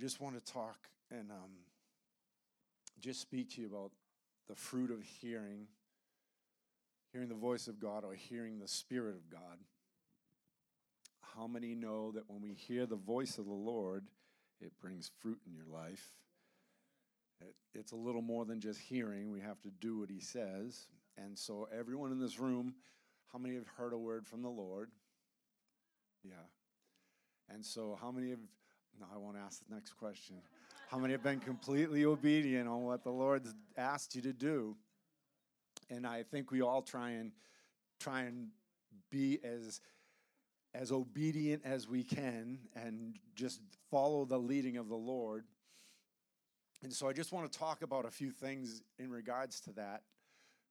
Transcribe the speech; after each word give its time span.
just 0.00 0.18
want 0.18 0.34
to 0.34 0.52
talk 0.52 0.88
and 1.10 1.30
um, 1.30 1.50
just 3.00 3.20
speak 3.20 3.50
to 3.50 3.60
you 3.60 3.66
about 3.68 3.92
the 4.48 4.54
fruit 4.54 4.90
of 4.90 5.02
hearing, 5.02 5.66
hearing 7.12 7.28
the 7.28 7.34
voice 7.34 7.68
of 7.68 7.78
God 7.78 8.02
or 8.02 8.14
hearing 8.14 8.58
the 8.58 8.66
Spirit 8.66 9.14
of 9.14 9.30
God. 9.30 9.58
How 11.36 11.46
many 11.46 11.74
know 11.74 12.10
that 12.12 12.24
when 12.28 12.40
we 12.40 12.54
hear 12.54 12.86
the 12.86 12.96
voice 12.96 13.36
of 13.36 13.44
the 13.44 13.52
Lord, 13.52 14.04
it 14.60 14.72
brings 14.80 15.10
fruit 15.20 15.38
in 15.46 15.54
your 15.54 15.66
life? 15.66 16.12
It, 17.40 17.54
it's 17.74 17.92
a 17.92 17.96
little 17.96 18.22
more 18.22 18.44
than 18.44 18.60
just 18.60 18.80
hearing. 18.80 19.30
We 19.30 19.40
have 19.40 19.60
to 19.62 19.70
do 19.80 19.98
what 19.98 20.10
He 20.10 20.20
says. 20.20 20.86
And 21.16 21.38
so, 21.38 21.68
everyone 21.76 22.12
in 22.12 22.20
this 22.20 22.38
room, 22.38 22.74
how 23.32 23.38
many 23.38 23.54
have 23.54 23.68
heard 23.68 23.92
a 23.92 23.98
word 23.98 24.26
from 24.26 24.42
the 24.42 24.48
Lord? 24.48 24.90
Yeah. 26.24 26.34
And 27.52 27.64
so, 27.64 27.98
how 28.00 28.10
many 28.10 28.30
have, 28.30 28.38
no, 28.98 29.06
I 29.12 29.18
won't 29.18 29.36
ask 29.36 29.66
the 29.66 29.74
next 29.74 29.92
question. 29.92 30.36
How 30.88 30.98
many 30.98 31.12
have 31.12 31.22
been 31.22 31.40
completely 31.40 32.04
obedient 32.04 32.68
on 32.68 32.82
what 32.82 33.04
the 33.04 33.10
Lord's 33.10 33.54
asked 33.76 34.14
you 34.14 34.22
to 34.22 34.32
do? 34.32 34.76
And 35.88 36.06
I 36.06 36.22
think 36.22 36.50
we 36.50 36.62
all 36.62 36.82
try 36.82 37.10
and 37.10 37.32
try 38.00 38.22
and 38.22 38.48
be 39.10 39.38
as 39.44 39.80
as 40.74 40.92
obedient 40.92 41.62
as 41.64 41.88
we 41.88 42.04
can 42.04 42.58
and 42.74 43.16
just 43.34 43.60
follow 43.90 44.24
the 44.24 44.38
leading 44.38 44.76
of 44.76 44.88
the 44.88 44.96
Lord. 44.96 45.44
And 46.82 46.92
so 46.92 47.08
I 47.08 47.12
just 47.12 47.32
want 47.32 47.50
to 47.50 47.58
talk 47.58 47.82
about 47.82 48.06
a 48.06 48.10
few 48.10 48.30
things 48.30 48.82
in 48.98 49.10
regards 49.10 49.60
to 49.62 49.72
that 49.72 50.02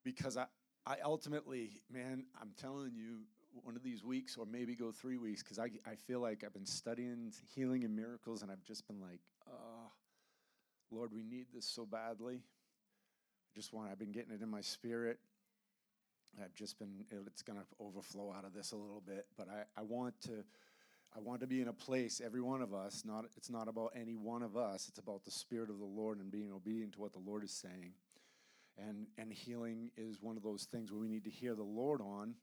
because 0.04 0.38
I, 0.38 0.46
I 0.86 0.98
ultimately, 1.04 1.82
man, 1.92 2.26
I'm 2.42 2.52
telling 2.58 2.96
you, 2.96 3.20
one 3.64 3.76
of 3.76 3.84
these 3.84 4.04
weeks 4.04 4.38
or 4.38 4.46
maybe 4.46 4.76
go 4.76 4.92
three 4.92 5.18
weeks 5.18 5.44
because 5.44 5.60
I, 5.60 5.72
I 5.90 5.96
feel 5.96 6.20
like 6.20 6.44
I've 6.46 6.54
been 6.54 6.66
studying 6.66 7.34
healing 7.54 7.84
and 7.84 7.96
miracles 7.96 8.42
and 8.42 8.52
I've 8.52 8.64
just 8.64 8.88
been 8.88 9.02
like, 9.02 9.20
oh, 9.50 9.92
Lord, 10.92 11.12
we 11.14 11.24
need 11.24 11.48
this 11.54 11.66
so 11.66 11.86
badly. 11.86 12.36
I 12.36 13.52
Just 13.56 13.74
want, 13.74 13.90
I've 13.92 14.00
been 14.00 14.12
getting 14.12 14.32
it 14.34 14.42
in 14.42 14.50
my 14.50 14.62
spirit. 14.62 15.20
I've 16.42 16.54
just 16.56 16.80
been, 16.80 17.06
it's 17.28 17.42
going 17.42 17.60
to 17.60 17.66
overflow 17.80 18.34
out 18.38 18.46
of 18.46 18.54
this 18.54 18.72
a 18.72 18.76
little 18.76 19.02
bit, 19.06 19.26
but 19.38 19.48
I, 19.50 19.64
I 19.80 19.84
want 19.84 20.20
to. 20.22 20.44
I 21.16 21.20
want 21.20 21.42
to 21.42 21.48
be 21.48 21.60
in 21.60 21.68
a 21.68 21.74
place, 21.74 22.22
every 22.24 22.40
one 22.40 22.62
of 22.62 22.72
us, 22.72 23.02
not 23.04 23.26
it's 23.36 23.50
not 23.50 23.68
about 23.68 23.94
any 24.00 24.16
one 24.16 24.44
of 24.44 24.56
us, 24.56 24.88
it's 24.88 25.00
about 25.00 25.26
the 25.26 25.32
Spirit 25.32 25.72
of 25.72 25.80
the 25.80 25.86
Lord 25.86 26.20
and 26.20 26.30
being 26.32 26.52
obedient 26.52 26.94
to 26.94 27.02
what 27.02 27.14
the 27.14 27.20
Lord 27.20 27.44
is 27.44 27.52
saying. 27.52 27.94
And 28.78 29.08
and 29.18 29.34
healing 29.34 29.90
is 29.98 30.22
one 30.22 30.38
of 30.38 30.44
those 30.44 30.66
things 30.66 30.92
where 30.92 31.02
we 31.02 31.08
need 31.08 31.24
to 31.24 31.32
hear 31.32 31.56
the 31.56 31.64
Lord 31.64 32.00
on, 32.00 32.36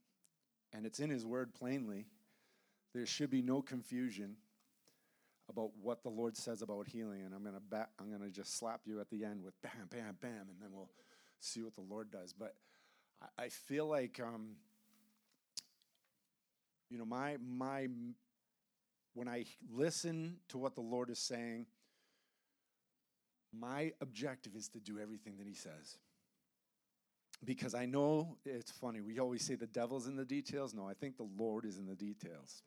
and 0.73 0.85
it's 0.85 0.99
in 0.99 1.11
his 1.11 1.25
word 1.25 1.55
plainly. 1.55 2.07
There 2.93 3.07
should 3.07 3.31
be 3.31 3.41
no 3.41 3.63
confusion 3.63 4.35
about 5.49 5.71
what 5.81 6.03
the 6.03 6.11
Lord 6.11 6.37
says 6.37 6.63
about 6.63 6.89
healing. 6.89 7.23
And 7.25 7.35
I'm 7.35 7.45
gonna 7.45 7.61
ba- 7.61 7.89
I'm 8.01 8.11
gonna 8.11 8.31
just 8.31 8.59
slap 8.59 8.81
you 8.85 9.01
at 9.01 9.11
the 9.11 9.25
end 9.25 9.45
with 9.45 9.55
bam, 9.63 9.87
bam, 9.91 10.17
bam, 10.21 10.49
and 10.51 10.61
then 10.61 10.71
we'll 10.73 10.91
see 11.39 11.63
what 11.63 11.75
the 11.75 11.83
Lord 11.83 12.11
does. 12.11 12.33
But 12.33 12.57
I, 13.39 13.49
feel 13.49 13.87
like 13.87 14.21
um, 14.23 14.57
you 16.91 16.99
know, 16.99 17.05
my 17.05 17.37
my 17.47 17.89
when 19.15 19.29
I 19.29 19.45
listen 19.71 20.37
to 20.49 20.59
what 20.59 20.75
the 20.75 20.83
Lord 20.83 21.11
is 21.11 21.19
saying, 21.19 21.67
my 23.59 23.93
objective 24.01 24.55
is 24.55 24.69
to 24.69 24.81
do 24.81 24.99
everything 24.99 25.39
that 25.39 25.47
He 25.47 25.55
says. 25.55 25.99
Because 27.45 27.75
I 27.75 27.85
know 27.87 28.39
it's 28.45 28.71
funny, 28.71 29.01
we 29.01 29.19
always 29.19 29.45
say 29.45 29.55
the 29.55 29.67
devil's 29.67 30.07
in 30.07 30.17
the 30.17 30.25
details. 30.25 30.75
No, 30.75 30.87
I 30.87 30.95
think 30.95 31.17
the 31.17 31.29
Lord 31.37 31.65
is 31.65 31.77
in 31.79 31.87
the 31.87 31.95
details. 31.95 32.63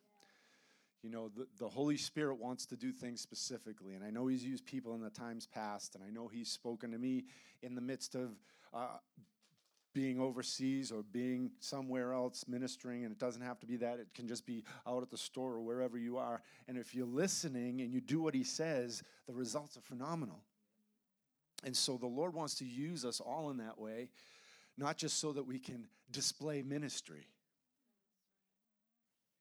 You 1.01 1.09
know, 1.09 1.29
the, 1.29 1.47
the 1.57 1.67
Holy 1.67 1.97
Spirit 1.97 2.39
wants 2.39 2.65
to 2.67 2.75
do 2.75 2.91
things 2.91 3.21
specifically. 3.21 3.95
And 3.95 4.03
I 4.03 4.09
know 4.09 4.27
He's 4.27 4.43
used 4.43 4.65
people 4.65 4.93
in 4.95 5.01
the 5.01 5.09
times 5.09 5.47
past, 5.47 5.95
and 5.95 6.03
I 6.03 6.09
know 6.09 6.27
He's 6.27 6.51
spoken 6.51 6.91
to 6.91 6.97
me 6.97 7.25
in 7.61 7.73
the 7.73 7.81
midst 7.81 8.15
of 8.15 8.31
uh, 8.73 8.97
being 9.99 10.17
overseas 10.17 10.93
or 10.93 11.03
being 11.11 11.51
somewhere 11.59 12.13
else 12.13 12.45
ministering, 12.47 13.03
and 13.03 13.11
it 13.11 13.19
doesn't 13.19 13.41
have 13.41 13.59
to 13.59 13.65
be 13.65 13.75
that. 13.75 13.99
It 13.99 14.07
can 14.15 14.29
just 14.29 14.45
be 14.45 14.63
out 14.87 15.03
at 15.03 15.09
the 15.09 15.17
store 15.17 15.55
or 15.55 15.59
wherever 15.59 15.97
you 15.97 16.17
are. 16.17 16.41
And 16.69 16.77
if 16.77 16.95
you're 16.95 17.05
listening 17.05 17.81
and 17.81 17.91
you 17.91 17.99
do 17.99 18.21
what 18.21 18.33
He 18.33 18.45
says, 18.45 19.03
the 19.27 19.33
results 19.33 19.75
are 19.75 19.81
phenomenal. 19.81 20.39
And 21.65 21.75
so 21.75 21.97
the 21.97 22.07
Lord 22.07 22.33
wants 22.33 22.55
to 22.59 22.65
use 22.65 23.03
us 23.03 23.19
all 23.19 23.49
in 23.49 23.57
that 23.57 23.77
way, 23.77 24.09
not 24.77 24.95
just 24.95 25.19
so 25.19 25.33
that 25.33 25.43
we 25.43 25.59
can 25.59 25.83
display 26.11 26.61
ministry. 26.61 27.27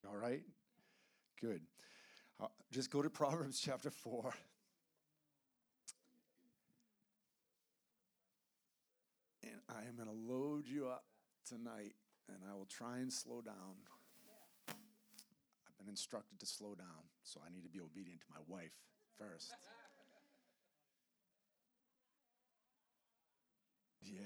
All 0.08 0.16
right? 0.16 0.42
Good. 1.40 1.60
Uh, 2.40 2.46
just 2.72 2.90
go 2.90 3.00
to 3.00 3.10
Proverbs 3.10 3.60
chapter 3.60 3.92
4. 3.92 4.34
And 9.42 9.60
I 9.68 9.88
am 9.88 9.96
going 9.96 10.08
to 10.08 10.32
load 10.32 10.66
you 10.66 10.88
up 10.88 11.04
tonight, 11.46 11.94
and 12.28 12.38
I 12.48 12.54
will 12.54 12.66
try 12.66 12.98
and 12.98 13.12
slow 13.12 13.40
down. 13.40 13.76
I've 14.68 15.78
been 15.78 15.88
instructed 15.88 16.40
to 16.40 16.46
slow 16.46 16.74
down, 16.74 17.08
so 17.22 17.40
I 17.46 17.52
need 17.52 17.62
to 17.62 17.70
be 17.70 17.80
obedient 17.80 18.20
to 18.22 18.26
my 18.30 18.40
wife 18.46 18.72
first. 19.16 19.52
Yeah. 24.02 24.20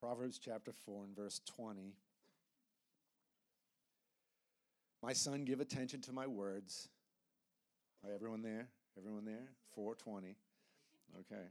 Proverbs 0.00 0.40
chapter 0.42 0.72
4 0.72 1.04
and 1.04 1.16
verse 1.16 1.40
20. 1.46 1.94
My 5.02 5.12
son, 5.12 5.44
give 5.44 5.60
attention 5.60 6.00
to 6.02 6.12
my 6.12 6.26
words. 6.26 6.88
Are 8.04 8.12
everyone 8.12 8.42
there? 8.42 8.68
Everyone 8.98 9.24
there? 9.24 9.48
420. 9.74 10.36
Okay. 11.20 11.44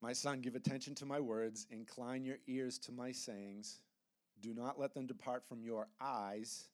My 0.00 0.12
son, 0.12 0.40
give 0.40 0.54
attention 0.54 0.94
to 0.96 1.06
my 1.06 1.18
words. 1.18 1.66
Incline 1.70 2.24
your 2.24 2.38
ears 2.46 2.78
to 2.80 2.92
my 2.92 3.10
sayings. 3.10 3.80
Do 4.40 4.54
not 4.54 4.78
let 4.78 4.94
them 4.94 5.06
depart 5.06 5.44
from 5.48 5.62
your 5.62 5.88
eyes. 6.00 6.68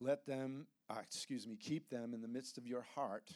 Let 0.00 0.26
them, 0.26 0.66
uh, 0.90 1.00
excuse 1.02 1.46
me, 1.46 1.56
keep 1.56 1.88
them 1.88 2.12
in 2.12 2.20
the 2.20 2.28
midst 2.28 2.58
of 2.58 2.66
your 2.66 2.84
heart, 2.94 3.30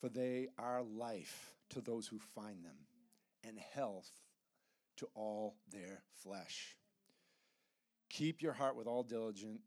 for 0.00 0.08
they 0.08 0.48
are 0.58 0.82
life 0.82 1.54
to 1.70 1.80
those 1.80 2.06
who 2.08 2.18
find 2.18 2.64
them, 2.64 2.76
and 3.44 3.58
health 3.58 4.10
to 4.96 5.08
all 5.14 5.56
their 5.70 6.02
flesh. 6.22 6.76
Keep 8.08 8.42
your 8.42 8.52
heart 8.52 8.76
with 8.76 8.86
all 8.86 9.02
diligence, 9.02 9.60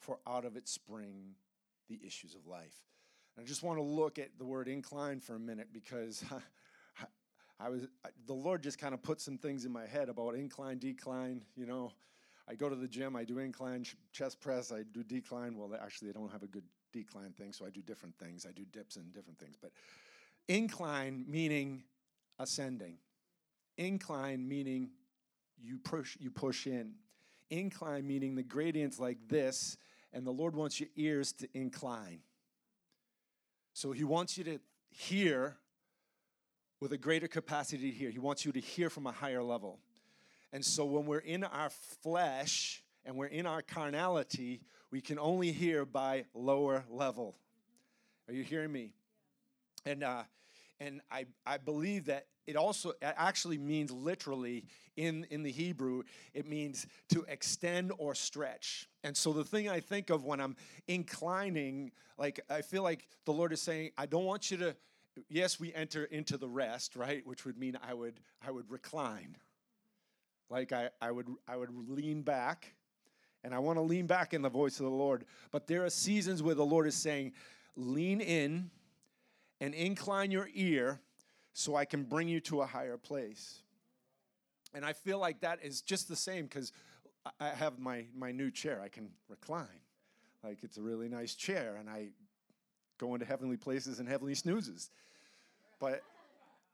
for 0.00 0.18
out 0.26 0.44
of 0.44 0.56
it 0.56 0.68
spring 0.68 1.34
the 1.88 2.00
issues 2.04 2.34
of 2.34 2.46
life. 2.46 2.74
And 3.36 3.44
I 3.44 3.46
just 3.46 3.62
want 3.62 3.78
to 3.78 3.82
look 3.82 4.18
at 4.18 4.38
the 4.38 4.44
word 4.44 4.66
incline 4.66 5.20
for 5.20 5.36
a 5.36 5.40
minute 5.40 5.68
because 5.72 6.24
I 7.62 7.68
was 7.68 7.86
the 8.26 8.32
Lord 8.32 8.62
just 8.62 8.78
kind 8.78 8.94
of 8.94 9.02
put 9.02 9.20
some 9.20 9.36
things 9.36 9.64
in 9.64 9.72
my 9.72 9.86
head 9.86 10.08
about 10.08 10.34
incline, 10.34 10.78
decline. 10.78 11.42
You 11.56 11.66
know, 11.66 11.92
I 12.48 12.54
go 12.54 12.68
to 12.68 12.76
the 12.76 12.88
gym, 12.88 13.16
I 13.16 13.24
do 13.24 13.38
incline 13.38 13.84
chest 14.12 14.40
press, 14.40 14.72
I 14.72 14.82
do 14.92 15.02
decline. 15.02 15.56
Well, 15.56 15.70
actually, 15.80 16.08
they 16.08 16.18
don't 16.18 16.32
have 16.32 16.42
a 16.42 16.46
good 16.46 16.64
decline 16.92 17.32
thing, 17.32 17.52
so 17.52 17.66
I 17.66 17.70
do 17.70 17.82
different 17.82 18.16
things. 18.18 18.46
I 18.48 18.52
do 18.52 18.64
dips 18.72 18.96
and 18.96 19.12
different 19.12 19.38
things. 19.38 19.56
But 19.60 19.72
incline 20.48 21.24
meaning 21.28 21.84
ascending. 22.38 22.96
Incline 23.76 24.48
meaning 24.48 24.90
you 25.62 25.78
push 25.78 26.16
you 26.18 26.30
push 26.30 26.66
in. 26.66 26.94
Incline 27.50 28.06
meaning 28.06 28.36
the 28.36 28.42
gradient's 28.42 28.98
like 28.98 29.18
this, 29.28 29.76
and 30.12 30.26
the 30.26 30.30
Lord 30.30 30.54
wants 30.54 30.80
your 30.80 30.88
ears 30.96 31.32
to 31.34 31.48
incline. 31.52 32.20
So 33.74 33.92
He 33.92 34.04
wants 34.04 34.38
you 34.38 34.44
to 34.44 34.60
hear 34.88 35.56
with 36.80 36.92
a 36.92 36.98
greater 36.98 37.28
capacity 37.28 37.90
to 37.90 37.96
hear. 37.96 38.10
He 38.10 38.18
wants 38.18 38.44
you 38.44 38.52
to 38.52 38.60
hear 38.60 38.90
from 38.90 39.06
a 39.06 39.12
higher 39.12 39.42
level. 39.42 39.78
And 40.52 40.64
so 40.64 40.84
when 40.84 41.06
we're 41.06 41.18
in 41.18 41.44
our 41.44 41.70
flesh 42.02 42.82
and 43.04 43.16
we're 43.16 43.26
in 43.26 43.46
our 43.46 43.62
carnality, 43.62 44.60
we 44.90 45.00
can 45.00 45.18
only 45.18 45.52
hear 45.52 45.84
by 45.84 46.24
lower 46.34 46.84
level. 46.90 47.36
Are 48.28 48.34
you 48.34 48.42
hearing 48.42 48.72
me? 48.72 48.92
And 49.86 50.02
uh, 50.02 50.24
and 50.80 51.02
I, 51.10 51.26
I 51.46 51.58
believe 51.58 52.06
that 52.06 52.26
it 52.46 52.56
also 52.56 52.90
it 52.90 52.96
actually 53.02 53.58
means 53.58 53.90
literally 53.90 54.64
in, 54.96 55.26
in 55.30 55.42
the 55.42 55.50
Hebrew, 55.50 56.02
it 56.34 56.48
means 56.48 56.86
to 57.10 57.24
extend 57.28 57.92
or 57.98 58.14
stretch. 58.14 58.88
And 59.04 59.16
so 59.16 59.32
the 59.32 59.44
thing 59.44 59.68
I 59.68 59.80
think 59.80 60.10
of 60.10 60.24
when 60.24 60.40
I'm 60.40 60.56
inclining, 60.88 61.92
like 62.18 62.40
I 62.50 62.62
feel 62.62 62.82
like 62.82 63.06
the 63.24 63.32
Lord 63.32 63.52
is 63.52 63.60
saying, 63.60 63.90
I 63.96 64.06
don't 64.06 64.24
want 64.24 64.50
you 64.50 64.56
to, 64.58 64.76
yes, 65.28 65.60
we 65.60 65.72
enter 65.74 66.04
into 66.04 66.36
the 66.36 66.48
rest, 66.48 66.96
right? 66.96 67.26
Which 67.26 67.44
would 67.44 67.58
mean 67.58 67.78
I 67.86 67.94
would 67.94 68.20
I 68.46 68.50
would 68.50 68.70
recline. 68.70 69.36
Like 70.48 70.72
I, 70.72 70.90
I 71.00 71.10
would 71.10 71.28
I 71.46 71.56
would 71.56 71.70
lean 71.88 72.22
back 72.22 72.74
and 73.42 73.54
I 73.54 73.58
want 73.58 73.78
to 73.78 73.82
lean 73.82 74.06
back 74.06 74.34
in 74.34 74.42
the 74.42 74.48
voice 74.48 74.80
of 74.80 74.84
the 74.84 74.90
Lord. 74.90 75.24
But 75.50 75.66
there 75.66 75.84
are 75.84 75.90
seasons 75.90 76.42
where 76.42 76.54
the 76.54 76.64
Lord 76.64 76.86
is 76.86 76.94
saying, 76.94 77.32
lean 77.76 78.20
in 78.20 78.70
and 79.60 79.74
incline 79.74 80.30
your 80.30 80.48
ear 80.54 81.00
so 81.52 81.76
I 81.76 81.84
can 81.84 82.04
bring 82.04 82.28
you 82.28 82.40
to 82.40 82.62
a 82.62 82.66
higher 82.66 82.96
place. 82.96 83.62
And 84.74 84.84
I 84.84 84.92
feel 84.92 85.18
like 85.18 85.40
that 85.40 85.60
is 85.62 85.80
just 85.80 86.08
the 86.08 86.16
same 86.16 86.44
because 86.44 86.72
I 87.40 87.48
have 87.48 87.78
my, 87.78 88.04
my 88.16 88.30
new 88.30 88.50
chair. 88.50 88.80
I 88.82 88.88
can 88.88 89.10
recline. 89.28 89.66
Like 90.44 90.58
it's 90.62 90.78
a 90.78 90.82
really 90.82 91.08
nice 91.08 91.34
chair, 91.34 91.76
and 91.78 91.90
I 91.90 92.08
go 92.98 93.14
into 93.14 93.26
heavenly 93.26 93.58
places 93.58 93.98
and 93.98 94.08
heavenly 94.08 94.34
snoozes. 94.34 94.90
But 95.80 96.02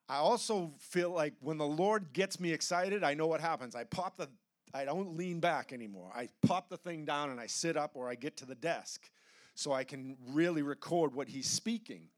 I 0.09 0.17
also 0.17 0.73
feel 0.79 1.11
like 1.11 1.35
when 1.41 1.59
the 1.59 1.67
Lord 1.67 2.13
gets 2.13 2.39
me 2.39 2.53
excited, 2.53 3.03
I 3.03 3.15
know 3.15 3.27
what 3.27 3.41
happens. 3.41 3.75
I 3.75 3.85
pop 3.85 4.17
the, 4.17 4.29
I 4.75 4.85
don't 4.85 5.17
lean 5.17 5.41
back 5.41 5.73
anymore. 5.73 6.13
I 6.15 6.29
pop 6.47 6.69
the 6.69 6.77
thing 6.77 7.05
down 7.05 7.31
and 7.31 7.41
I 7.41 7.47
sit 7.47 7.77
up 7.77 7.93
or 7.95 8.09
I 8.09 8.15
get 8.15 8.37
to 8.39 8.47
the 8.47 8.55
desk 8.55 9.09
so 9.55 9.73
I 9.73 9.85
can 9.85 10.17
really 10.29 10.63
record 10.63 11.15
what 11.15 11.29
He's 11.29 11.49
speaking. 11.49 12.09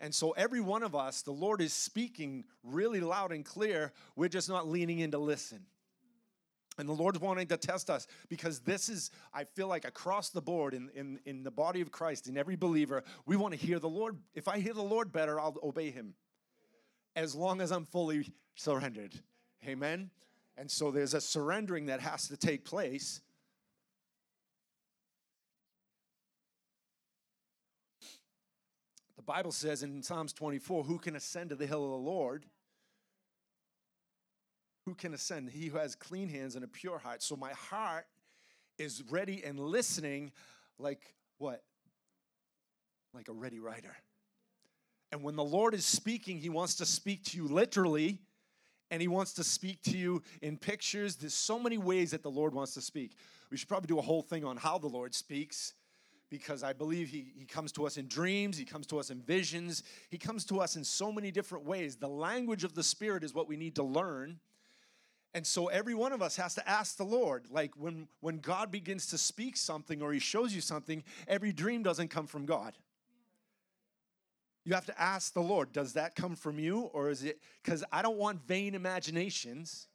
And 0.00 0.14
so, 0.14 0.32
every 0.32 0.60
one 0.60 0.82
of 0.82 0.94
us, 0.94 1.22
the 1.22 1.32
Lord 1.32 1.60
is 1.60 1.72
speaking 1.72 2.44
really 2.62 3.00
loud 3.00 3.32
and 3.32 3.44
clear. 3.44 3.92
We're 4.16 4.28
just 4.28 4.48
not 4.48 4.68
leaning 4.68 4.98
in 4.98 5.10
to 5.12 5.18
listen. 5.18 5.60
And 6.76 6.88
the 6.88 6.92
Lord's 6.92 7.20
wanting 7.20 7.46
to 7.48 7.56
test 7.56 7.88
us 7.88 8.06
because 8.28 8.58
this 8.60 8.88
is, 8.88 9.12
I 9.32 9.44
feel 9.44 9.68
like, 9.68 9.84
across 9.84 10.30
the 10.30 10.42
board 10.42 10.74
in, 10.74 10.90
in, 10.94 11.20
in 11.24 11.44
the 11.44 11.50
body 11.50 11.80
of 11.80 11.92
Christ, 11.92 12.26
in 12.26 12.36
every 12.36 12.56
believer, 12.56 13.04
we 13.26 13.36
want 13.36 13.54
to 13.54 13.66
hear 13.66 13.78
the 13.78 13.88
Lord. 13.88 14.16
If 14.34 14.48
I 14.48 14.58
hear 14.58 14.74
the 14.74 14.82
Lord 14.82 15.12
better, 15.12 15.38
I'll 15.38 15.56
obey 15.62 15.92
him 15.92 16.14
as 17.16 17.34
long 17.34 17.60
as 17.60 17.70
I'm 17.70 17.84
fully 17.84 18.32
surrendered. 18.54 19.14
Amen? 19.66 20.10
And 20.56 20.70
so 20.70 20.90
there's 20.90 21.14
a 21.14 21.20
surrendering 21.20 21.86
that 21.86 22.00
has 22.00 22.28
to 22.28 22.36
take 22.36 22.64
place. 22.64 23.20
The 29.16 29.22
Bible 29.22 29.52
says 29.52 29.82
in 29.82 30.02
Psalms 30.02 30.32
24, 30.32 30.84
Who 30.84 30.98
can 30.98 31.16
ascend 31.16 31.50
to 31.50 31.56
the 31.56 31.66
hill 31.66 31.84
of 31.84 31.90
the 31.90 31.96
Lord? 31.96 32.44
who 34.84 34.94
can 34.94 35.14
ascend? 35.14 35.50
He 35.50 35.66
who 35.68 35.78
has 35.78 35.94
clean 35.94 36.28
hands 36.28 36.56
and 36.56 36.64
a 36.64 36.68
pure 36.68 36.98
heart. 36.98 37.22
So 37.22 37.36
my 37.36 37.52
heart 37.52 38.06
is 38.78 39.02
ready 39.10 39.42
and 39.44 39.58
listening 39.58 40.32
like 40.78 41.14
what? 41.38 41.62
Like 43.14 43.28
a 43.28 43.32
ready 43.32 43.60
writer. 43.60 43.96
And 45.14 45.22
when 45.22 45.36
the 45.36 45.44
Lord 45.44 45.74
is 45.74 45.86
speaking, 45.86 46.38
He 46.38 46.48
wants 46.48 46.74
to 46.74 46.84
speak 46.84 47.22
to 47.26 47.36
you 47.36 47.46
literally, 47.46 48.18
and 48.90 49.00
He 49.00 49.06
wants 49.06 49.32
to 49.34 49.44
speak 49.44 49.80
to 49.84 49.96
you 49.96 50.20
in 50.42 50.56
pictures. 50.56 51.14
There's 51.14 51.34
so 51.34 51.56
many 51.56 51.78
ways 51.78 52.10
that 52.10 52.24
the 52.24 52.32
Lord 52.32 52.52
wants 52.52 52.74
to 52.74 52.80
speak. 52.80 53.12
We 53.48 53.56
should 53.56 53.68
probably 53.68 53.86
do 53.86 54.00
a 54.00 54.02
whole 54.02 54.22
thing 54.22 54.44
on 54.44 54.56
how 54.56 54.76
the 54.76 54.88
Lord 54.88 55.14
speaks 55.14 55.74
because 56.30 56.64
I 56.64 56.72
believe 56.72 57.10
he, 57.10 57.32
he 57.38 57.44
comes 57.44 57.70
to 57.74 57.86
us 57.86 57.96
in 57.96 58.08
dreams, 58.08 58.58
he 58.58 58.64
comes 58.64 58.88
to 58.88 58.98
us 58.98 59.10
in 59.10 59.22
visions, 59.22 59.84
he 60.10 60.18
comes 60.18 60.44
to 60.46 60.58
us 60.58 60.74
in 60.74 60.82
so 60.82 61.12
many 61.12 61.30
different 61.30 61.64
ways. 61.64 61.94
The 61.94 62.08
language 62.08 62.64
of 62.64 62.74
the 62.74 62.82
Spirit 62.82 63.22
is 63.22 63.32
what 63.32 63.46
we 63.46 63.56
need 63.56 63.76
to 63.76 63.84
learn 63.84 64.40
and 65.34 65.44
so 65.44 65.66
every 65.66 65.94
one 65.94 66.12
of 66.12 66.22
us 66.22 66.36
has 66.36 66.54
to 66.54 66.68
ask 66.68 66.96
the 66.96 67.04
Lord. 67.04 67.46
Like 67.50 67.72
when, 67.76 68.06
when 68.20 68.38
God 68.38 68.70
begins 68.70 69.08
to 69.08 69.18
speak 69.18 69.56
something 69.56 70.00
or 70.00 70.12
he 70.12 70.20
shows 70.20 70.54
you 70.54 70.60
something, 70.60 71.02
every 71.26 71.52
dream 71.52 71.82
doesn't 71.82 72.08
come 72.08 72.28
from 72.28 72.46
God. 72.46 72.74
You 74.64 74.74
have 74.74 74.86
to 74.86 75.00
ask 75.00 75.34
the 75.34 75.42
Lord, 75.42 75.72
does 75.72 75.92
that 75.92 76.14
come 76.14 76.36
from 76.36 76.58
you? 76.58 76.82
Or 76.92 77.10
is 77.10 77.22
it 77.22 77.40
because 77.62 77.84
I 77.92 78.02
don't 78.02 78.16
want 78.16 78.46
vain 78.46 78.74
imaginations. 78.74 79.88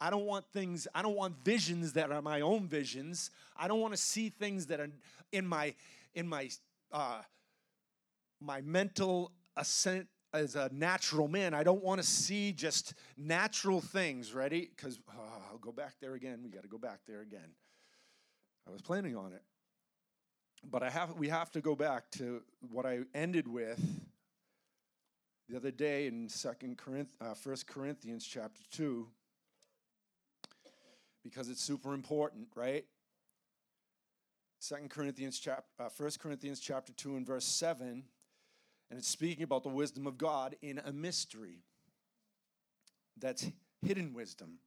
I 0.00 0.10
don't 0.10 0.26
want 0.26 0.46
things, 0.52 0.86
I 0.94 1.02
don't 1.02 1.16
want 1.16 1.44
visions 1.44 1.92
that 1.94 2.12
are 2.12 2.22
my 2.22 2.40
own 2.40 2.68
visions. 2.68 3.30
I 3.56 3.66
don't 3.66 3.80
want 3.80 3.94
to 3.94 4.00
see 4.00 4.28
things 4.28 4.66
that 4.66 4.80
are 4.80 4.88
in 5.32 5.46
my 5.46 5.74
in 6.14 6.28
my 6.28 6.50
uh 6.92 7.22
my 8.40 8.60
mental 8.60 9.32
ascent 9.56 10.06
as 10.32 10.56
a 10.56 10.68
natural 10.72 11.26
man, 11.26 11.54
I 11.54 11.62
don't 11.62 11.82
want 11.82 12.00
to 12.00 12.06
see 12.06 12.52
just 12.52 12.94
natural 13.16 13.80
things, 13.80 14.34
ready? 14.34 14.70
Because 14.74 14.98
oh, 15.10 15.42
I'll 15.50 15.58
go 15.58 15.72
back 15.72 15.94
there 16.00 16.14
again. 16.14 16.40
We 16.44 16.50
got 16.50 16.62
to 16.62 16.68
go 16.68 16.78
back 16.78 17.00
there 17.06 17.22
again. 17.22 17.50
I 18.66 18.70
was 18.70 18.82
planning 18.82 19.16
on 19.16 19.32
it. 19.32 19.42
But 20.70 20.82
I 20.82 20.90
have 20.90 21.14
we 21.14 21.28
have 21.28 21.50
to 21.52 21.60
go 21.60 21.74
back 21.74 22.10
to 22.12 22.42
what 22.60 22.84
I 22.84 23.00
ended 23.14 23.48
with 23.48 23.80
the 25.48 25.56
other 25.56 25.70
day 25.70 26.06
in 26.06 26.28
Second 26.28 26.78
Corinth, 26.78 27.14
uh, 27.20 27.34
First 27.34 27.66
Corinthians 27.66 28.26
chapter 28.26 28.62
two, 28.70 29.08
because 31.22 31.48
it's 31.48 31.62
super 31.62 31.94
important, 31.94 32.48
right? 32.54 32.84
Second 34.58 34.90
Corinthians 34.90 35.38
chapter, 35.38 35.64
uh, 35.78 35.88
First 35.88 36.20
Corinthians 36.20 36.60
chapter 36.60 36.92
two 36.92 37.16
and 37.16 37.26
verse 37.26 37.44
seven 37.44 38.04
and 38.90 38.98
it's 38.98 39.08
speaking 39.08 39.44
about 39.44 39.62
the 39.62 39.68
wisdom 39.68 40.06
of 40.06 40.16
God 40.16 40.56
in 40.62 40.80
a 40.84 40.92
mystery. 40.92 41.62
That's 43.18 43.46
hidden 43.82 44.14
wisdom. 44.14 44.58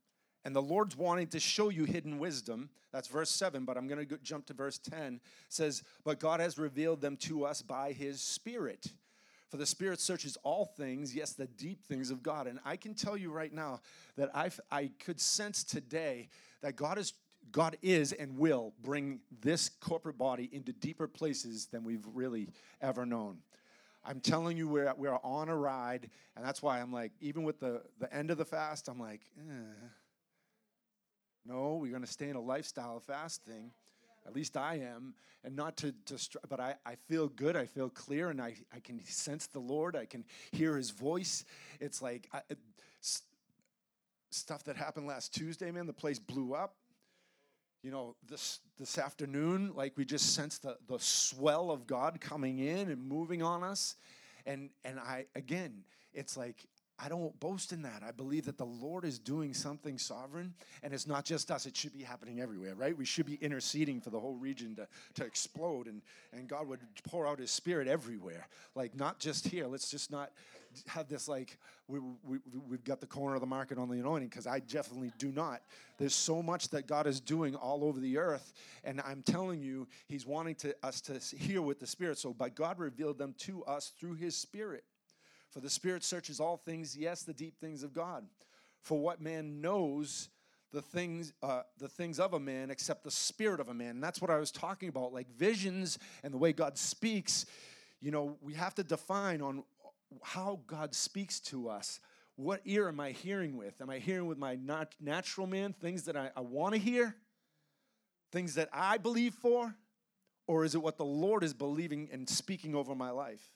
And 0.43 0.55
the 0.55 0.61
Lord's 0.61 0.95
wanting 0.97 1.27
to 1.27 1.39
show 1.39 1.69
you 1.69 1.85
hidden 1.85 2.19
wisdom. 2.19 2.69
That's 2.91 3.07
verse 3.07 3.29
7, 3.29 3.63
but 3.63 3.77
I'm 3.77 3.87
going 3.87 4.05
to 4.05 4.17
jump 4.17 4.47
to 4.47 4.53
verse 4.53 4.77
10. 4.77 5.15
It 5.15 5.21
says, 5.49 5.83
But 6.03 6.19
God 6.19 6.39
has 6.39 6.57
revealed 6.57 7.01
them 7.01 7.15
to 7.17 7.45
us 7.45 7.61
by 7.61 7.91
his 7.91 8.21
Spirit. 8.21 8.87
For 9.51 9.57
the 9.57 9.65
Spirit 9.65 9.99
searches 9.99 10.37
all 10.43 10.65
things, 10.65 11.13
yes, 11.13 11.33
the 11.33 11.45
deep 11.45 11.83
things 11.83 12.09
of 12.09 12.23
God. 12.23 12.47
And 12.47 12.59
I 12.63 12.77
can 12.77 12.93
tell 12.93 13.17
you 13.17 13.31
right 13.31 13.53
now 13.53 13.81
that 14.15 14.31
i 14.33 14.49
I 14.71 14.91
could 15.03 15.19
sense 15.19 15.65
today 15.65 16.29
that 16.61 16.77
God 16.77 16.97
is 16.97 17.13
God 17.51 17.75
is 17.81 18.13
and 18.13 18.37
will 18.37 18.73
bring 18.81 19.19
this 19.41 19.69
corporate 19.81 20.17
body 20.17 20.49
into 20.53 20.71
deeper 20.71 21.07
places 21.07 21.65
than 21.65 21.83
we've 21.83 22.05
really 22.13 22.47
ever 22.81 23.05
known. 23.05 23.39
I'm 24.05 24.21
telling 24.21 24.57
you, 24.57 24.67
we're, 24.67 24.93
we're 24.95 25.19
on 25.23 25.49
a 25.49 25.55
ride. 25.55 26.09
And 26.35 26.45
that's 26.45 26.61
why 26.61 26.79
I'm 26.79 26.93
like, 26.93 27.11
even 27.19 27.43
with 27.43 27.59
the, 27.59 27.81
the 27.99 28.13
end 28.13 28.31
of 28.31 28.37
the 28.37 28.45
fast, 28.45 28.87
I'm 28.87 28.99
like, 28.99 29.21
eh. 29.37 29.87
no, 31.45 31.77
we're 31.81 31.91
going 31.91 32.05
to 32.05 32.11
stay 32.11 32.29
in 32.29 32.35
a 32.35 32.41
lifestyle 32.41 32.97
of 32.97 33.03
fasting. 33.03 33.71
At 34.25 34.35
least 34.35 34.57
I 34.57 34.75
am. 34.75 35.13
And 35.43 35.55
not 35.55 35.77
to, 35.77 35.93
to 36.05 36.19
but 36.49 36.59
I, 36.59 36.75
I 36.85 36.95
feel 37.07 37.27
good. 37.27 37.55
I 37.55 37.65
feel 37.65 37.89
clear 37.89 38.29
and 38.29 38.39
I, 38.41 38.55
I 38.73 38.79
can 38.79 39.03
sense 39.05 39.47
the 39.47 39.59
Lord. 39.59 39.95
I 39.95 40.05
can 40.05 40.23
hear 40.51 40.77
his 40.77 40.91
voice. 40.91 41.45
It's 41.79 42.01
like 42.01 42.27
I, 42.31 42.41
it, 42.49 42.59
stuff 44.29 44.63
that 44.65 44.77
happened 44.77 45.07
last 45.07 45.33
Tuesday, 45.33 45.71
man. 45.71 45.87
The 45.87 45.93
place 45.93 46.19
blew 46.19 46.53
up 46.53 46.75
you 47.83 47.89
know, 47.89 48.15
this 48.27 48.59
this 48.77 48.97
afternoon, 48.97 49.71
like 49.75 49.93
we 49.97 50.05
just 50.05 50.35
sense 50.35 50.59
the 50.59 50.77
the 50.87 50.99
swell 50.99 51.71
of 51.71 51.87
God 51.87 52.21
coming 52.21 52.59
in 52.59 52.89
and 52.89 53.03
moving 53.03 53.41
on 53.41 53.63
us. 53.63 53.95
And 54.45 54.69
and 54.85 54.99
I 54.99 55.25
again, 55.35 55.83
it's 56.13 56.37
like 56.37 56.65
I 57.03 57.09
don't 57.09 57.37
boast 57.39 57.73
in 57.73 57.81
that. 57.81 58.03
I 58.07 58.11
believe 58.11 58.45
that 58.45 58.59
the 58.59 58.65
Lord 58.65 59.05
is 59.05 59.17
doing 59.17 59.55
something 59.55 59.97
sovereign, 59.97 60.53
and 60.83 60.93
it's 60.93 61.07
not 61.07 61.25
just 61.25 61.49
us, 61.49 61.65
it 61.65 61.75
should 61.75 61.93
be 61.93 62.03
happening 62.03 62.39
everywhere, 62.39 62.75
right? 62.75 62.95
We 62.95 63.05
should 63.05 63.25
be 63.25 63.35
interceding 63.41 63.99
for 64.01 64.11
the 64.11 64.19
whole 64.19 64.35
region 64.35 64.75
to, 64.75 64.87
to 65.15 65.25
explode, 65.25 65.87
and, 65.87 66.03
and 66.31 66.47
God 66.47 66.67
would 66.67 66.79
pour 67.09 67.25
out 67.25 67.39
His 67.39 67.49
Spirit 67.49 67.87
everywhere. 67.87 68.47
Like, 68.75 68.95
not 68.95 69.19
just 69.19 69.47
here. 69.47 69.65
Let's 69.65 69.89
just 69.89 70.11
not 70.11 70.31
have 70.87 71.09
this, 71.09 71.27
like, 71.27 71.57
we, 71.87 71.99
we, 72.23 72.37
we've 72.69 72.83
got 72.83 73.01
the 73.01 73.07
corner 73.07 73.33
of 73.35 73.41
the 73.41 73.47
market 73.47 73.79
on 73.79 73.89
the 73.89 73.99
anointing, 73.99 74.29
because 74.29 74.45
I 74.45 74.59
definitely 74.59 75.11
do 75.17 75.31
not. 75.31 75.63
There's 75.97 76.15
so 76.15 76.43
much 76.43 76.69
that 76.69 76.85
God 76.85 77.07
is 77.07 77.19
doing 77.19 77.55
all 77.55 77.83
over 77.83 77.99
the 77.99 78.19
earth, 78.19 78.53
and 78.83 79.01
I'm 79.01 79.23
telling 79.23 79.63
you, 79.63 79.87
He's 80.07 80.27
wanting 80.27 80.55
to, 80.55 80.75
us 80.83 81.01
to 81.01 81.19
hear 81.35 81.63
with 81.63 81.79
the 81.79 81.87
Spirit. 81.87 82.19
So, 82.19 82.31
but 82.31 82.53
God 82.53 82.77
revealed 82.77 83.17
them 83.17 83.33
to 83.39 83.63
us 83.65 83.91
through 83.99 84.15
His 84.15 84.35
Spirit. 84.35 84.83
For 85.51 85.59
the 85.59 85.69
Spirit 85.69 86.03
searches 86.03 86.39
all 86.39 86.57
things, 86.57 86.95
yes, 86.97 87.23
the 87.23 87.33
deep 87.33 87.59
things 87.59 87.83
of 87.83 87.93
God. 87.93 88.25
For 88.81 88.97
what 88.97 89.21
man 89.21 89.61
knows 89.61 90.29
the 90.71 90.81
things, 90.81 91.33
uh, 91.43 91.61
the 91.77 91.87
things 91.87 92.19
of 92.19 92.33
a 92.33 92.39
man 92.39 92.71
except 92.71 93.03
the 93.03 93.11
spirit 93.11 93.59
of 93.59 93.69
a 93.69 93.73
man? 93.73 93.91
And 93.91 94.03
that's 94.03 94.21
what 94.21 94.31
I 94.31 94.37
was 94.37 94.51
talking 94.51 94.89
about, 94.89 95.13
like 95.13 95.29
visions 95.37 95.99
and 96.23 96.33
the 96.33 96.37
way 96.37 96.53
God 96.53 96.77
speaks. 96.77 97.45
You 97.99 98.11
know, 98.11 98.37
we 98.41 98.53
have 98.53 98.73
to 98.75 98.83
define 98.83 99.41
on 99.41 99.63
how 100.23 100.61
God 100.67 100.95
speaks 100.95 101.39
to 101.41 101.69
us. 101.69 101.99
What 102.35 102.61
ear 102.65 102.87
am 102.87 102.99
I 102.99 103.11
hearing 103.11 103.57
with? 103.57 103.79
Am 103.81 103.89
I 103.89 103.99
hearing 103.99 104.25
with 104.25 104.37
my 104.37 104.55
nat- 104.55 104.95
natural 104.99 105.45
man, 105.45 105.73
things 105.73 106.03
that 106.03 106.15
I, 106.15 106.31
I 106.35 106.41
want 106.41 106.73
to 106.73 106.79
hear, 106.79 107.15
things 108.31 108.55
that 108.55 108.69
I 108.73 108.97
believe 108.97 109.33
for? 109.35 109.75
Or 110.47 110.65
is 110.65 110.75
it 110.75 110.81
what 110.81 110.97
the 110.97 111.05
Lord 111.05 111.43
is 111.43 111.53
believing 111.53 112.09
and 112.11 112.27
speaking 112.27 112.73
over 112.73 112.95
my 112.95 113.11
life? 113.11 113.51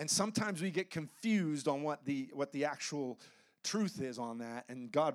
And 0.00 0.10
sometimes 0.10 0.62
we 0.62 0.70
get 0.70 0.88
confused 0.88 1.68
on 1.68 1.82
what 1.82 2.06
the 2.06 2.30
what 2.32 2.52
the 2.52 2.64
actual 2.64 3.20
truth 3.62 4.00
is 4.00 4.18
on 4.18 4.38
that 4.38 4.64
and 4.70 4.90
God 4.90 5.14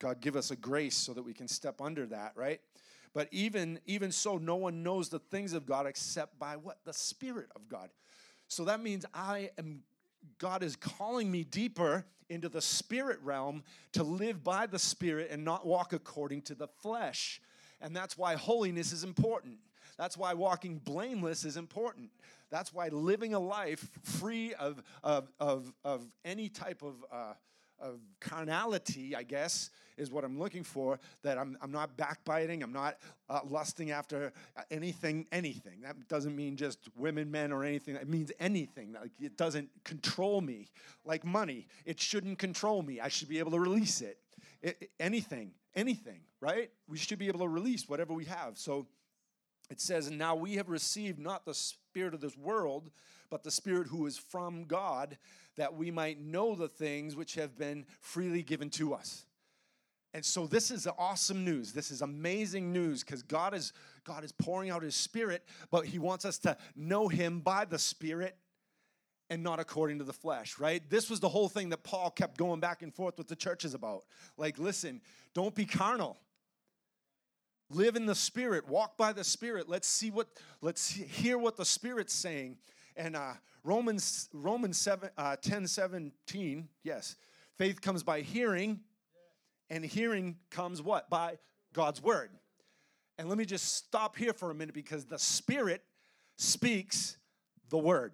God 0.00 0.20
give 0.20 0.34
us 0.34 0.50
a 0.50 0.56
grace 0.56 0.96
so 0.96 1.12
that 1.14 1.22
we 1.22 1.32
can 1.32 1.46
step 1.46 1.80
under 1.80 2.06
that, 2.06 2.32
right? 2.34 2.60
But 3.14 3.28
even 3.30 3.78
even 3.86 4.10
so 4.10 4.36
no 4.36 4.56
one 4.56 4.82
knows 4.82 5.10
the 5.10 5.20
things 5.20 5.52
of 5.52 5.64
God 5.64 5.86
except 5.86 6.40
by 6.40 6.56
what 6.56 6.78
the 6.84 6.92
spirit 6.92 7.50
of 7.54 7.68
God. 7.68 7.88
So 8.48 8.64
that 8.64 8.82
means 8.82 9.06
I 9.14 9.50
am 9.56 9.84
God 10.38 10.64
is 10.64 10.74
calling 10.74 11.30
me 11.30 11.44
deeper 11.44 12.04
into 12.28 12.48
the 12.48 12.60
spirit 12.60 13.20
realm 13.22 13.62
to 13.92 14.02
live 14.02 14.42
by 14.42 14.66
the 14.66 14.80
spirit 14.80 15.28
and 15.30 15.44
not 15.44 15.64
walk 15.64 15.92
according 15.92 16.42
to 16.42 16.56
the 16.56 16.66
flesh. 16.66 17.40
And 17.80 17.94
that's 17.94 18.18
why 18.18 18.34
holiness 18.34 18.90
is 18.90 19.04
important. 19.04 19.58
That's 20.00 20.16
why 20.16 20.32
walking 20.32 20.78
blameless 20.78 21.44
is 21.44 21.58
important. 21.58 22.08
That's 22.50 22.72
why 22.72 22.88
living 22.88 23.34
a 23.34 23.38
life 23.38 23.86
free 24.02 24.54
of, 24.54 24.82
of, 25.04 25.30
of, 25.38 25.74
of 25.84 26.06
any 26.24 26.48
type 26.48 26.80
of, 26.80 27.04
uh, 27.12 27.34
of 27.78 28.00
carnality, 28.18 29.14
I 29.14 29.24
guess, 29.24 29.68
is 29.98 30.10
what 30.10 30.24
I'm 30.24 30.38
looking 30.38 30.64
for. 30.64 30.98
That 31.22 31.36
I'm, 31.36 31.58
I'm 31.60 31.70
not 31.70 31.98
backbiting, 31.98 32.62
I'm 32.62 32.72
not 32.72 32.96
uh, 33.28 33.40
lusting 33.46 33.90
after 33.90 34.32
uh, 34.56 34.62
anything, 34.70 35.26
anything. 35.32 35.82
That 35.82 36.08
doesn't 36.08 36.34
mean 36.34 36.56
just 36.56 36.78
women, 36.96 37.30
men, 37.30 37.52
or 37.52 37.62
anything. 37.62 37.94
It 37.96 38.08
means 38.08 38.32
anything. 38.40 38.94
Like 38.94 39.10
it 39.20 39.36
doesn't 39.36 39.68
control 39.84 40.40
me. 40.40 40.70
Like 41.04 41.26
money, 41.26 41.66
it 41.84 42.00
shouldn't 42.00 42.38
control 42.38 42.82
me. 42.82 43.00
I 43.00 43.08
should 43.08 43.28
be 43.28 43.38
able 43.38 43.50
to 43.50 43.60
release 43.60 44.00
it. 44.00 44.16
it, 44.62 44.78
it 44.80 44.90
anything, 44.98 45.50
anything, 45.74 46.20
right? 46.40 46.70
We 46.88 46.96
should 46.96 47.18
be 47.18 47.28
able 47.28 47.40
to 47.40 47.48
release 47.48 47.86
whatever 47.86 48.14
we 48.14 48.24
have. 48.24 48.56
So 48.56 48.86
it 49.70 49.80
says, 49.80 50.10
now 50.10 50.34
we 50.34 50.56
have 50.56 50.68
received 50.68 51.18
not 51.18 51.44
the 51.44 51.54
spirit 51.54 52.12
of 52.12 52.20
this 52.20 52.36
world, 52.36 52.90
but 53.30 53.44
the 53.44 53.50
spirit 53.50 53.86
who 53.86 54.06
is 54.06 54.18
from 54.18 54.64
God, 54.64 55.16
that 55.56 55.74
we 55.74 55.90
might 55.90 56.20
know 56.20 56.54
the 56.54 56.68
things 56.68 57.14
which 57.14 57.36
have 57.36 57.56
been 57.56 57.86
freely 58.00 58.42
given 58.42 58.68
to 58.70 58.92
us. 58.92 59.24
And 60.12 60.24
so 60.24 60.48
this 60.48 60.72
is 60.72 60.88
awesome 60.98 61.44
news. 61.44 61.72
This 61.72 61.92
is 61.92 62.02
amazing 62.02 62.72
news 62.72 63.04
because 63.04 63.22
God 63.22 63.54
is 63.54 63.72
God 64.02 64.24
is 64.24 64.32
pouring 64.32 64.70
out 64.70 64.82
his 64.82 64.96
spirit, 64.96 65.44
but 65.70 65.86
he 65.86 65.98
wants 65.98 66.24
us 66.24 66.38
to 66.38 66.56
know 66.74 67.06
him 67.06 67.40
by 67.40 67.64
the 67.64 67.78
spirit 67.78 68.36
and 69.28 69.42
not 69.42 69.60
according 69.60 69.98
to 69.98 70.04
the 70.04 70.12
flesh, 70.12 70.58
right? 70.58 70.82
This 70.90 71.08
was 71.08 71.20
the 71.20 71.28
whole 71.28 71.48
thing 71.48 71.68
that 71.68 71.84
Paul 71.84 72.10
kept 72.10 72.36
going 72.36 72.58
back 72.58 72.82
and 72.82 72.92
forth 72.92 73.18
with 73.18 73.28
the 73.28 73.36
churches 73.36 73.74
about. 73.74 74.02
Like, 74.36 74.58
listen, 74.58 75.00
don't 75.32 75.54
be 75.54 75.64
carnal 75.64 76.18
live 77.70 77.96
in 77.96 78.06
the 78.06 78.14
spirit. 78.14 78.68
Walk 78.68 78.96
by 78.96 79.12
the 79.12 79.24
spirit. 79.24 79.68
Let's 79.68 79.88
see 79.88 80.10
what 80.10 80.28
let's 80.60 80.90
hear 80.90 81.38
what 81.38 81.56
the 81.56 81.64
spirit's 81.64 82.12
saying. 82.12 82.58
And 82.96 83.16
uh, 83.16 83.32
romans 83.64 84.28
romans 84.32 84.78
7 84.78 85.10
uh, 85.16 85.36
10 85.36 85.66
17 85.66 86.68
yes. 86.82 87.16
Faith 87.56 87.80
comes 87.80 88.02
by 88.02 88.20
hearing 88.20 88.80
and 89.68 89.84
hearing 89.84 90.36
comes 90.50 90.82
what? 90.82 91.08
By 91.08 91.38
god's 91.72 92.02
word. 92.02 92.30
And 93.18 93.28
let 93.28 93.38
me 93.38 93.44
just 93.44 93.74
stop 93.76 94.16
here 94.16 94.32
for 94.32 94.50
a 94.50 94.54
minute 94.54 94.74
because 94.74 95.04
the 95.04 95.18
spirit 95.18 95.82
speaks 96.36 97.18
the 97.68 97.78
word. 97.78 98.12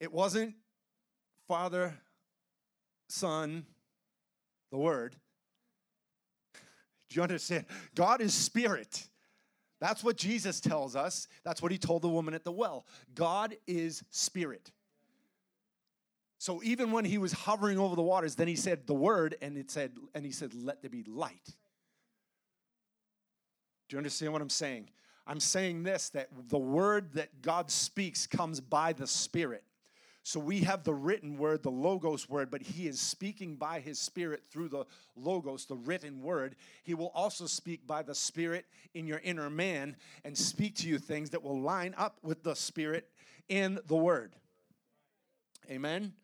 It 0.00 0.12
wasn't 0.12 0.54
father 1.46 1.94
son 3.08 3.66
the 4.70 4.78
word 4.78 5.16
do 7.14 7.20
you 7.20 7.22
understand? 7.22 7.64
God 7.94 8.20
is 8.20 8.34
spirit. 8.34 9.06
That's 9.80 10.02
what 10.02 10.16
Jesus 10.16 10.60
tells 10.60 10.96
us. 10.96 11.28
That's 11.44 11.62
what 11.62 11.70
he 11.70 11.78
told 11.78 12.02
the 12.02 12.08
woman 12.08 12.34
at 12.34 12.42
the 12.42 12.50
well. 12.50 12.86
God 13.14 13.56
is 13.68 14.02
spirit. 14.10 14.72
So 16.38 16.60
even 16.64 16.90
when 16.90 17.04
he 17.04 17.18
was 17.18 17.32
hovering 17.32 17.78
over 17.78 17.94
the 17.94 18.02
waters, 18.02 18.34
then 18.34 18.48
he 18.48 18.56
said 18.56 18.88
the 18.88 18.94
word 18.94 19.36
and 19.40 19.56
it 19.56 19.70
said 19.70 19.92
and 20.12 20.24
he 20.24 20.32
said 20.32 20.54
let 20.54 20.82
there 20.82 20.90
be 20.90 21.04
light. 21.04 21.54
Do 23.88 23.94
you 23.94 23.98
understand 23.98 24.32
what 24.32 24.42
I'm 24.42 24.50
saying? 24.50 24.90
I'm 25.24 25.38
saying 25.38 25.84
this 25.84 26.08
that 26.10 26.30
the 26.48 26.58
word 26.58 27.12
that 27.12 27.42
God 27.42 27.70
speaks 27.70 28.26
comes 28.26 28.60
by 28.60 28.92
the 28.92 29.06
spirit. 29.06 29.62
So 30.26 30.40
we 30.40 30.60
have 30.60 30.84
the 30.84 30.94
written 30.94 31.36
word, 31.36 31.62
the 31.62 31.70
Logos 31.70 32.30
word, 32.30 32.50
but 32.50 32.62
he 32.62 32.88
is 32.88 32.98
speaking 32.98 33.56
by 33.56 33.78
his 33.80 33.98
spirit 33.98 34.42
through 34.50 34.70
the 34.70 34.86
Logos, 35.16 35.66
the 35.66 35.76
written 35.76 36.22
word. 36.22 36.56
He 36.82 36.94
will 36.94 37.12
also 37.14 37.44
speak 37.44 37.86
by 37.86 38.02
the 38.02 38.14
spirit 38.14 38.64
in 38.94 39.06
your 39.06 39.20
inner 39.22 39.50
man 39.50 39.96
and 40.24 40.36
speak 40.36 40.76
to 40.76 40.88
you 40.88 40.98
things 40.98 41.28
that 41.30 41.42
will 41.42 41.60
line 41.60 41.94
up 41.98 42.20
with 42.22 42.42
the 42.42 42.56
spirit 42.56 43.06
in 43.50 43.78
the 43.86 43.96
word. 43.96 44.34
Amen. 45.70 46.14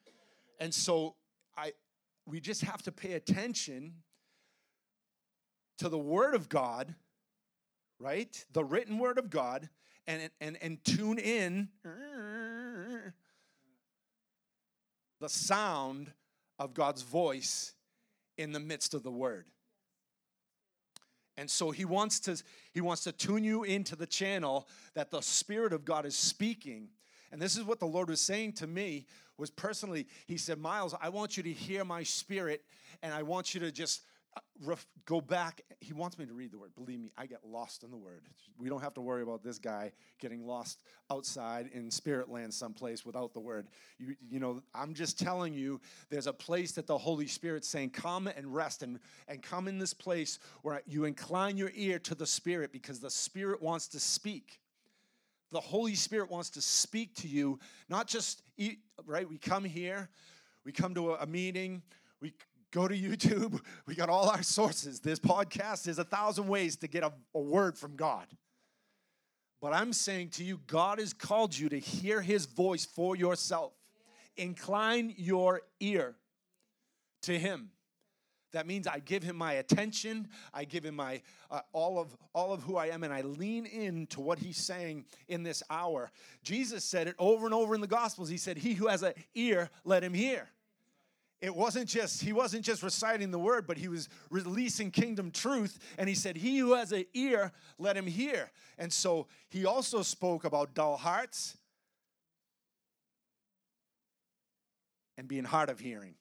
And 0.58 0.72
so 0.72 1.16
I 1.54 1.72
we 2.24 2.40
just 2.40 2.62
have 2.62 2.80
to 2.84 2.92
pay 2.92 3.12
attention 3.12 3.96
to 5.76 5.90
the 5.90 5.98
word 5.98 6.34
of 6.34 6.48
God, 6.48 6.94
right? 7.98 8.46
The 8.54 8.64
written 8.64 8.98
word 8.98 9.18
of 9.18 9.28
God 9.28 9.68
and 10.06 10.30
and 10.40 10.56
and 10.62 10.82
tune 10.84 11.18
in 11.18 11.68
the 15.20 15.28
sound 15.28 16.12
of 16.58 16.74
God's 16.74 17.02
voice 17.02 17.74
in 18.36 18.52
the 18.52 18.60
midst 18.60 18.94
of 18.94 19.02
the 19.02 19.10
word. 19.10 19.46
And 21.36 21.50
so 21.50 21.70
he 21.70 21.84
wants 21.84 22.20
to 22.20 22.42
he 22.72 22.80
wants 22.80 23.04
to 23.04 23.12
tune 23.12 23.44
you 23.44 23.64
into 23.64 23.96
the 23.96 24.06
channel 24.06 24.68
that 24.94 25.10
the 25.10 25.20
spirit 25.20 25.72
of 25.72 25.84
God 25.84 26.04
is 26.04 26.16
speaking. 26.16 26.88
And 27.32 27.40
this 27.40 27.56
is 27.56 27.64
what 27.64 27.80
the 27.80 27.86
Lord 27.86 28.08
was 28.08 28.20
saying 28.20 28.54
to 28.54 28.66
me 28.66 29.06
was 29.38 29.50
personally 29.50 30.06
he 30.26 30.36
said, 30.36 30.58
"Miles, 30.58 30.94
I 31.00 31.08
want 31.08 31.36
you 31.36 31.42
to 31.44 31.52
hear 31.52 31.84
my 31.84 32.02
spirit 32.02 32.62
and 33.02 33.14
I 33.14 33.22
want 33.22 33.54
you 33.54 33.60
to 33.60 33.72
just 33.72 34.02
go 35.06 35.20
back. 35.20 35.62
He 35.80 35.92
wants 35.92 36.18
me 36.18 36.26
to 36.26 36.32
read 36.32 36.52
the 36.52 36.58
word. 36.58 36.70
Believe 36.74 37.00
me, 37.00 37.10
I 37.16 37.26
get 37.26 37.40
lost 37.44 37.82
in 37.82 37.90
the 37.90 37.96
word. 37.96 38.22
We 38.58 38.68
don't 38.68 38.82
have 38.82 38.94
to 38.94 39.00
worry 39.00 39.22
about 39.22 39.42
this 39.42 39.58
guy 39.58 39.92
getting 40.20 40.46
lost 40.46 40.82
outside 41.10 41.70
in 41.72 41.90
spirit 41.90 42.28
land 42.28 42.52
someplace 42.52 43.04
without 43.04 43.32
the 43.32 43.40
word. 43.40 43.68
You, 43.98 44.14
you 44.28 44.38
know, 44.38 44.62
I'm 44.74 44.94
just 44.94 45.18
telling 45.18 45.54
you, 45.54 45.80
there's 46.10 46.26
a 46.26 46.32
place 46.32 46.72
that 46.72 46.86
the 46.86 46.98
Holy 46.98 47.26
Spirit's 47.26 47.68
saying, 47.68 47.90
come 47.90 48.26
and 48.26 48.54
rest 48.54 48.82
and, 48.82 48.98
and 49.28 49.42
come 49.42 49.66
in 49.66 49.78
this 49.78 49.94
place 49.94 50.38
where 50.62 50.82
you 50.86 51.04
incline 51.04 51.56
your 51.56 51.72
ear 51.74 51.98
to 52.00 52.14
the 52.14 52.26
Spirit 52.26 52.72
because 52.72 53.00
the 53.00 53.10
Spirit 53.10 53.62
wants 53.62 53.88
to 53.88 54.00
speak. 54.00 54.60
The 55.52 55.60
Holy 55.60 55.94
Spirit 55.94 56.30
wants 56.30 56.50
to 56.50 56.62
speak 56.62 57.14
to 57.16 57.28
you, 57.28 57.58
not 57.88 58.06
just, 58.06 58.42
eat, 58.56 58.78
right? 59.04 59.28
We 59.28 59.38
come 59.38 59.64
here, 59.64 60.08
we 60.64 60.70
come 60.70 60.94
to 60.94 61.14
a, 61.14 61.26
meeting, 61.26 61.82
we 62.20 62.34
Go 62.72 62.86
to 62.86 62.96
YouTube. 62.96 63.60
We 63.86 63.96
got 63.96 64.08
all 64.08 64.30
our 64.30 64.42
sources. 64.42 65.00
This 65.00 65.18
podcast 65.18 65.88
is 65.88 65.98
a 65.98 66.04
thousand 66.04 66.46
ways 66.46 66.76
to 66.76 66.86
get 66.86 67.02
a, 67.02 67.12
a 67.34 67.40
word 67.40 67.76
from 67.76 67.96
God. 67.96 68.26
But 69.60 69.72
I'm 69.72 69.92
saying 69.92 70.30
to 70.30 70.44
you, 70.44 70.60
God 70.66 71.00
has 71.00 71.12
called 71.12 71.58
you 71.58 71.68
to 71.70 71.78
hear 71.78 72.20
his 72.20 72.46
voice 72.46 72.86
for 72.86 73.16
yourself. 73.16 73.72
Incline 74.36 75.12
your 75.16 75.62
ear 75.80 76.14
to 77.22 77.38
him. 77.38 77.70
That 78.52 78.66
means 78.66 78.86
I 78.86 79.00
give 79.00 79.22
him 79.22 79.36
my 79.36 79.54
attention. 79.54 80.28
I 80.52 80.64
give 80.64 80.84
him 80.84 80.96
my 80.96 81.22
uh, 81.50 81.60
all 81.72 81.98
of 81.98 82.16
all 82.32 82.52
of 82.52 82.62
who 82.62 82.76
I 82.76 82.86
am, 82.86 83.04
and 83.04 83.12
I 83.12 83.22
lean 83.22 83.66
in 83.66 84.06
to 84.08 84.20
what 84.20 84.38
he's 84.38 84.56
saying 84.56 85.04
in 85.28 85.42
this 85.42 85.62
hour. 85.70 86.10
Jesus 86.42 86.84
said 86.84 87.06
it 87.06 87.14
over 87.18 87.44
and 87.44 87.54
over 87.54 87.74
in 87.74 87.80
the 87.80 87.86
Gospels. 87.86 88.28
He 88.28 88.36
said, 88.36 88.56
"He 88.56 88.74
who 88.74 88.88
has 88.88 89.02
an 89.02 89.12
ear, 89.34 89.70
let 89.84 90.02
him 90.02 90.14
hear." 90.14 90.48
It 91.40 91.54
wasn't 91.54 91.88
just 91.88 92.22
he 92.22 92.32
wasn't 92.32 92.64
just 92.64 92.82
reciting 92.82 93.30
the 93.30 93.38
word 93.38 93.66
but 93.66 93.78
he 93.78 93.88
was 93.88 94.08
releasing 94.30 94.90
kingdom 94.90 95.30
truth. 95.30 95.78
And 95.96 96.08
he 96.08 96.14
said 96.14 96.36
he 96.36 96.58
who 96.58 96.74
has 96.74 96.92
an 96.92 97.06
ear 97.14 97.52
let 97.78 97.96
him 97.96 98.06
hear. 98.06 98.50
And 98.78 98.92
so 98.92 99.26
he 99.48 99.64
also 99.64 100.02
spoke 100.02 100.44
about 100.44 100.74
dull 100.74 100.96
hearts 100.96 101.56
and 105.16 105.26
being 105.26 105.44
hard 105.44 105.70
of 105.70 105.80
hearing 105.80 106.14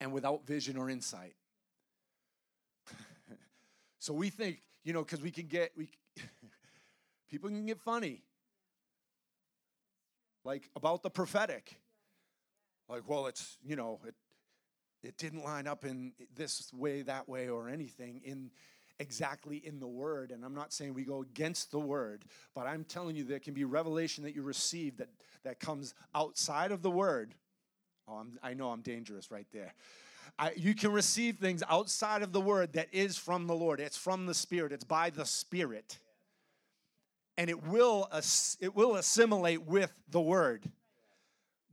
and 0.00 0.12
without 0.12 0.44
vision 0.46 0.76
or 0.76 0.90
insight. 0.90 1.34
So 4.00 4.12
we 4.12 4.28
think 4.28 4.60
you 4.82 4.92
know 4.92 5.02
because 5.02 5.22
we 5.22 5.30
can 5.30 5.46
get 5.46 5.70
we 5.78 5.88
people 7.30 7.48
can 7.48 7.64
get 7.64 7.78
funny. 7.80 8.22
Like 10.44 10.68
about 10.76 11.02
the 11.02 11.08
prophetic 11.08 11.78
like, 12.88 13.02
well, 13.06 13.26
it's, 13.26 13.58
you 13.64 13.76
know, 13.76 14.00
it, 14.06 14.14
it 15.02 15.16
didn't 15.18 15.44
line 15.44 15.66
up 15.66 15.84
in 15.84 16.12
this 16.34 16.72
way, 16.72 17.02
that 17.02 17.28
way, 17.28 17.48
or 17.48 17.68
anything 17.68 18.20
in 18.24 18.50
exactly 19.00 19.56
in 19.56 19.80
the 19.80 19.86
word. 19.86 20.30
And 20.30 20.44
I'm 20.44 20.54
not 20.54 20.72
saying 20.72 20.94
we 20.94 21.04
go 21.04 21.22
against 21.22 21.70
the 21.70 21.78
word, 21.78 22.24
but 22.54 22.66
I'm 22.66 22.84
telling 22.84 23.16
you 23.16 23.24
there 23.24 23.40
can 23.40 23.54
be 23.54 23.64
revelation 23.64 24.24
that 24.24 24.34
you 24.34 24.42
receive 24.42 24.96
that, 24.98 25.08
that 25.44 25.60
comes 25.60 25.94
outside 26.14 26.70
of 26.70 26.82
the 26.82 26.90
word. 26.90 27.34
Oh, 28.08 28.14
I'm, 28.14 28.38
I 28.42 28.54
know 28.54 28.70
I'm 28.70 28.82
dangerous 28.82 29.30
right 29.30 29.46
there. 29.52 29.74
I, 30.38 30.52
you 30.56 30.74
can 30.74 30.92
receive 30.92 31.36
things 31.36 31.62
outside 31.68 32.22
of 32.22 32.32
the 32.32 32.40
word 32.40 32.72
that 32.74 32.88
is 32.92 33.16
from 33.16 33.46
the 33.46 33.54
Lord. 33.54 33.80
It's 33.80 33.96
from 33.96 34.26
the 34.26 34.34
Spirit. 34.34 34.72
It's 34.72 34.84
by 34.84 35.10
the 35.10 35.24
Spirit, 35.24 35.98
and 37.38 37.48
it 37.48 37.66
will 37.66 38.08
it 38.60 38.74
will 38.74 38.96
assimilate 38.96 39.62
with 39.62 39.92
the 40.10 40.20
word 40.20 40.64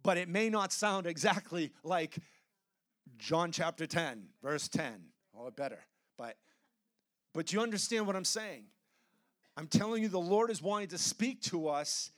but 0.04 0.18
it 0.18 0.30
may 0.30 0.50
not 0.50 0.72
sound 0.72 1.06
exactly 1.08 1.72
like 1.84 2.18
John 3.18 3.52
chapter 3.52 3.86
10, 3.86 4.24
verse 4.42 4.68
10, 4.68 4.94
or 5.34 5.52
better. 5.52 5.80
But 6.18 6.38
but 7.34 7.54
you 7.54 7.62
understand 7.62 8.08
what 8.08 8.16
I'm 8.16 8.26
saying? 8.26 8.66
I'm 9.56 9.68
telling 9.68 10.04
you, 10.04 10.10
the 10.10 10.20
Lord 10.20 10.50
is 10.50 10.62
wanting 10.62 10.90
to 10.90 10.98
speak 10.98 11.42
to 11.44 11.68
us 11.68 12.12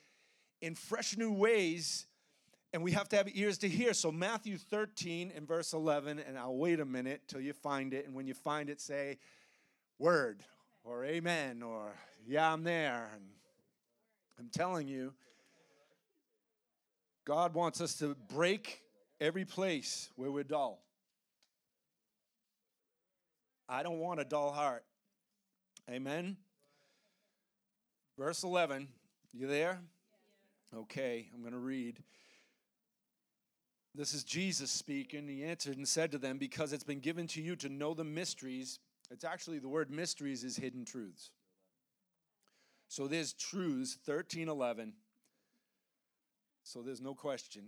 in 0.62 0.76
fresh 0.76 1.18
new 1.18 1.32
ways, 1.32 2.06
and 2.74 2.84
we 2.84 2.92
have 2.94 3.10
to 3.10 3.16
have 3.16 3.28
ears 3.34 3.58
to 3.60 3.70
hear. 3.70 3.94
So, 3.94 4.12
Matthew 4.12 4.58
13 4.58 5.32
and 5.36 5.48
verse 5.48 5.74
11, 5.74 6.20
and 6.20 6.38
I'll 6.38 6.56
wait 6.56 6.80
a 6.80 6.86
minute 6.86 7.22
till 7.28 7.42
you 7.42 7.54
find 7.54 7.94
it. 7.94 8.06
And 8.06 8.16
when 8.16 8.26
you 8.28 8.34
find 8.34 8.70
it, 8.70 8.82
say, 8.82 9.18
word 10.00 10.44
or 10.84 11.06
amen 11.06 11.62
or 11.64 11.94
yeah, 12.28 12.52
I'm 12.52 12.64
there. 12.64 13.10
And 13.14 13.24
I'm 14.40 14.50
telling 14.50 14.88
you, 14.88 15.14
God 17.26 17.54
wants 17.54 17.80
us 17.82 17.96
to 17.96 18.16
break 18.34 18.82
every 19.22 19.46
place 19.46 20.10
where 20.16 20.32
we're 20.32 20.44
dull. 20.44 20.84
I 23.70 23.82
don't 23.82 24.00
want 24.00 24.20
a 24.20 24.26
dull 24.26 24.52
heart. 24.52 24.84
Amen. 25.90 26.38
Verse 28.18 28.44
11, 28.44 28.88
you 29.32 29.48
there? 29.48 29.80
Okay, 30.76 31.30
I'm 31.34 31.42
going 31.42 31.54
to 31.54 31.60
read. 31.60 32.04
This 33.96 34.14
is 34.14 34.24
Jesus 34.24 34.72
speaking. 34.72 35.28
He 35.28 35.44
answered 35.44 35.78
and 35.78 35.88
said 35.88 36.12
to 36.12 36.18
them, 36.18 36.38
Because 36.38 36.74
it's 36.74 36.84
been 36.84 37.00
given 37.00 37.28
to 37.28 37.42
you 37.42 37.56
to 37.58 37.70
know 37.70 37.94
the 37.94 38.04
mysteries. 38.04 38.80
It's 39.12 39.24
actually 39.24 39.60
the 39.60 39.70
word 39.70 39.92
mysteries 39.92 40.44
is 40.44 40.58
hidden 40.58 40.84
truths. 40.84 41.32
So 42.88 43.08
there's 43.08 43.34
truths, 43.34 43.98
13, 44.06 44.50
11. 44.50 44.94
So 46.64 46.82
there's 46.82 47.02
no 47.02 47.14
question. 47.14 47.66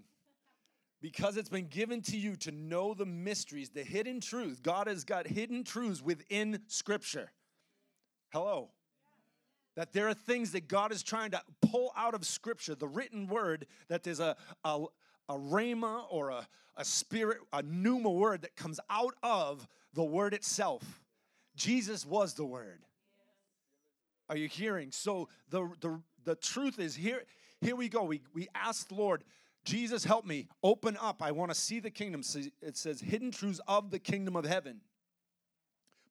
Because 1.02 1.38
it's 1.38 1.50
been 1.50 1.68
given 1.68 2.02
to 2.04 2.18
you 2.18 2.36
to 2.38 2.52
know 2.52 2.94
the 2.94 3.06
mysteries, 3.06 3.70
the 3.70 3.84
hidden 3.84 4.22
truths. 4.22 4.60
God 4.60 4.88
has 4.88 5.04
got 5.04 5.28
hidden 5.28 5.64
truths 5.64 6.02
within 6.02 6.62
Scripture. 6.68 7.32
Hello. 8.30 8.70
That 9.76 9.92
there 9.94 10.08
are 10.08 10.14
things 10.14 10.54
that 10.54 10.68
God 10.68 10.92
is 10.92 11.04
trying 11.04 11.32
to 11.32 11.42
pull 11.62 11.92
out 11.98 12.16
of 12.16 12.26
Scripture, 12.26 12.76
the 12.76 12.88
written 12.88 13.28
word, 13.28 13.68
that 13.90 14.04
there's 14.04 14.22
a, 14.22 14.36
a, 14.64 14.86
a 15.30 15.36
rhema 15.36 16.06
or 16.10 16.30
a, 16.30 16.48
a 16.78 16.86
spirit, 16.86 17.40
a 17.54 17.62
pneuma 17.62 18.10
word 18.10 18.42
that 18.42 18.56
comes 18.56 18.80
out 18.90 19.16
of 19.22 19.68
the 19.94 20.04
word 20.04 20.34
itself. 20.34 21.02
Jesus 21.56 22.06
was 22.06 22.34
the 22.34 22.46
word. 22.46 22.80
Are 24.30 24.38
you 24.38 24.48
hearing? 24.48 24.92
So 24.92 25.30
the, 25.50 25.70
the, 25.82 26.02
the 26.24 26.36
truth 26.36 26.80
is 26.80 26.96
here, 26.96 27.24
here 27.62 27.76
we 27.76 27.90
go. 27.90 28.04
We, 28.04 28.22
we 28.34 28.48
ask 28.54 28.88
the 28.88 28.96
Lord, 28.96 29.24
Jesus, 29.64 30.04
help 30.04 30.26
me. 30.26 30.48
Open 30.64 30.98
up. 31.02 31.22
I 31.22 31.32
want 31.32 31.52
to 31.52 31.56
see 31.56 31.80
the 31.80 31.90
kingdom. 31.90 32.22
It 32.62 32.78
says, 32.78 33.02
hidden 33.02 33.32
truths 33.32 33.60
of 33.68 33.92
the 33.92 34.00
kingdom 34.00 34.36
of 34.36 34.46
heaven. 34.46 34.82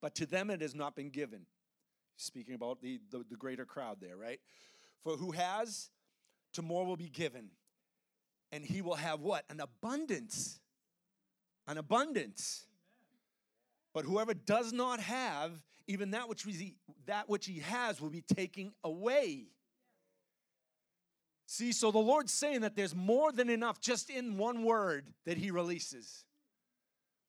But 0.01 0.15
to 0.17 0.27
them 0.27 0.51
it 0.51 0.61
has 0.61 0.75
not 0.75 0.97
been 0.97 1.11
given. 1.11 1.47
Speaking 2.17 2.55
about 2.55 2.81
the, 2.81 3.01
the, 3.11 3.25
the 3.31 3.37
greater 3.37 3.65
crowd 3.65 3.99
there, 4.01 4.17
right? 4.17 4.41
For 5.03 5.17
who 5.17 5.33
has, 5.33 5.91
to 6.55 6.63
more 6.63 6.85
will 6.85 6.97
be 6.97 7.09
given. 7.09 7.51
And 8.53 8.65
he 8.65 8.83
will 8.83 8.95
have 8.95 9.21
what? 9.21 9.45
An 9.51 9.61
abundance. 9.61 10.61
An 11.67 11.79
abundance. 11.79 12.67
But 13.93 14.05
whoever 14.05 14.35
does 14.35 14.73
not 14.73 15.01
have, 15.01 15.53
even 15.87 16.11
that 16.13 16.29
which, 16.29 16.45
we, 16.45 16.75
that 17.07 17.29
which 17.29 17.47
he 17.47 17.61
has 17.61 18.01
will 18.01 18.11
be 18.11 18.23
taken 18.23 18.73
away. 18.83 19.47
See, 21.47 21.73
so 21.73 21.91
the 21.91 21.99
Lord's 21.99 22.33
saying 22.33 22.63
that 22.63 22.75
there's 22.75 22.95
more 22.95 23.31
than 23.31 23.51
enough 23.51 23.81
just 23.81 24.11
in 24.11 24.39
one 24.39 24.65
word 24.65 25.07
that 25.27 25.37
he 25.37 25.51
releases. 25.51 26.25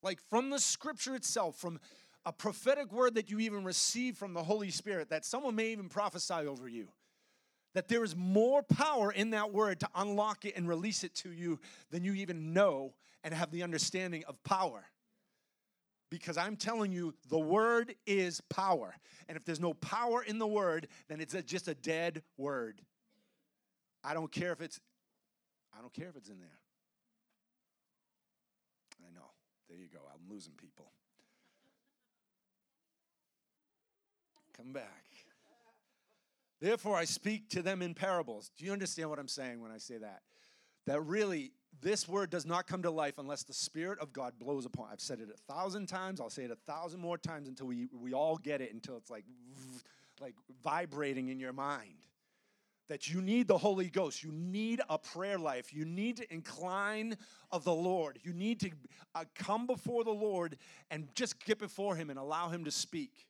Like 0.01 0.19
from 0.29 0.50
the 0.50 0.60
scripture 0.60 1.15
itself, 1.15 1.57
from 1.57 1.79
a 2.25 2.31
prophetic 2.31 2.91
word 2.91 3.15
that 3.15 3.29
you 3.29 3.39
even 3.39 3.63
receive 3.63 4.17
from 4.17 4.34
the 4.34 4.43
Holy 4.43 4.72
Spirit, 4.72 5.10
that 5.10 5.25
someone 5.25 5.55
may 5.55 5.67
even 5.67 5.89
prophesy 5.89 6.34
over 6.34 6.67
you. 6.67 6.88
That 7.74 7.89
there 7.89 8.03
is 8.03 8.15
more 8.15 8.63
power 8.63 9.12
in 9.12 9.31
that 9.31 9.51
word 9.51 9.81
to 9.81 9.89
unlock 9.95 10.45
it 10.45 10.55
and 10.55 10.67
release 10.67 11.03
it 11.03 11.13
to 11.15 11.31
you 11.31 11.60
than 11.91 12.05
you 12.05 12.13
even 12.13 12.53
know 12.53 12.93
and 13.24 13.34
have 13.34 13.51
the 13.51 13.63
understanding 13.63 14.24
of 14.27 14.41
power 14.43 14.86
because 16.10 16.38
I'm 16.38 16.55
telling 16.55 16.91
you, 16.91 17.13
the 17.29 17.39
word 17.39 17.95
is 18.05 18.41
power. 18.50 18.95
And 19.27 19.36
if 19.36 19.43
there's 19.43 19.60
no 19.60 19.74
power 19.74 20.24
in 20.24 20.39
the 20.39 20.48
word, 20.48 20.88
then 21.07 21.19
it's 21.19 21.36
just 21.45 21.67
a 21.67 21.75
dead 21.75 22.24
word. 22.38 22.81
I 24.05 24.13
don't 24.13 24.31
care 24.31 24.51
if 24.51 24.61
it's 24.61 24.79
I 25.77 25.81
don't 25.81 25.94
care 25.94 26.07
if 26.07 26.15
it's 26.15 26.29
in 26.29 26.39
there. 26.39 26.59
I 29.05 29.13
know. 29.13 29.25
There 29.68 29.77
you 29.77 29.87
go. 29.91 30.00
I'm 30.13 30.31
losing 30.31 30.53
people. 30.53 30.91
Come 34.55 34.72
back. 34.72 35.03
Therefore, 36.61 36.96
I 36.96 37.03
speak 37.03 37.50
to 37.50 37.61
them 37.61 37.81
in 37.81 37.94
parables. 37.94 38.51
Do 38.57 38.63
you 38.63 38.72
understand 38.72 39.09
what 39.09 39.20
I'm 39.20 39.27
saying 39.27 39.61
when 39.61 39.72
I 39.72 39.77
say 39.77 39.98
that? 39.98 40.22
That 40.85 41.01
really 41.01 41.51
this 41.81 42.07
word 42.07 42.29
does 42.29 42.46
not 42.46 42.68
come 42.68 42.83
to 42.83 42.91
life 42.91 43.15
unless 43.18 43.44
the 43.44 43.53
Spirit 43.53 44.00
of 44.00 44.13
God 44.13 44.33
blows 44.39 44.65
upon. 44.65 44.87
I've 44.91 45.01
said 45.01 45.20
it 45.20 45.27
a 45.29 45.53
thousand 45.53 45.87
times. 45.87 46.22
I'll 46.22 46.29
say 46.29 46.44
it 46.44 46.51
a 46.51 46.72
thousand 46.72 47.01
more 47.01 47.18
times 47.18 47.50
until 47.50 47.68
we, 47.68 47.89
we 47.94 48.13
all 48.13 48.37
get 48.37 48.61
it, 48.61 48.74
until 48.74 48.96
it's 48.96 49.09
like, 49.09 49.25
like 50.22 50.35
vibrating 50.63 51.27
in 51.27 51.39
your 51.39 51.53
mind. 51.53 52.05
That 52.87 53.07
you 53.07 53.21
need 53.21 53.48
the 53.48 53.57
Holy 53.57 53.89
Ghost. 53.89 54.24
You 54.24 54.31
need 54.31 54.81
a 54.89 54.98
prayer 54.98 55.39
life. 55.39 55.74
You 55.74 55.85
need 55.85 56.17
to 56.17 56.33
incline 56.33 57.17
of 57.51 57.63
the 57.63 57.74
Lord. 57.74 58.19
You 58.24 58.33
need 58.33 58.59
to 58.59 58.71
uh, 59.15 59.24
come 59.33 59.65
before 59.65 60.03
the 60.03 60.11
Lord 60.11 60.57
and 60.91 61.07
just 61.15 61.43
get 61.43 61.57
before 61.57 61.95
Him 61.95 62.09
and 62.09 62.19
allow 62.19 62.50
Him 62.50 62.63
to 62.65 62.71
speak. 62.71 63.27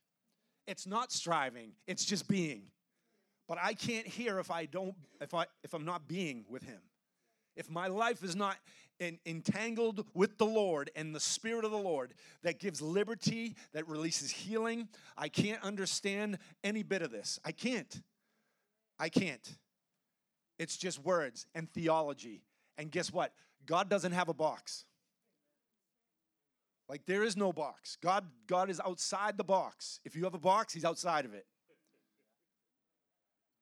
It's 0.66 0.86
not 0.86 1.12
striving, 1.12 1.72
it's 1.86 2.04
just 2.04 2.28
being. 2.28 2.64
But 3.48 3.58
I 3.62 3.74
can't 3.74 4.06
hear 4.06 4.40
if 4.40 4.50
I 4.50 4.66
don't, 4.66 4.94
if 5.20 5.32
I 5.32 5.46
if 5.62 5.72
I'm 5.72 5.84
not 5.84 6.08
being 6.08 6.44
with 6.48 6.64
Him 6.64 6.80
if 7.56 7.70
my 7.70 7.86
life 7.88 8.22
is 8.22 8.36
not 8.36 8.56
in, 9.00 9.18
entangled 9.26 10.06
with 10.14 10.38
the 10.38 10.46
Lord 10.46 10.90
and 10.94 11.14
the 11.14 11.20
Spirit 11.20 11.64
of 11.64 11.70
the 11.70 11.78
Lord 11.78 12.14
that 12.42 12.60
gives 12.60 12.80
liberty, 12.80 13.56
that 13.72 13.88
releases 13.88 14.30
healing, 14.30 14.88
I 15.16 15.28
can't 15.28 15.62
understand 15.62 16.38
any 16.62 16.82
bit 16.82 17.02
of 17.02 17.10
this. 17.10 17.40
I 17.44 17.52
can't. 17.52 18.02
I 18.98 19.08
can't. 19.08 19.56
It's 20.58 20.76
just 20.76 20.98
words 21.04 21.46
and 21.54 21.70
theology. 21.72 22.42
And 22.78 22.90
guess 22.90 23.12
what? 23.12 23.32
God 23.66 23.88
doesn't 23.88 24.12
have 24.12 24.28
a 24.28 24.34
box. 24.34 24.84
Like 26.88 27.04
there 27.06 27.22
is 27.22 27.36
no 27.36 27.52
box. 27.52 27.96
God 28.00 28.24
God 28.46 28.70
is 28.70 28.80
outside 28.80 29.36
the 29.36 29.44
box. 29.44 30.00
If 30.04 30.14
you 30.14 30.24
have 30.24 30.34
a 30.34 30.38
box, 30.38 30.72
he's 30.72 30.84
outside 30.84 31.24
of 31.24 31.34
it. 31.34 31.46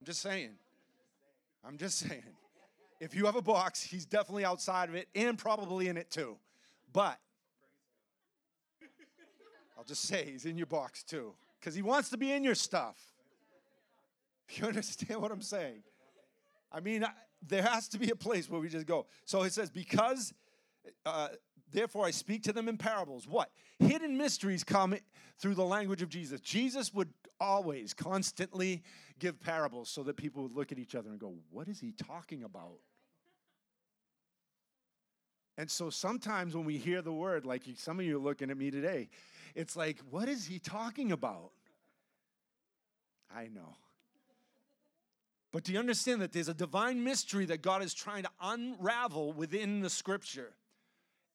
I'm 0.00 0.06
just 0.06 0.20
saying. 0.20 0.50
I'm 1.66 1.78
just 1.78 1.98
saying. 1.98 2.22
If 3.00 3.14
you 3.14 3.26
have 3.26 3.36
a 3.36 3.42
box, 3.42 3.82
he's 3.82 4.04
definitely 4.04 4.44
outside 4.44 4.88
of 4.88 4.94
it 4.94 5.08
and 5.14 5.38
probably 5.38 5.88
in 5.88 5.96
it 5.96 6.10
too. 6.10 6.36
But 6.92 7.18
I'll 9.76 9.84
just 9.84 10.02
say 10.02 10.30
he's 10.30 10.44
in 10.44 10.56
your 10.56 10.66
box 10.66 11.02
too 11.02 11.34
because 11.58 11.74
he 11.74 11.82
wants 11.82 12.10
to 12.10 12.18
be 12.18 12.32
in 12.32 12.44
your 12.44 12.54
stuff. 12.54 13.13
You 14.56 14.66
understand 14.66 15.20
what 15.20 15.32
I'm 15.32 15.42
saying? 15.42 15.82
I 16.70 16.80
mean, 16.80 17.04
there 17.46 17.62
has 17.62 17.88
to 17.88 17.98
be 17.98 18.10
a 18.10 18.16
place 18.16 18.48
where 18.48 18.60
we 18.60 18.68
just 18.68 18.86
go. 18.86 19.06
So 19.24 19.42
it 19.42 19.52
says, 19.52 19.70
because, 19.70 20.34
uh, 21.06 21.28
therefore, 21.72 22.04
I 22.06 22.10
speak 22.10 22.42
to 22.44 22.52
them 22.52 22.68
in 22.68 22.76
parables. 22.76 23.26
What? 23.26 23.50
Hidden 23.78 24.16
mysteries 24.16 24.64
come 24.64 24.94
through 25.38 25.54
the 25.54 25.64
language 25.64 26.02
of 26.02 26.08
Jesus. 26.08 26.40
Jesus 26.40 26.92
would 26.94 27.08
always, 27.40 27.94
constantly 27.94 28.82
give 29.18 29.40
parables 29.40 29.88
so 29.88 30.02
that 30.02 30.16
people 30.16 30.42
would 30.42 30.54
look 30.54 30.72
at 30.72 30.78
each 30.78 30.94
other 30.94 31.10
and 31.10 31.18
go, 31.18 31.34
What 31.50 31.68
is 31.68 31.80
he 31.80 31.92
talking 31.92 32.44
about? 32.44 32.78
And 35.56 35.70
so 35.70 35.88
sometimes 35.88 36.56
when 36.56 36.64
we 36.64 36.78
hear 36.78 37.00
the 37.00 37.12
word, 37.12 37.46
like 37.46 37.62
some 37.76 38.00
of 38.00 38.06
you 38.06 38.16
are 38.16 38.22
looking 38.22 38.50
at 38.50 38.56
me 38.56 38.70
today, 38.70 39.08
it's 39.54 39.76
like, 39.76 39.98
What 40.10 40.28
is 40.28 40.46
he 40.46 40.58
talking 40.58 41.12
about? 41.12 41.50
I 43.34 43.48
know. 43.48 43.76
But 45.54 45.62
do 45.62 45.72
you 45.72 45.78
understand 45.78 46.20
that 46.20 46.32
there's 46.32 46.48
a 46.48 46.54
divine 46.54 47.04
mystery 47.04 47.46
that 47.46 47.62
God 47.62 47.84
is 47.84 47.94
trying 47.94 48.24
to 48.24 48.30
unravel 48.42 49.32
within 49.32 49.82
the 49.82 49.88
scripture? 49.88 50.52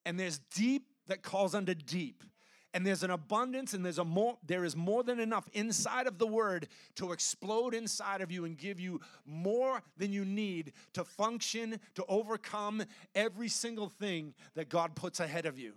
And 0.06 0.20
there's 0.20 0.40
deep 0.54 0.88
that 1.08 1.24
calls 1.24 1.56
unto 1.56 1.74
deep 1.74 2.26
and 2.74 2.86
there's 2.86 3.02
an 3.02 3.12
abundance 3.12 3.74
and 3.74 3.84
there's 3.86 3.98
a 3.98 4.04
more 4.04 4.38
there 4.46 4.66
is 4.66 4.76
more 4.76 5.04
than 5.04 5.22
enough 5.22 5.48
inside 5.54 6.06
of 6.06 6.18
the 6.18 6.28
word 6.28 6.68
to 6.96 7.14
explode 7.14 7.74
inside 7.74 8.20
of 8.20 8.30
you 8.30 8.44
and 8.44 8.58
give 8.58 8.78
you 8.78 9.00
more 9.26 9.82
than 9.96 10.12
you 10.12 10.26
need 10.26 10.74
to 10.92 11.06
function 11.06 11.80
to 11.96 12.04
overcome 12.10 12.84
every 13.16 13.48
single 13.48 13.88
thing 13.88 14.34
that 14.54 14.68
God 14.68 14.96
puts 14.96 15.22
ahead 15.22 15.46
of 15.46 15.58
you. 15.58 15.76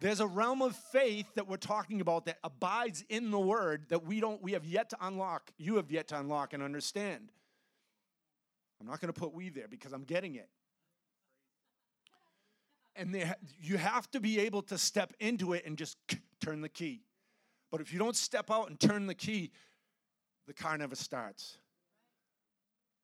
There's 0.00 0.20
a 0.20 0.26
realm 0.26 0.60
of 0.60 0.76
faith 0.76 1.26
that 1.34 1.48
we're 1.48 1.56
talking 1.56 2.00
about 2.00 2.26
that 2.26 2.38
abides 2.44 3.04
in 3.08 3.30
the 3.30 3.38
word 3.38 3.86
that 3.88 4.04
we 4.04 4.20
don't 4.20 4.42
we 4.42 4.52
have 4.52 4.64
yet 4.64 4.90
to 4.90 4.96
unlock. 5.00 5.50
You 5.56 5.76
have 5.76 5.90
yet 5.90 6.08
to 6.08 6.18
unlock 6.18 6.52
and 6.52 6.62
understand. 6.62 7.30
I'm 8.80 8.86
not 8.86 9.00
going 9.00 9.12
to 9.12 9.18
put 9.18 9.32
we 9.32 9.48
there 9.48 9.68
because 9.68 9.92
I'm 9.92 10.04
getting 10.04 10.34
it 10.34 10.48
and 12.96 13.34
you 13.60 13.76
have 13.76 14.10
to 14.12 14.20
be 14.20 14.40
able 14.40 14.62
to 14.62 14.78
step 14.78 15.12
into 15.20 15.52
it 15.52 15.64
and 15.66 15.76
just 15.76 15.96
turn 16.40 16.60
the 16.60 16.68
key. 16.68 17.02
But 17.70 17.80
if 17.80 17.92
you 17.92 17.98
don't 17.98 18.16
step 18.16 18.50
out 18.50 18.68
and 18.68 18.78
turn 18.78 19.06
the 19.06 19.14
key, 19.14 19.50
the 20.46 20.52
car 20.52 20.78
never 20.78 20.94
starts. 20.94 21.58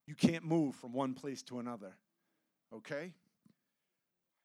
You 0.07 0.15
can't 0.15 0.45
move 0.45 0.75
from 0.77 0.93
one 0.93 1.15
place 1.15 1.43
to 1.45 1.59
another. 1.59 1.93
Okay? 2.75 3.13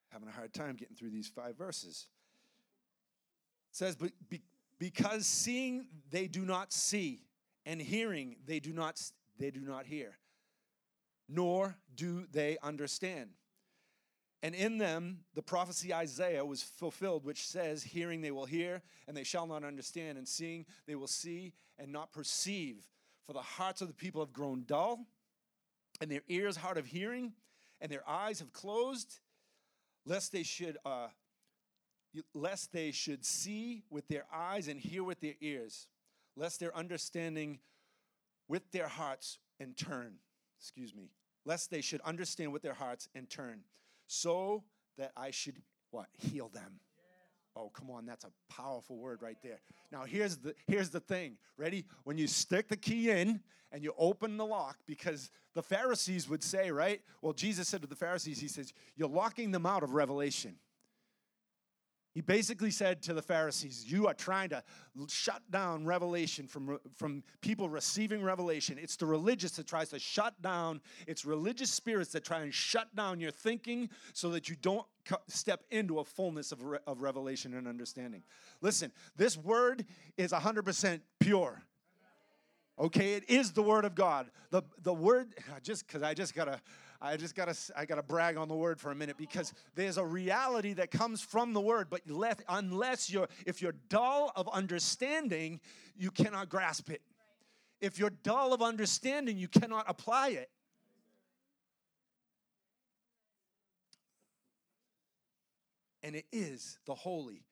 Having 0.09 0.29
a 0.29 0.31
hard 0.31 0.53
time 0.53 0.75
getting 0.75 0.95
through 0.95 1.11
these 1.11 1.27
five 1.27 1.57
verses. 1.57 2.07
Says, 3.75 3.97
but 3.97 4.11
be, 4.29 4.41
Because 4.79 5.25
seeing 5.25 5.87
they 6.09 6.27
do 6.27 6.45
not 6.45 6.71
see, 6.71 7.25
and 7.65 7.81
hearing 7.81 8.37
they 8.45 8.61
do 8.61 8.71
not 8.71 9.01
they 9.37 9.51
do 9.51 9.59
not 9.59 9.85
hear, 9.85 10.15
nor 11.27 11.75
do 11.93 12.25
they 12.31 12.57
understand. 12.63 13.31
And 14.41 14.55
in 14.55 14.77
them 14.77 15.25
the 15.33 15.41
prophecy 15.41 15.93
Isaiah 15.93 16.45
was 16.45 16.63
fulfilled, 16.63 17.25
which 17.25 17.45
says, 17.45 17.83
Hearing 17.83 18.21
they 18.21 18.31
will 18.31 18.45
hear, 18.45 18.81
and 19.09 19.17
they 19.17 19.25
shall 19.25 19.45
not 19.45 19.65
understand, 19.65 20.17
and 20.17 20.25
seeing 20.25 20.65
they 20.87 20.95
will 20.95 21.05
see 21.05 21.51
and 21.77 21.91
not 21.91 22.13
perceive. 22.13 22.87
For 23.25 23.33
the 23.33 23.41
hearts 23.41 23.81
of 23.81 23.89
the 23.89 23.93
people 23.93 24.21
have 24.21 24.31
grown 24.31 24.63
dull, 24.65 25.05
and 25.99 26.09
their 26.09 26.23
ears 26.29 26.55
hard 26.55 26.77
of 26.77 26.85
hearing, 26.85 27.33
and 27.81 27.91
their 27.91 28.07
eyes 28.07 28.39
have 28.39 28.53
closed, 28.53 29.19
lest 30.05 30.31
they 30.31 30.43
should 30.43 30.77
uh, 30.85 31.07
lest 32.33 32.71
they 32.71 32.91
should 32.91 33.25
see 33.25 33.83
with 33.89 34.07
their 34.07 34.25
eyes 34.33 34.67
and 34.67 34.79
hear 34.79 35.03
with 35.03 35.19
their 35.19 35.35
ears, 35.41 35.87
lest 36.35 36.59
their 36.59 36.75
understanding 36.75 37.59
with 38.47 38.71
their 38.71 38.87
hearts 38.87 39.39
and 39.59 39.75
turn. 39.75 40.15
Excuse 40.59 40.95
me. 40.95 41.09
Lest 41.45 41.69
they 41.69 41.81
should 41.81 42.01
understand 42.01 42.51
with 42.53 42.61
their 42.61 42.73
hearts 42.73 43.07
and 43.13 43.29
turn, 43.29 43.61
so 44.07 44.63
that 44.97 45.11
I 45.15 45.31
should 45.31 45.61
what? 45.91 46.07
Heal 46.17 46.49
them. 46.49 46.79
Oh, 47.55 47.69
come 47.69 47.89
on, 47.89 48.05
that's 48.05 48.25
a 48.25 48.31
powerful 48.49 48.97
word 48.97 49.21
right 49.21 49.37
there. 49.41 49.61
Now 49.91 50.03
here's 50.03 50.37
the 50.37 50.55
here's 50.67 50.89
the 50.89 50.99
thing. 50.99 51.37
Ready? 51.57 51.85
When 52.03 52.17
you 52.17 52.27
stick 52.27 52.67
the 52.67 52.77
key 52.77 53.11
in 53.11 53.41
and 53.71 53.83
you 53.83 53.93
open 53.97 54.37
the 54.37 54.45
lock, 54.45 54.77
because 54.87 55.31
the 55.53 55.63
Pharisees 55.63 56.29
would 56.29 56.43
say, 56.43 56.71
right? 56.71 57.01
Well, 57.21 57.33
Jesus 57.33 57.67
said 57.67 57.81
to 57.81 57.87
the 57.87 57.95
Pharisees, 57.95 58.39
He 58.39 58.47
says, 58.47 58.73
You're 58.95 59.09
locking 59.09 59.51
them 59.51 59.65
out 59.65 59.83
of 59.83 59.93
revelation. 59.93 60.55
He 62.15 62.21
basically 62.21 62.71
said 62.71 63.01
to 63.03 63.13
the 63.13 63.21
Pharisees, 63.21 63.91
You 63.91 64.07
are 64.07 64.13
trying 64.13 64.47
to 64.49 64.63
shut 65.07 65.41
down 65.51 65.85
revelation 65.85 66.47
from, 66.47 66.79
from 66.95 67.23
people 67.41 67.67
receiving 67.67 68.23
revelation. 68.23 68.77
It's 68.81 68.95
the 68.95 69.05
religious 69.05 69.51
that 69.57 69.67
tries 69.67 69.89
to 69.89 69.99
shut 69.99 70.41
down, 70.41 70.79
it's 71.07 71.25
religious 71.25 71.69
spirits 71.69 72.13
that 72.13 72.23
try 72.23 72.39
and 72.39 72.53
shut 72.53 72.95
down 72.95 73.19
your 73.19 73.31
thinking 73.31 73.89
so 74.13 74.29
that 74.29 74.47
you 74.47 74.55
don't 74.61 74.87
step 75.27 75.65
into 75.71 75.99
a 75.99 76.05
fullness 76.05 76.53
of, 76.53 76.63
re- 76.63 76.79
of 76.87 77.01
revelation 77.01 77.53
and 77.53 77.67
understanding. 77.67 78.23
Listen, 78.61 78.93
this 79.17 79.37
word 79.37 79.85
is 80.17 80.31
100% 80.31 81.01
pure. 81.19 81.63
Okay, 82.79 83.15
it 83.15 83.29
is 83.29 83.51
the 83.51 83.61
word 83.61 83.83
of 83.83 83.93
God. 83.93 84.27
The, 84.51 84.61
the 84.83 84.93
word, 84.93 85.33
just 85.63 85.85
because 85.85 86.01
I 86.01 86.13
just 86.13 86.33
gotta 86.33 86.61
I 87.01 87.17
just 87.17 87.35
gotta 87.35 87.55
I 87.75 87.85
gotta 87.85 88.03
brag 88.03 88.37
on 88.37 88.47
the 88.47 88.55
word 88.55 88.79
for 88.79 88.91
a 88.91 88.95
minute 88.95 89.17
because 89.17 89.53
there's 89.75 89.97
a 89.97 90.05
reality 90.05 90.73
that 90.73 90.91
comes 90.91 91.21
from 91.21 91.53
the 91.53 91.61
word, 91.61 91.87
but 91.89 92.01
unless 92.47 93.09
you're 93.09 93.27
if 93.45 93.61
you're 93.61 93.75
dull 93.89 94.31
of 94.35 94.47
understanding, 94.49 95.59
you 95.97 96.11
cannot 96.11 96.49
grasp 96.49 96.89
it. 96.89 97.01
If 97.81 97.99
you're 97.99 98.09
dull 98.09 98.53
of 98.53 98.61
understanding, 98.61 99.37
you 99.37 99.47
cannot 99.47 99.85
apply 99.87 100.29
it. 100.29 100.49
And 106.01 106.15
it 106.15 106.25
is 106.31 106.77
the 106.85 106.93
holy, 106.93 107.43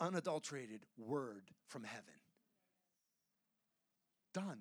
unadulterated 0.00 0.86
word 0.96 1.50
from 1.66 1.84
heaven. 1.84 2.14
Done 4.32 4.60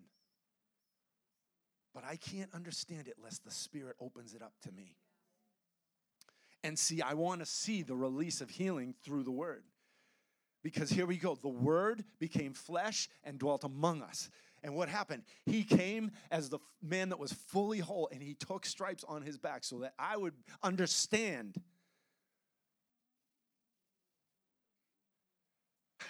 but 1.93 2.03
I 2.03 2.15
can't 2.15 2.53
understand 2.53 3.07
it 3.07 3.15
unless 3.17 3.39
the 3.39 3.51
Spirit 3.51 3.95
opens 3.99 4.33
it 4.33 4.41
up 4.41 4.53
to 4.63 4.71
me. 4.71 4.95
And 6.63 6.77
see, 6.77 7.01
I 7.01 7.13
want 7.13 7.39
to 7.39 7.45
see 7.45 7.83
the 7.83 7.95
release 7.95 8.41
of 8.41 8.49
healing 8.49 8.93
through 9.03 9.23
the 9.23 9.31
Word. 9.31 9.63
Because 10.61 10.89
here 10.89 11.05
we 11.05 11.15
go 11.17 11.35
the 11.35 11.47
Word 11.47 12.03
became 12.19 12.53
flesh 12.53 13.07
and 13.23 13.39
dwelt 13.39 13.63
among 13.63 14.01
us. 14.01 14.29
And 14.61 14.75
what 14.75 14.89
happened? 14.89 15.23
He 15.45 15.63
came 15.63 16.11
as 16.31 16.49
the 16.49 16.59
man 16.81 17.07
that 17.09 17.19
was 17.19 17.31
fully 17.31 17.79
whole, 17.79 18.09
and 18.11 18.21
he 18.21 18.33
took 18.33 18.65
stripes 18.65 19.05
on 19.07 19.21
his 19.21 19.37
back 19.37 19.63
so 19.63 19.79
that 19.79 19.93
I 19.97 20.17
would 20.17 20.33
understand. 20.61 21.55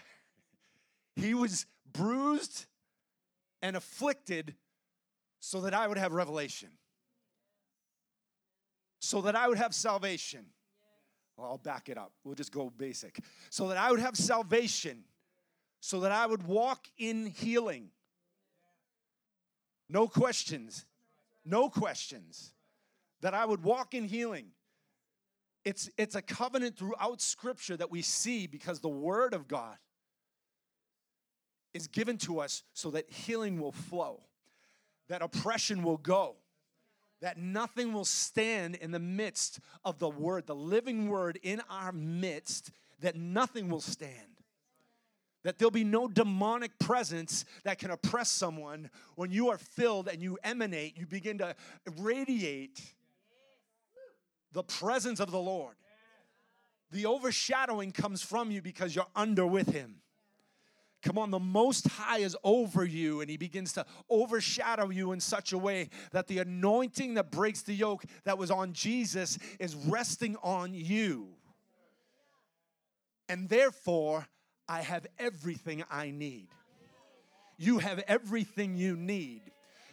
he 1.16 1.36
was 1.36 1.68
bruised 1.92 2.66
and 3.62 3.76
afflicted 3.76 4.56
so 5.40 5.62
that 5.62 5.74
I 5.74 5.88
would 5.88 5.98
have 5.98 6.14
revelation, 6.14 6.70
so 9.00 9.22
that 9.22 9.36
I 9.36 9.48
would 9.48 9.58
have 9.58 9.74
salvation. 9.74 10.46
Well, 11.38 11.48
I'll 11.48 11.58
back 11.58 11.88
it 11.88 11.98
up. 11.98 12.12
We'll 12.24 12.36
just 12.36 12.52
go 12.52 12.70
basic. 12.70 13.20
So 13.50 13.70
that 13.70 13.78
I 13.78 13.92
would 13.92 14.02
have 14.02 14.18
salvation, 14.18 15.06
so 15.80 16.02
that 16.02 16.12
I 16.12 16.26
would 16.26 16.44
walk 16.44 16.88
in 16.98 17.28
healing. 17.28 17.92
No 19.88 20.08
questions. 20.08 20.86
No 21.46 21.70
questions. 21.70 22.54
That 23.22 23.34
I 23.34 23.46
would 23.46 23.64
walk 23.64 23.94
in 23.94 24.04
healing. 24.04 24.48
It's, 25.66 25.90
it's 25.98 26.16
a 26.16 26.22
covenant 26.22 26.78
throughout 26.78 27.22
Scripture 27.22 27.78
that 27.78 27.92
we 27.92 28.02
see 28.02 28.48
because 28.48 28.80
the 28.80 28.90
Word 28.90 29.34
of 29.34 29.48
God 29.48 29.78
is 31.74 31.88
given 31.88 32.18
to 32.18 32.40
us 32.40 32.64
so 32.74 32.92
that 32.92 33.10
healing 33.10 33.60
will 33.60 33.72
flow 33.72 34.22
that 35.10 35.22
oppression 35.22 35.84
will 35.84 35.98
go, 35.98 36.36
that 37.22 37.38
nothing 37.38 37.92
will 37.92 38.06
stand 38.06 38.76
in 38.76 38.92
the 38.92 39.00
midst 39.00 39.60
of 39.84 40.00
the 40.00 40.10
word, 40.10 40.48
the 40.48 40.56
living 40.56 41.10
word 41.10 41.38
in 41.44 41.62
our 41.70 41.92
midst, 41.92 42.72
that 43.02 43.16
nothing 43.16 43.70
will 43.70 43.82
stand. 43.82 44.14
That 45.44 45.58
there'll 45.58 45.72
be 45.72 45.86
no 45.86 46.08
demonic 46.08 46.78
presence 46.80 47.46
that 47.64 47.80
can 47.80 47.92
oppress 47.92 48.30
someone 48.30 48.90
when 49.16 49.32
you 49.32 49.50
are 49.50 49.58
filled 49.58 50.08
and 50.08 50.22
you 50.22 50.38
emanate, 50.44 50.98
you 50.98 51.06
begin 51.06 51.38
to 51.40 51.56
radiate 51.98 52.82
the 54.52 54.64
presence 54.64 55.20
of 55.20 55.32
the 55.32 55.40
Lord. 55.40 55.76
The 56.92 57.06
overshadowing 57.06 57.92
comes 57.92 58.22
from 58.22 58.52
you 58.52 58.62
because 58.62 58.96
you're 58.96 59.08
under 59.16 59.46
with 59.46 59.70
Him. 59.70 60.02
Come 61.02 61.18
on, 61.18 61.32
the 61.32 61.40
Most 61.40 61.88
High 61.88 62.20
is 62.20 62.36
over 62.44 62.84
you, 62.84 63.22
and 63.22 63.30
He 63.30 63.38
begins 63.38 63.74
to 63.74 63.86
overshadow 64.10 64.90
you 64.90 65.14
in 65.14 65.20
such 65.20 65.54
a 65.54 65.58
way 65.58 65.90
that 66.12 66.28
the 66.28 66.40
anointing 66.40 67.14
that 67.14 67.32
breaks 67.32 67.62
the 67.62 67.74
yoke 67.74 68.04
that 68.26 68.38
was 68.38 68.52
on 68.52 68.74
Jesus 68.74 69.40
is 69.60 69.76
resting 69.76 70.36
on 70.44 70.74
you. 70.74 71.30
And 73.30 73.48
therefore, 73.48 74.28
I 74.68 74.82
have 74.82 75.08
everything 75.18 75.84
I 75.90 76.12
need. 76.12 76.48
You 77.58 77.80
have 77.80 78.00
everything 78.08 78.76
you 78.76 78.98
need. 78.98 79.42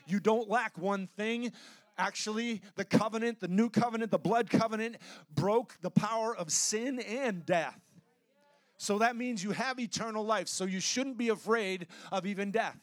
You 0.07 0.21
don't 0.21 0.49
lack 0.49 0.77
one 0.79 1.09
thing. 1.17 1.53
Actually, 1.99 2.63
the 2.75 2.85
covenant, 2.85 3.41
the 3.41 3.49
new 3.49 3.71
covenant, 3.71 4.11
the 4.11 4.19
blood 4.19 4.51
covenant 4.51 4.97
broke 5.35 5.77
the 5.83 5.91
power 5.91 6.37
of 6.37 6.51
sin 6.51 7.01
and 7.01 7.47
death. 7.47 7.81
So 8.79 8.99
that 8.99 9.17
means 9.17 9.43
you 9.43 9.53
have 9.53 9.79
eternal 9.79 10.25
life. 10.25 10.49
So 10.49 10.65
you 10.65 10.81
shouldn't 10.81 11.17
be 11.17 11.31
afraid 11.31 11.87
of 12.13 12.27
even 12.27 12.51
death. 12.51 12.79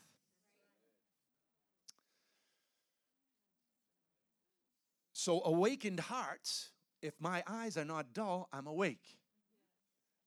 So, 5.16 5.42
awakened 5.46 6.02
hearts, 6.02 6.72
if 7.02 7.14
my 7.22 7.44
eyes 7.48 7.78
are 7.78 7.86
not 7.86 8.14
dull, 8.14 8.50
I'm 8.52 8.68
awake 8.68 9.18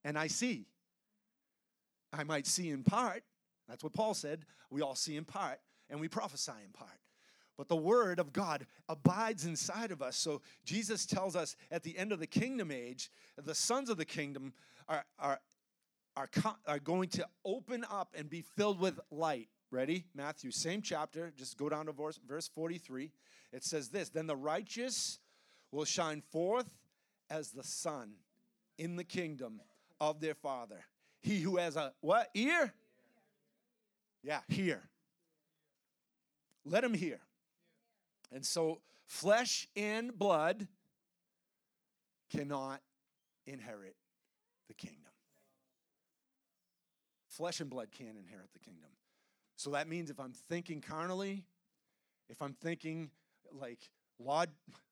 and 0.05 0.17
I 0.17 0.29
see. 0.29 0.69
I 2.13 2.25
might 2.25 2.47
see 2.47 2.71
in 2.71 2.83
part. 2.83 3.23
That's 3.69 3.85
what 3.85 3.93
Paul 3.93 4.15
said. 4.15 4.47
We 4.71 4.81
all 4.81 4.95
see 4.95 5.17
in 5.17 5.25
part 5.25 5.59
and 5.91 6.01
we 6.01 6.09
prophesy 6.09 6.53
in 6.65 6.73
part. 6.73 6.99
But 7.59 7.69
the 7.69 7.77
word 7.77 8.19
of 8.19 8.33
God 8.33 8.67
abides 8.89 9.45
inside 9.45 9.91
of 9.91 10.01
us. 10.01 10.17
So 10.17 10.43
Jesus 10.65 11.05
tells 11.05 11.35
us 11.35 11.57
at 11.71 11.83
the 11.83 11.99
end 11.99 12.13
of 12.13 12.21
the 12.21 12.27
kingdom 12.27 12.71
age, 12.71 13.11
the 13.37 13.55
sons 13.55 13.91
of 13.91 13.97
the 13.97 14.05
kingdom 14.05 14.53
are, 14.89 15.05
are 15.19 15.41
are, 16.17 16.29
are 16.67 16.79
going 16.79 17.09
to 17.11 17.27
open 17.45 17.85
up 17.91 18.15
and 18.17 18.31
be 18.31 18.43
filled 18.43 18.81
with 18.81 18.99
light. 19.11 19.49
Ready? 19.71 20.05
Matthew, 20.15 20.51
same 20.51 20.81
chapter, 20.81 21.33
just 21.37 21.59
go 21.59 21.69
down 21.69 21.87
to 21.87 21.93
verse, 21.93 22.19
verse 22.27 22.49
43. 22.49 23.11
It 23.53 23.65
says 23.65 23.89
this 23.89 24.09
Then 24.09 24.27
the 24.27 24.37
righteous 24.37 25.19
will 25.73 25.85
shine 25.85 26.23
forth 26.31 26.69
as 27.29 27.51
the 27.51 27.65
sun 27.65 28.13
in 28.79 28.97
the 28.97 29.05
kingdom 29.05 29.61
of 30.01 30.21
their 30.21 30.35
Father. 30.35 30.85
He 31.21 31.41
who 31.41 31.57
has 31.57 31.77
a 31.77 31.93
what? 32.01 32.31
Ear? 32.35 32.73
Yeah, 34.23 34.41
hear. 34.49 34.83
Let 36.65 36.85
him 36.85 36.95
hear. 36.95 37.21
And 38.33 38.45
so 38.45 38.81
flesh 39.07 39.69
and 39.77 40.17
blood 40.17 40.67
cannot 42.31 42.81
inherit 43.47 43.97
the 44.69 44.75
kingdom. 44.75 45.06
Flesh 47.37 47.61
and 47.61 47.69
blood 47.69 47.89
can't 47.91 48.17
inherit 48.17 48.53
the 48.53 48.59
kingdom. 48.59 48.91
So 49.57 49.71
that 49.71 49.89
means 49.89 50.11
if 50.11 50.19
I'm 50.19 50.33
thinking 50.49 50.81
carnally, 50.81 51.45
if 52.29 52.41
I'm 52.41 52.55
thinking 52.55 53.11
like 53.53 53.91
log, 54.19 54.49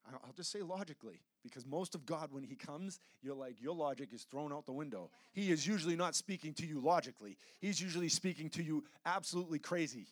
I'll 0.06 0.32
just 0.36 0.52
say 0.52 0.62
logically. 0.62 1.22
Because 1.42 1.66
most 1.66 1.94
of 1.94 2.06
God, 2.06 2.32
when 2.32 2.42
He 2.42 2.54
comes, 2.54 3.00
you're 3.22 3.34
like, 3.34 3.60
your 3.60 3.74
logic 3.74 4.10
is 4.12 4.24
thrown 4.24 4.52
out 4.52 4.64
the 4.64 4.72
window. 4.72 5.10
He 5.32 5.50
is 5.50 5.66
usually 5.66 5.96
not 5.96 6.14
speaking 6.14 6.54
to 6.54 6.66
you 6.66 6.80
logically, 6.80 7.36
He's 7.60 7.80
usually 7.80 8.08
speaking 8.08 8.48
to 8.50 8.62
you 8.62 8.84
absolutely 9.04 9.58
crazy. 9.58 10.06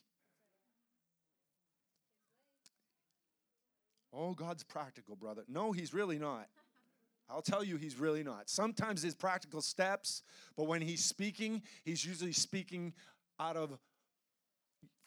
Oh, 4.15 4.35
God's 4.35 4.63
practical, 4.63 5.17
brother. 5.17 5.43
No, 5.49 5.73
He's 5.73 5.95
really 5.95 6.19
not. 6.19 6.49
I'll 7.33 7.43
tell 7.43 7.65
you, 7.65 7.77
He's 7.77 7.99
really 7.99 8.23
not. 8.23 8.51
Sometimes 8.51 9.03
His 9.03 9.15
practical 9.15 9.63
steps, 9.63 10.23
but 10.57 10.67
when 10.67 10.83
He's 10.83 11.05
speaking, 11.05 11.63
He's 11.85 12.05
usually 12.05 12.33
speaking 12.33 12.93
out 13.41 13.57
of 13.57 13.79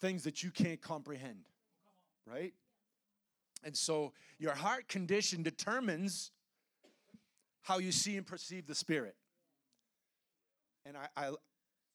things 0.01 0.23
that 0.23 0.43
you 0.43 0.51
can't 0.51 0.81
comprehend, 0.81 1.47
right? 2.25 2.53
And 3.63 3.75
so 3.75 4.13
your 4.39 4.53
heart 4.53 4.87
condition 4.87 5.43
determines 5.43 6.31
how 7.61 7.79
you 7.79 7.91
see 7.91 8.17
and 8.17 8.25
perceive 8.25 8.67
the 8.67 8.75
Spirit. 8.75 9.15
And 10.85 10.95
I, 10.97 11.07
I, 11.17 11.31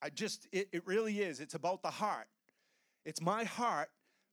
I 0.03 0.11
just, 0.11 0.49
it, 0.51 0.69
it 0.73 0.87
really 0.87 1.21
is. 1.21 1.41
It's 1.41 1.55
about 1.55 1.83
the 1.83 1.91
heart. 1.91 2.27
It's 3.05 3.21
my 3.21 3.45
heart 3.45 3.89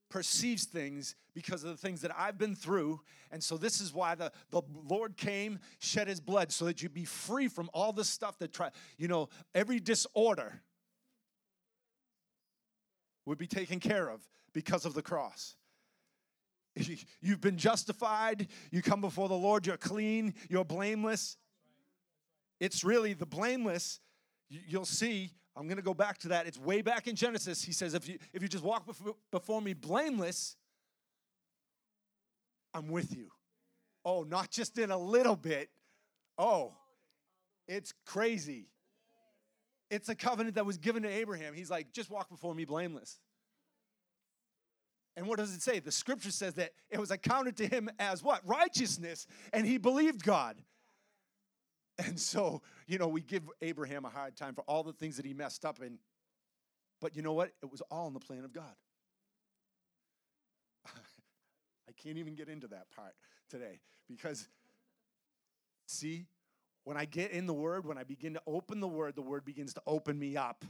perceives 0.10 0.65
things 0.65 1.15
because 1.34 1.63
of 1.63 1.72
the 1.72 1.78
things 1.78 2.02
that 2.02 2.12
I've 2.17 2.38
been 2.38 2.56
through. 2.56 3.02
And 3.32 3.43
so 3.43 3.58
this 3.58 3.82
is 3.82 3.93
why 3.93 4.15
the, 4.15 4.32
the 4.52 4.62
Lord 4.88 5.17
came, 5.17 5.60
shed 5.80 6.08
his 6.08 6.20
blood, 6.20 6.52
so 6.52 6.65
that 6.65 6.82
you'd 6.82 6.93
be 6.93 7.06
free 7.06 7.48
from 7.48 7.70
all 7.74 7.93
this 7.93 8.10
stuff 8.10 8.38
that 8.39 8.54
try, 8.54 8.72
you 8.98 9.08
know, 9.08 9.30
every 9.54 9.80
disorder 9.80 10.62
would 13.26 13.38
be 13.38 13.48
taken 13.48 13.80
care 13.80 14.10
of 14.10 14.22
because 14.54 14.86
of 14.86 14.93
the 14.93 15.02
cross. 15.02 15.56
You've 17.22 17.41
been 17.41 17.58
justified. 17.58 18.48
You 18.72 18.82
come 18.82 19.02
before 19.02 19.28
the 19.28 19.36
Lord. 19.36 19.65
You're 19.67 19.78
clean. 19.78 20.34
You're 20.50 20.65
blameless. 20.65 21.38
It's 22.60 22.84
really 22.84 23.13
the 23.13 23.26
blameless. 23.26 24.00
You'll 24.50 24.86
see. 24.86 25.32
I'm 25.58 25.65
going 25.67 25.78
to 25.78 25.84
go 25.84 25.96
back 25.96 26.20
to 26.20 26.28
that. 26.30 26.46
It's 26.46 26.60
way 26.60 26.82
back 26.82 27.08
in 27.08 27.15
Genesis. 27.15 27.63
He 27.63 27.72
says, 27.72 27.96
if 27.96 28.08
you, 28.08 28.20
if 28.32 28.43
you 28.43 28.48
just 28.48 28.63
walk 28.63 28.88
before 29.32 29.62
me 29.62 29.74
blameless, 29.74 30.56
I'm 32.74 32.89
with 32.89 33.15
you. 33.15 33.32
Oh, 34.06 34.24
not 34.24 34.52
just 34.52 34.78
in 34.78 34.91
a 34.91 34.98
little 34.98 35.36
bit. 35.36 35.70
Oh, 36.38 36.74
it's 37.67 37.91
crazy. 38.06 38.67
It's 39.89 40.10
a 40.10 40.15
covenant 40.15 40.56
that 40.56 40.65
was 40.65 40.78
given 40.78 41.02
to 41.04 41.10
Abraham. 41.10 41.54
He's 41.56 41.72
like, 41.72 41.91
just 41.91 42.12
walk 42.12 42.30
before 42.30 42.54
me 42.54 42.65
blameless. 42.65 43.17
And 45.15 45.26
what 45.26 45.39
does 45.39 45.56
it 45.56 45.63
say? 45.63 45.80
The 45.80 45.91
scripture 45.91 46.30
says 46.30 46.54
that 46.56 46.74
it 46.91 47.00
was 47.00 47.10
accounted 47.10 47.58
to 47.58 47.67
him 47.67 47.89
as 47.98 48.22
what? 48.22 48.41
Righteousness. 48.46 49.26
And 49.52 49.65
he 49.65 49.80
believed 49.80 50.24
God. 50.24 50.58
And 51.99 52.19
so, 52.19 52.62
you 52.86 52.99
know, 52.99 53.07
we 53.07 53.21
give 53.21 53.43
Abraham 53.62 54.05
a 54.05 54.10
hard 54.10 54.36
time 54.36 54.53
for 54.53 54.62
all 54.67 54.83
the 54.83 54.93
things 54.93 55.17
that 55.17 55.25
he 55.25 55.33
messed 55.33 55.65
up 55.65 55.81
in. 55.81 55.97
But 57.01 57.15
you 57.15 57.21
know 57.21 57.33
what? 57.33 57.51
It 57.62 57.71
was 57.71 57.81
all 57.89 58.07
in 58.07 58.13
the 58.13 58.19
plan 58.19 58.43
of 58.43 58.53
God. 58.53 58.75
I 60.88 61.91
can't 62.01 62.17
even 62.17 62.36
get 62.36 62.49
into 62.49 62.67
that 62.67 62.91
part 62.95 63.15
today 63.49 63.79
because, 64.07 64.47
see, 65.88 66.27
when 66.83 66.97
I 66.97 67.05
get 67.05 67.31
in 67.31 67.47
the 67.47 67.53
Word, 67.53 67.86
when 67.86 67.97
I 67.97 68.03
begin 68.03 68.33
to 68.36 68.41
open 68.47 68.79
the 68.79 68.88
Word, 68.88 69.15
the 69.15 69.21
Word 69.21 69.43
begins 69.43 69.73
to 69.73 69.81
open 69.88 70.17
me 70.17 70.38
up 70.38 70.65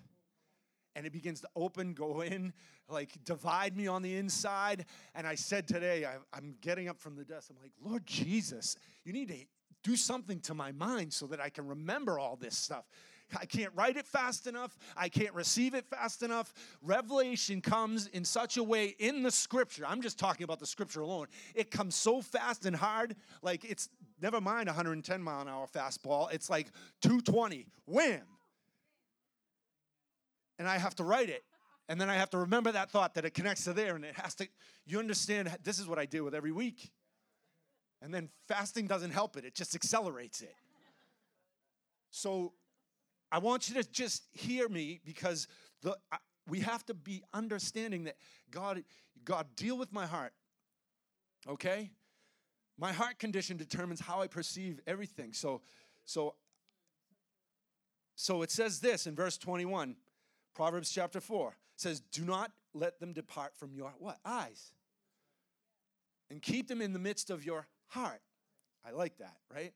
and 0.95 1.05
it 1.05 1.13
begins 1.13 1.41
to 1.41 1.47
open, 1.55 1.93
go 1.93 2.21
in, 2.21 2.51
like 2.89 3.23
divide 3.23 3.77
me 3.77 3.87
on 3.87 4.01
the 4.01 4.15
inside. 4.15 4.85
And 5.13 5.27
I 5.27 5.35
said 5.35 5.67
today, 5.67 6.05
I, 6.05 6.15
I'm 6.35 6.55
getting 6.59 6.89
up 6.89 6.99
from 6.99 7.15
the 7.15 7.23
desk. 7.23 7.51
I'm 7.51 7.61
like, 7.61 7.73
Lord 7.79 8.05
Jesus, 8.07 8.75
you 9.03 9.13
need 9.13 9.27
to 9.27 9.37
do 9.87 9.95
something 9.95 10.39
to 10.41 10.53
my 10.53 10.71
mind 10.71 11.13
so 11.13 11.27
that 11.27 11.39
I 11.39 11.49
can 11.49 11.67
remember 11.67 12.19
all 12.19 12.35
this 12.35 12.57
stuff. 12.57 12.85
I 13.37 13.45
can't 13.45 13.73
write 13.75 13.97
it 13.97 14.05
fast 14.05 14.47
enough. 14.47 14.77
I 14.95 15.09
can't 15.09 15.33
receive 15.33 15.73
it 15.73 15.85
fast 15.85 16.23
enough. 16.23 16.53
Revelation 16.81 17.59
comes 17.59 18.07
in 18.07 18.23
such 18.23 18.55
a 18.55 18.63
way 18.63 18.95
in 18.99 19.21
the 19.21 19.31
scripture. 19.31 19.83
I'm 19.85 20.01
just 20.01 20.17
talking 20.17 20.45
about 20.45 20.59
the 20.59 20.65
scripture 20.65 21.01
alone. 21.01 21.27
It 21.53 21.69
comes 21.69 21.95
so 21.95 22.21
fast 22.21 22.65
and 22.65 22.75
hard, 22.75 23.15
like 23.41 23.65
it's 23.65 23.89
never 24.21 24.39
mind 24.39 24.67
110 24.67 25.21
mile 25.21 25.41
an 25.41 25.49
hour 25.49 25.67
fastball. 25.67 26.31
It's 26.31 26.49
like 26.49 26.67
220. 27.01 27.67
Wham! 27.85 28.21
and 30.59 30.67
I 30.67 30.77
have 30.77 30.95
to 30.95 31.03
write 31.03 31.29
it. 31.29 31.43
And 31.89 32.01
then 32.01 32.09
I 32.09 32.15
have 32.15 32.29
to 32.31 32.37
remember 32.39 32.71
that 32.73 32.91
thought 32.91 33.13
that 33.13 33.25
it 33.25 33.33
connects 33.33 33.63
to 33.63 33.73
there 33.73 33.95
and 33.95 34.03
it 34.03 34.15
has 34.15 34.35
to, 34.35 34.47
you 34.85 34.99
understand, 34.99 35.55
this 35.63 35.79
is 35.79 35.87
what 35.87 35.97
I 35.97 36.05
deal 36.05 36.25
with 36.25 36.35
every 36.35 36.51
week. 36.51 36.91
And 38.01 38.13
then 38.13 38.29
fasting 38.47 38.87
doesn't 38.87 39.11
help 39.11 39.37
it, 39.37 39.45
it 39.45 39.55
just 39.55 39.75
accelerates 39.75 40.41
it. 40.41 40.55
So 42.11 42.53
I 43.31 43.39
want 43.39 43.69
you 43.69 43.81
to 43.81 43.91
just 43.91 44.23
hear 44.31 44.69
me 44.69 44.99
because 45.03 45.47
the, 45.81 45.97
I, 46.11 46.17
we 46.47 46.61
have 46.61 46.85
to 46.85 46.93
be 46.93 47.23
understanding 47.33 48.05
that 48.05 48.15
God, 48.51 48.83
God, 49.25 49.47
deal 49.55 49.77
with 49.77 49.91
my 49.91 50.05
heart, 50.05 50.33
okay? 51.47 51.91
My 52.77 52.93
heart 52.93 53.19
condition 53.19 53.57
determines 53.57 53.99
how 53.99 54.21
I 54.21 54.27
perceive 54.27 54.79
everything. 54.87 55.33
So, 55.33 55.61
so, 56.05 56.35
so 58.15 58.41
it 58.43 58.51
says 58.51 58.79
this 58.79 59.07
in 59.07 59.15
verse 59.15 59.37
21 59.37 59.95
Proverbs 60.55 60.91
chapter 60.91 61.21
4 61.21 61.55
says, 61.75 61.99
Do 61.99 62.25
not 62.25 62.51
let 62.73 62.99
them 62.99 63.13
depart 63.13 63.55
from 63.55 63.75
your 63.75 63.93
what? 63.99 64.17
Eyes. 64.25 64.71
And 66.31 66.41
keep 66.41 66.67
them 66.67 66.81
in 66.81 66.93
the 66.93 66.99
midst 66.99 67.29
of 67.29 67.45
your 67.45 67.67
heart. 67.87 68.21
I 68.85 68.91
like 68.91 69.17
that, 69.17 69.37
right? 69.53 69.73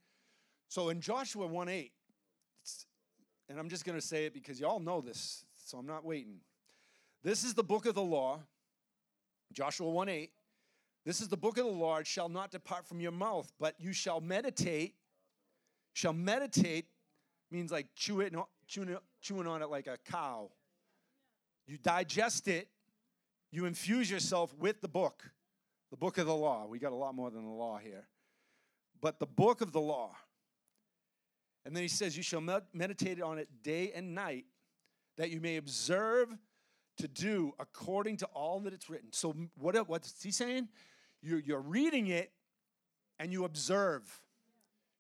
So 0.70 0.90
in 0.90 1.02
Joshua 1.02 1.48
1 1.48 1.70
8, 1.70 1.92
and 3.50 3.60
I'm 3.60 3.70
just 3.70 3.86
going 3.86 4.00
to 4.00 4.06
say 4.06 4.26
it 4.26 4.34
because 4.34 4.60
you 4.60 4.68
all 4.68 4.80
know 4.80 5.02
this, 5.02 5.44
so 5.66 5.78
I'm 5.78 5.86
not 5.86 6.06
waiting. 6.06 6.40
This 7.24 7.44
is 7.44 7.54
the 7.54 7.64
book 7.64 7.86
of 7.86 7.96
the 7.96 8.02
law, 8.02 8.40
Joshua 9.52 9.90
1 9.90 10.10
8. 10.10 10.32
This 11.04 11.20
is 11.20 11.28
the 11.28 11.38
book 11.38 11.58
of 11.58 11.66
the 11.66 11.72
Lord, 11.72 12.06
shall 12.06 12.30
not 12.30 12.52
depart 12.52 12.88
from 12.88 13.02
your 13.02 13.12
mouth, 13.12 13.52
but 13.60 13.76
you 13.80 13.92
shall 13.92 14.22
meditate. 14.22 14.96
Shall 15.94 16.14
meditate 16.14 16.86
means 17.50 17.72
like 17.72 17.88
chew 17.96 18.22
it, 18.22 18.34
chewing, 18.68 18.96
chewing 19.22 19.48
on 19.48 19.62
it 19.62 19.70
like 19.70 19.88
a 19.88 19.98
cow 20.10 20.50
you 21.72 21.78
digest 21.78 22.48
it, 22.48 22.68
you 23.52 23.66
infuse 23.66 24.12
yourself 24.12 24.54
with 24.60 24.82
the 24.82 24.88
book, 24.88 25.32
the 25.92 25.98
book 25.98 26.18
of 26.18 26.26
the 26.26 26.36
law. 26.36 26.66
We 26.68 26.80
got 26.80 26.94
a 26.94 26.96
lot 26.96 27.14
more 27.14 27.30
than 27.30 27.44
the 27.44 27.52
law 27.52 27.78
here. 27.78 28.08
But 29.02 29.20
the 29.20 29.26
book 29.26 29.62
of 29.62 29.72
the 29.72 29.82
law. 29.82 30.16
And 31.66 31.76
then 31.76 31.84
he 31.84 31.90
says, 31.90 32.18
You 32.18 32.24
shall 32.24 32.42
meditate 32.74 33.22
on 33.22 33.38
it 33.38 33.48
day 33.62 33.92
and 33.94 34.16
night, 34.16 34.46
that 35.18 35.30
you 35.30 35.40
may 35.40 35.58
observe 35.58 36.36
to 36.98 37.08
do 37.08 37.54
according 37.60 38.18
to 38.18 38.26
all 38.28 38.60
that 38.62 38.74
it's 38.74 38.90
written. 38.90 39.12
So, 39.12 39.36
what, 39.58 39.76
what's 39.88 40.22
he 40.24 40.32
saying? 40.32 40.70
You're, 41.22 41.40
you're 41.40 41.62
reading 41.62 42.08
it 42.08 42.32
and 43.20 43.32
you 43.32 43.46
observe. 43.46 44.04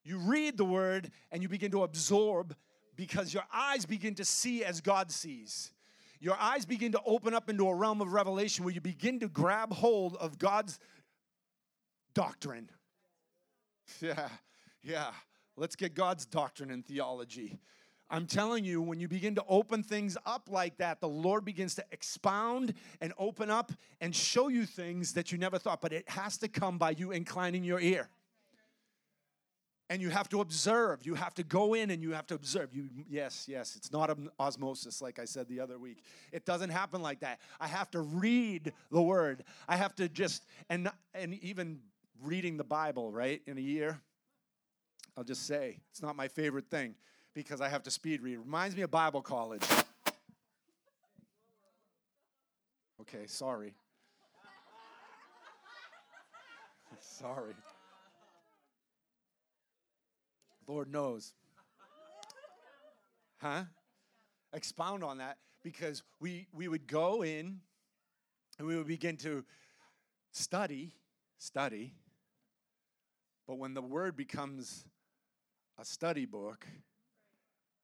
You 0.04 0.18
read 0.18 0.58
the 0.58 0.66
word 0.66 1.12
and 1.32 1.42
you 1.42 1.50
begin 1.50 1.72
to 1.72 1.84
absorb 1.84 2.56
because 2.96 3.34
your 3.34 3.44
eyes 3.54 3.86
begin 3.86 4.16
to 4.16 4.26
see 4.26 4.64
as 4.64 4.82
God 4.82 5.12
sees 5.12 5.72
your 6.22 6.38
eyes 6.40 6.66
begin 6.66 6.92
to 6.92 7.02
open 7.04 7.34
up 7.34 7.50
into 7.50 7.68
a 7.68 7.76
realm 7.76 8.00
of 8.00 8.14
revelation 8.14 8.64
where 8.64 8.74
you 8.74 8.80
begin 8.80 9.20
to 9.20 9.28
grab 9.28 9.74
hold 9.74 10.16
of 10.18 10.38
God's 10.38 10.80
doctrine. 12.14 12.70
Yeah, 14.00 14.30
yeah. 14.82 15.12
Let's 15.58 15.76
get 15.76 15.96
God's 15.96 16.26
doctrine 16.26 16.72
and 16.72 16.86
theology. 16.86 17.60
I'm 18.10 18.26
telling 18.26 18.64
you, 18.64 18.82
when 18.82 19.02
you 19.02 19.10
begin 19.10 19.36
to 19.36 19.44
open 19.50 19.84
things 19.84 20.18
up 20.26 20.48
like 20.50 20.78
that, 20.78 21.02
the 21.02 21.10
Lord 21.10 21.44
begins 21.44 21.76
to 21.76 21.86
expound 21.92 22.74
and 23.02 23.12
open 23.18 23.50
up 23.50 23.74
and 24.00 24.16
show 24.16 24.48
you 24.48 24.66
things 24.66 25.12
that 25.14 25.34
you 25.34 25.38
never 25.38 25.60
thought. 25.60 25.82
But 25.82 25.92
it 25.92 26.08
has 26.10 26.38
to 26.38 26.48
come 26.48 26.78
by 26.78 26.92
you 26.92 27.12
inclining 27.12 27.66
your 27.66 27.82
ear 27.82 28.08
and 29.92 30.02
you 30.02 30.10
have 30.10 30.30
to 30.30 30.40
observe. 30.40 31.06
You 31.06 31.16
have 31.16 31.34
to 31.34 31.44
go 31.44 31.74
in 31.74 31.92
and 31.92 32.02
you 32.02 32.14
have 32.14 32.26
to 32.28 32.36
observe. 32.36 32.74
You 32.74 32.88
yes 33.10 33.46
yes 33.50 33.76
it's 33.76 33.92
not 33.92 34.18
osmosis 34.40 35.02
like 35.02 35.20
i 35.20 35.26
said 35.26 35.50
the 35.50 35.60
other 35.60 35.78
week. 35.78 36.02
It 36.32 36.46
doesn't 36.46 36.70
happen 36.70 37.02
like 37.02 37.20
that. 37.20 37.42
I 37.60 37.68
have 37.68 37.92
to 37.92 38.00
read 38.00 38.72
the 38.90 39.02
word. 39.02 39.44
I 39.68 39.76
have 39.76 39.94
to 39.96 40.08
just 40.08 40.46
and 40.70 40.90
and 41.14 41.34
even 41.44 41.82
reading 42.24 42.56
the 42.56 42.64
bible 42.64 43.12
right 43.12 43.42
in 43.48 43.58
a 43.58 43.62
year 43.62 44.00
i'll 45.18 45.24
just 45.24 45.48
say 45.48 45.80
it's 45.90 46.04
not 46.04 46.16
my 46.16 46.28
favorite 46.28 46.70
thing 46.70 46.94
because 47.34 47.60
i 47.60 47.68
have 47.68 47.84
to 47.84 47.92
speed 47.92 48.22
read. 48.22 48.36
It 48.36 48.40
reminds 48.40 48.76
me 48.76 48.84
of 48.84 48.92
bible 48.92 49.22
college. 49.22 49.64
Okay 53.02 53.28
sorry. 53.28 53.74
Sorry 57.00 57.54
Lord 60.72 60.90
knows. 60.90 61.34
Huh? 63.40 63.64
Expound 64.54 65.04
on 65.04 65.18
that 65.18 65.38
because 65.64 66.02
we, 66.22 66.48
we 66.54 66.70
would 66.70 66.88
go 66.88 67.24
in 67.24 67.60
and 68.58 68.68
we 68.68 68.78
would 68.78 68.88
begin 68.88 69.18
to 69.18 69.44
study, 70.32 70.94
study, 71.40 71.94
But 73.48 73.58
when 73.58 73.74
the 73.74 73.82
word 73.82 74.16
becomes 74.16 74.86
a 75.78 75.84
study 75.84 76.26
book, 76.26 76.66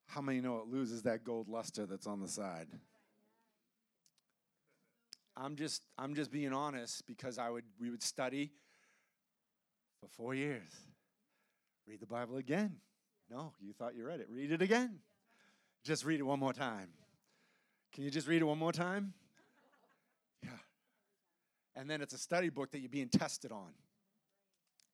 how 0.06 0.22
many 0.22 0.40
know 0.40 0.60
it 0.60 0.68
loses 0.68 1.02
that 1.04 1.26
gold 1.26 1.50
luster 1.50 1.86
that's 1.86 2.08
on 2.08 2.22
the 2.22 2.28
side? 2.30 2.68
I'm 5.36 5.58
just 5.58 5.84
I'm 5.98 6.16
just 6.16 6.32
being 6.32 6.54
honest 6.54 7.06
because 7.06 7.38
I 7.38 7.50
would 7.50 7.66
we 7.82 7.90
would 7.90 8.02
study 8.02 8.54
for 10.00 10.08
4 10.08 10.36
years. 10.36 10.72
Read 11.88 12.02
the 12.02 12.06
Bible 12.06 12.38
again. 12.38 12.76
No, 13.30 13.54
you 13.62 13.74
thought 13.74 13.96
you 13.96 14.06
read 14.06 14.20
it. 14.20 14.28
Read 14.30 14.52
it 14.52 14.62
again. 14.62 15.00
Just 15.84 16.04
read 16.04 16.20
it 16.20 16.24
one 16.24 16.40
more 16.40 16.54
time. 16.54 16.90
Can 17.94 18.04
you 18.04 18.12
just 18.12 18.28
read 18.28 18.42
it 18.42 18.46
one 18.46 18.58
more 18.58 18.74
time? 18.74 19.14
Yeah. 20.44 20.50
And 21.76 21.90
then 21.90 22.02
it's 22.02 22.14
a 22.14 22.18
study 22.18 22.50
book 22.50 22.72
that 22.72 22.80
you're 22.80 22.90
being 22.90 23.10
tested 23.10 23.52
on. 23.52 23.72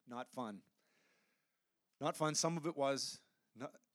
Not 0.08 0.30
fun. 0.30 0.60
Not 2.00 2.16
fun. 2.16 2.36
Some 2.36 2.58
of 2.58 2.68
it 2.68 2.78
was. 2.78 3.20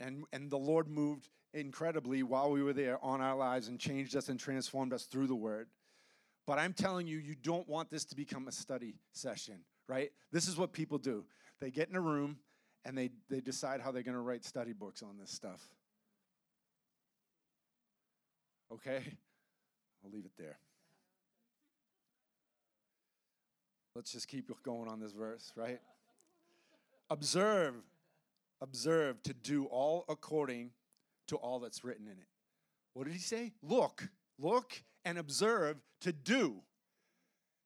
And, 0.00 0.24
and 0.32 0.50
the 0.50 0.58
Lord 0.58 0.88
moved 0.88 1.28
incredibly 1.54 2.22
while 2.22 2.50
we 2.50 2.62
were 2.62 2.72
there 2.72 3.02
on 3.04 3.20
our 3.20 3.36
lives 3.36 3.68
and 3.68 3.78
changed 3.78 4.16
us 4.16 4.28
and 4.28 4.38
transformed 4.38 4.92
us 4.92 5.04
through 5.04 5.26
the 5.28 5.34
Word. 5.34 5.68
But 6.46 6.58
I'm 6.58 6.72
telling 6.72 7.06
you, 7.06 7.18
you 7.18 7.34
don't 7.34 7.68
want 7.68 7.90
this 7.90 8.04
to 8.06 8.16
become 8.16 8.48
a 8.48 8.52
study 8.52 8.94
session, 9.12 9.60
right? 9.88 10.10
This 10.32 10.48
is 10.48 10.56
what 10.56 10.72
people 10.72 10.98
do. 10.98 11.24
They 11.60 11.70
get 11.70 11.88
in 11.88 11.96
a 11.96 12.00
room 12.00 12.38
and 12.84 12.96
they, 12.96 13.10
they 13.28 13.40
decide 13.40 13.80
how 13.80 13.90
they're 13.90 14.02
going 14.02 14.14
to 14.14 14.20
write 14.20 14.44
study 14.44 14.72
books 14.72 15.02
on 15.02 15.18
this 15.18 15.30
stuff. 15.30 15.62
Okay? 18.72 19.02
I'll 20.04 20.10
leave 20.10 20.24
it 20.24 20.32
there. 20.38 20.58
Let's 23.94 24.12
just 24.12 24.28
keep 24.28 24.50
going 24.62 24.88
on 24.88 25.00
this 25.00 25.12
verse, 25.12 25.52
right? 25.56 25.80
Observe, 27.10 27.74
observe 28.60 29.22
to 29.24 29.34
do 29.34 29.64
all 29.64 30.04
according 30.08 30.70
to 31.26 31.36
all 31.36 31.58
that's 31.58 31.82
written 31.82 32.06
in 32.06 32.12
it. 32.12 32.28
What 32.94 33.04
did 33.04 33.12
he 33.12 33.18
say? 33.18 33.52
Look, 33.62 34.08
look 34.38 34.82
and 35.04 35.18
observe 35.18 35.76
to 36.02 36.12
do. 36.12 36.56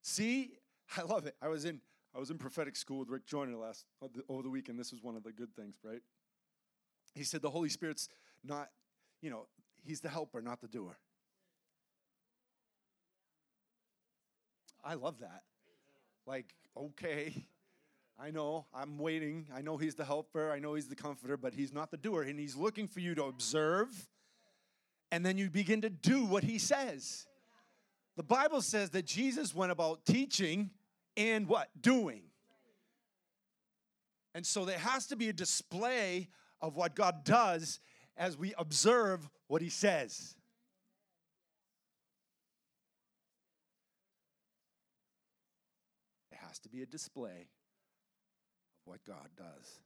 See, 0.03 0.53
I 0.96 1.03
love 1.03 1.27
it. 1.27 1.37
I 1.42 1.48
was 1.48 1.64
in 1.64 1.81
I 2.14 2.18
was 2.18 2.31
in 2.31 2.38
prophetic 2.38 2.77
school 2.77 2.98
with 2.98 3.09
Rick 3.09 3.27
Joyner 3.27 3.57
last 3.57 3.87
uh, 4.03 4.09
over 4.29 4.42
the 4.42 4.51
weekend. 4.51 4.79
This 4.79 4.92
was 4.92 5.03
one 5.03 5.16
of 5.16 5.22
the 5.22 5.33
good 5.33 5.55
things, 5.57 5.77
right? 5.83 6.03
He 7.14 7.25
said 7.25 7.42
the 7.42 7.51
Holy 7.51 7.68
Spirit's 7.68 8.09
not, 8.44 8.68
you 9.20 9.31
know, 9.31 9.46
he's 9.85 10.01
the 10.01 10.09
helper, 10.09 10.42
not 10.42 10.61
the 10.61 10.68
doer. 10.68 10.98
I 14.85 14.94
love 14.94 15.20
that. 15.20 15.42
Like, 16.27 16.55
okay, 16.77 17.46
I 18.18 18.31
know, 18.31 18.66
I'm 18.75 18.98
waiting. 18.98 19.48
I 19.55 19.62
know 19.62 19.77
he's 19.77 19.94
the 19.94 20.05
helper, 20.05 20.51
I 20.51 20.59
know 20.59 20.75
he's 20.75 20.88
the 20.88 20.96
comforter, 20.96 21.37
but 21.37 21.55
he's 21.55 21.72
not 21.72 21.90
the 21.90 21.96
doer. 21.96 22.22
And 22.22 22.38
he's 22.38 22.57
looking 22.57 22.88
for 22.88 23.01
you 23.01 23.14
to 23.14 23.25
observe, 23.25 24.09
and 25.11 25.25
then 25.25 25.38
you 25.38 25.51
begin 25.51 25.81
to 25.83 25.90
do 25.90 26.25
what 26.25 26.44
he 26.44 26.59
says. 26.59 27.27
The 28.16 28.22
Bible 28.22 28.61
says 28.61 28.90
that 28.90 29.07
Jesus 29.07 29.55
went 29.55 29.72
about 29.72 30.05
teaching 30.05 30.70
and 31.16 31.46
what? 31.46 31.68
Doing. 31.81 32.22
And 34.35 34.46
so 34.46 34.64
there 34.64 34.79
has 34.79 35.07
to 35.09 35.16
be 35.16 35.29
a 35.29 35.33
display 35.33 36.29
of 36.61 36.77
what 36.77 36.94
God 36.94 37.25
does 37.25 37.81
as 38.16 38.37
we 38.37 38.55
observe 38.57 39.29
what 39.48 39.62
he 39.62 39.68
says. 39.68 40.35
There 46.31 46.40
has 46.46 46.59
to 46.61 46.68
be 46.68 46.83
a 46.83 46.87
display 46.87 47.48
of 48.81 48.87
what 48.87 49.05
God 49.07 49.29
does 49.37 49.81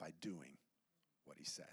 by 0.00 0.12
doing 0.20 0.56
what 1.24 1.36
he 1.38 1.44
says. 1.44 1.66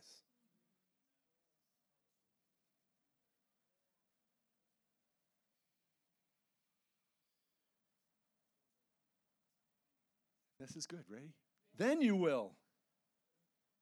This 10.59 10.75
is 10.75 10.85
good, 10.85 11.03
ready? 11.09 11.33
Then 11.77 12.01
you 12.01 12.15
will. 12.15 12.51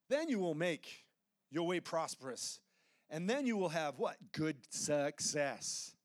Then 0.09 0.29
you 0.29 0.39
will 0.39 0.53
make 0.53 1.05
your 1.49 1.65
way 1.65 1.79
prosperous. 1.79 2.59
And 3.09 3.29
then 3.29 3.47
you 3.47 3.57
will 3.57 3.69
have 3.69 3.97
what? 3.97 4.17
Good 4.31 4.57
success. 4.69 5.95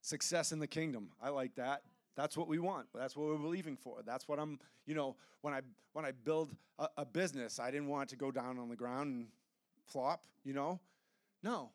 Success 0.00 0.52
in 0.52 0.58
the 0.58 0.66
kingdom. 0.66 1.10
I 1.22 1.28
like 1.28 1.54
that. 1.56 1.82
That's 2.16 2.36
what 2.36 2.48
we 2.48 2.58
want. 2.58 2.86
That's 2.94 3.16
what 3.16 3.28
we're 3.28 3.38
believing 3.38 3.76
for. 3.76 3.98
That's 4.04 4.28
what 4.28 4.38
I'm, 4.38 4.58
you 4.86 4.94
know, 4.94 5.16
when 5.40 5.54
I 5.54 5.60
when 5.92 6.04
I 6.04 6.12
build 6.12 6.54
a, 6.78 6.88
a 6.98 7.04
business, 7.04 7.58
I 7.58 7.70
didn't 7.70 7.88
want 7.88 8.04
it 8.04 8.08
to 8.10 8.16
go 8.16 8.30
down 8.30 8.58
on 8.58 8.68
the 8.68 8.76
ground 8.76 9.14
and 9.14 9.26
flop, 9.86 10.24
you 10.44 10.54
know? 10.54 10.80
No. 11.42 11.70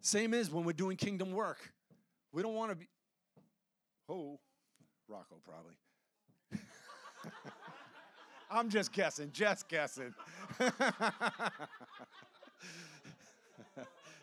Same 0.00 0.34
is 0.34 0.50
when 0.50 0.64
we're 0.64 0.72
doing 0.72 0.96
kingdom 0.96 1.32
work. 1.32 1.72
We 2.32 2.42
don't 2.42 2.54
want 2.54 2.70
to 2.70 2.76
be 2.76 2.88
Oh, 4.08 4.38
Rocco 5.08 5.36
probably. 5.42 5.74
I'm 8.50 8.68
just 8.68 8.92
guessing, 8.92 9.30
just 9.32 9.68
guessing. 9.68 10.14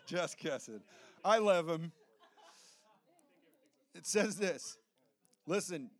just 0.06 0.38
guessing. 0.38 0.80
I 1.24 1.38
love 1.38 1.68
him. 1.68 1.92
It 3.94 4.06
says 4.06 4.36
this. 4.36 4.78
Listen. 5.46 5.90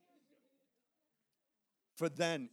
For 1.96 2.08
then 2.08 2.48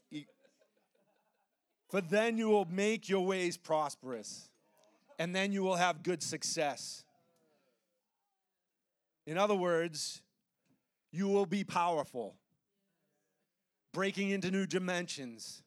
for 1.90 2.02
then 2.02 2.38
you 2.38 2.50
will 2.50 2.66
make 2.66 3.10
your 3.10 3.26
ways 3.26 3.58
prosperous 3.58 4.50
and 5.18 5.36
then 5.36 5.52
you 5.52 5.64
will 5.64 5.76
have 5.76 6.04
good 6.04 6.22
success. 6.22 7.04
In 9.26 9.38
other 9.38 9.56
words, 9.56 10.22
you 11.12 11.28
will 11.28 11.48
be 11.48 11.64
powerful 11.64 12.36
breaking 13.93 14.30
into 14.30 14.52
new 14.52 14.65
dimensions. 14.65 15.63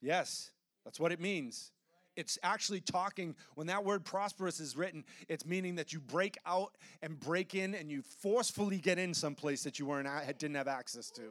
Yes, 0.00 0.50
that's 0.84 1.00
what 1.00 1.12
it 1.12 1.20
means. 1.20 1.70
It's 2.16 2.38
actually 2.42 2.80
talking, 2.80 3.34
when 3.54 3.66
that 3.66 3.84
word 3.84 4.04
prosperous 4.04 4.60
is 4.60 4.76
written, 4.76 5.04
it's 5.28 5.44
meaning 5.44 5.74
that 5.76 5.92
you 5.92 5.98
break 5.98 6.38
out 6.46 6.76
and 7.02 7.18
break 7.18 7.54
in 7.54 7.74
and 7.74 7.90
you 7.90 8.02
forcefully 8.02 8.78
get 8.78 8.98
in 8.98 9.14
someplace 9.14 9.64
that 9.64 9.78
you 9.78 9.86
weren't 9.86 10.08
didn't 10.38 10.54
have 10.54 10.68
access 10.68 11.10
to. 11.12 11.22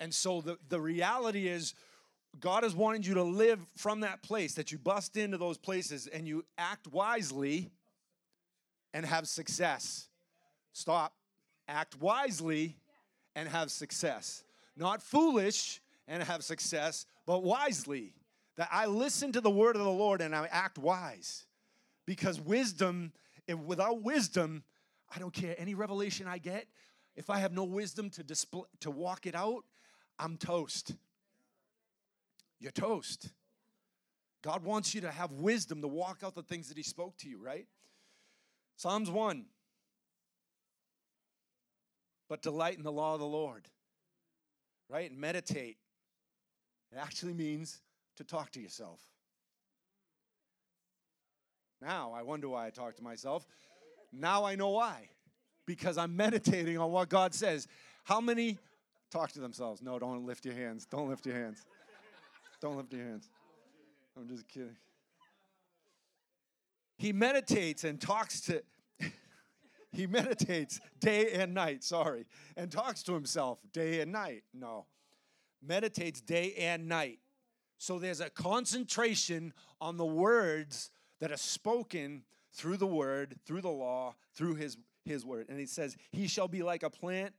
And 0.00 0.14
so 0.14 0.40
the, 0.40 0.58
the 0.68 0.80
reality 0.80 1.46
is, 1.48 1.74
God 2.40 2.64
is 2.64 2.74
wanting 2.74 3.04
you 3.04 3.14
to 3.14 3.22
live 3.22 3.60
from 3.76 4.00
that 4.00 4.22
place, 4.22 4.54
that 4.54 4.72
you 4.72 4.78
bust 4.78 5.16
into 5.16 5.38
those 5.38 5.56
places 5.56 6.08
and 6.08 6.26
you 6.26 6.44
act 6.58 6.88
wisely 6.88 7.70
and 8.92 9.06
have 9.06 9.28
success. 9.28 10.08
Stop. 10.72 11.12
Act 11.68 12.00
wisely 12.00 12.76
and 13.36 13.48
have 13.48 13.70
success 13.70 14.42
not 14.76 15.02
foolish 15.02 15.80
and 16.08 16.22
have 16.22 16.44
success, 16.44 17.06
but 17.26 17.42
wisely. 17.42 18.14
That 18.56 18.68
I 18.70 18.86
listen 18.86 19.32
to 19.32 19.40
the 19.40 19.50
word 19.50 19.76
of 19.76 19.82
the 19.82 19.90
Lord 19.90 20.20
and 20.20 20.34
I 20.34 20.46
act 20.50 20.78
wise. 20.78 21.46
Because 22.06 22.40
wisdom, 22.40 23.12
if 23.48 23.58
without 23.58 24.02
wisdom, 24.02 24.62
I 25.14 25.18
don't 25.18 25.32
care 25.32 25.54
any 25.58 25.74
revelation 25.74 26.26
I 26.26 26.38
get. 26.38 26.66
If 27.16 27.30
I 27.30 27.38
have 27.38 27.52
no 27.52 27.64
wisdom 27.64 28.10
to 28.10 28.22
display, 28.22 28.62
to 28.80 28.90
walk 28.90 29.26
it 29.26 29.34
out, 29.34 29.64
I'm 30.18 30.36
toast. 30.36 30.94
You're 32.60 32.72
toast. 32.72 33.30
God 34.42 34.64
wants 34.64 34.94
you 34.94 35.00
to 35.02 35.10
have 35.10 35.32
wisdom 35.32 35.80
to 35.80 35.88
walk 35.88 36.20
out 36.22 36.34
the 36.34 36.42
things 36.42 36.68
that 36.68 36.76
He 36.76 36.82
spoke 36.82 37.16
to 37.18 37.28
you, 37.28 37.42
right? 37.42 37.66
Psalms 38.76 39.10
1. 39.10 39.46
But 42.28 42.42
delight 42.42 42.76
in 42.76 42.82
the 42.82 42.92
law 42.92 43.14
of 43.14 43.20
the 43.20 43.26
Lord 43.26 43.68
right? 44.88 45.10
Meditate. 45.16 45.76
It 46.92 46.98
actually 46.98 47.34
means 47.34 47.80
to 48.16 48.24
talk 48.24 48.50
to 48.52 48.60
yourself. 48.60 49.00
Now, 51.80 52.12
I 52.14 52.22
wonder 52.22 52.48
why 52.48 52.66
I 52.66 52.70
talk 52.70 52.96
to 52.96 53.02
myself. 53.02 53.46
Now 54.12 54.44
I 54.44 54.54
know 54.54 54.70
why. 54.70 55.08
Because 55.66 55.98
I'm 55.98 56.16
meditating 56.16 56.78
on 56.78 56.92
what 56.92 57.08
God 57.08 57.34
says. 57.34 57.66
How 58.04 58.20
many 58.20 58.58
talk 59.10 59.32
to 59.32 59.40
themselves? 59.40 59.82
No, 59.82 59.98
don't 59.98 60.24
lift 60.26 60.44
your 60.44 60.54
hands. 60.54 60.86
Don't 60.86 61.08
lift 61.08 61.26
your 61.26 61.34
hands. 61.34 61.64
Don't 62.60 62.76
lift 62.76 62.92
your 62.92 63.04
hands. 63.04 63.28
I'm 64.16 64.28
just 64.28 64.48
kidding. 64.48 64.76
He 66.96 67.12
meditates 67.12 67.84
and 67.84 68.00
talks 68.00 68.40
to 68.42 68.62
he 69.94 70.06
meditates 70.06 70.80
day 71.00 71.32
and 71.32 71.54
night, 71.54 71.84
sorry, 71.84 72.26
and 72.56 72.70
talks 72.70 73.02
to 73.04 73.14
himself 73.14 73.58
day 73.72 74.00
and 74.00 74.12
night. 74.12 74.44
No. 74.52 74.86
Meditates 75.62 76.20
day 76.20 76.54
and 76.58 76.88
night. 76.88 77.20
So 77.78 77.98
there's 77.98 78.20
a 78.20 78.30
concentration 78.30 79.52
on 79.80 79.96
the 79.96 80.06
words 80.06 80.90
that 81.20 81.32
are 81.32 81.36
spoken 81.36 82.24
through 82.52 82.76
the 82.76 82.86
word, 82.86 83.36
through 83.46 83.60
the 83.62 83.70
law, 83.70 84.14
through 84.34 84.54
his, 84.54 84.76
his 85.04 85.24
word. 85.24 85.46
And 85.48 85.58
he 85.58 85.66
says, 85.66 85.96
He 86.12 86.26
shall 86.26 86.48
be 86.48 86.62
like 86.62 86.82
a 86.82 86.90
plant, 86.90 87.34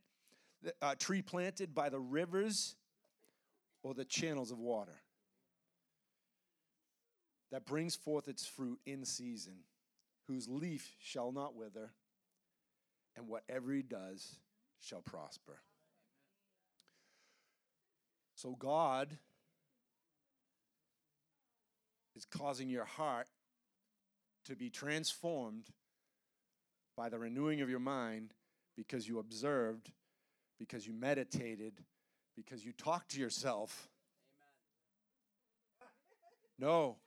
a 0.82 0.96
tree 0.96 1.22
planted 1.22 1.74
by 1.74 1.90
the 1.90 2.00
rivers 2.00 2.76
or 3.84 3.94
the 3.94 4.06
channels 4.06 4.52
of 4.52 4.60
water 4.60 5.02
that 7.52 7.66
brings 7.66 7.96
forth 7.96 8.28
its 8.28 8.46
fruit 8.46 8.80
in 8.86 9.06
season, 9.06 9.54
whose 10.28 10.50
leaf 10.50 10.94
shall 11.00 11.32
not 11.32 11.56
wither, 11.56 11.92
and 13.16 13.28
whatever 13.28 13.72
he 13.72 13.82
does 13.82 14.40
shall 14.80 15.02
prosper. 15.02 15.60
So 18.36 18.56
God 18.58 19.18
is 22.16 22.26
causing 22.26 22.70
your 22.70 22.86
heart 22.86 23.28
to 24.46 24.56
be 24.56 24.70
transformed 24.70 25.70
by 26.96 27.10
the 27.10 27.20
renewing 27.20 27.62
of 27.62 27.70
your 27.70 27.80
mind 27.80 28.34
because 28.76 29.08
you 29.08 29.20
observed, 29.20 29.92
because 30.60 30.86
you 30.86 30.94
meditated, 30.94 31.82
because 32.36 32.66
you 32.66 32.72
talked 32.74 33.12
to 33.12 33.20
yourself. 33.20 33.90
No, 36.60 36.98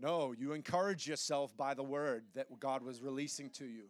no, 0.00 0.32
you 0.32 0.52
encourage 0.52 1.06
yourself 1.06 1.56
by 1.56 1.74
the 1.74 1.82
word 1.82 2.24
that 2.34 2.46
God 2.58 2.82
was 2.82 3.02
releasing 3.02 3.50
to 3.50 3.64
you. 3.64 3.84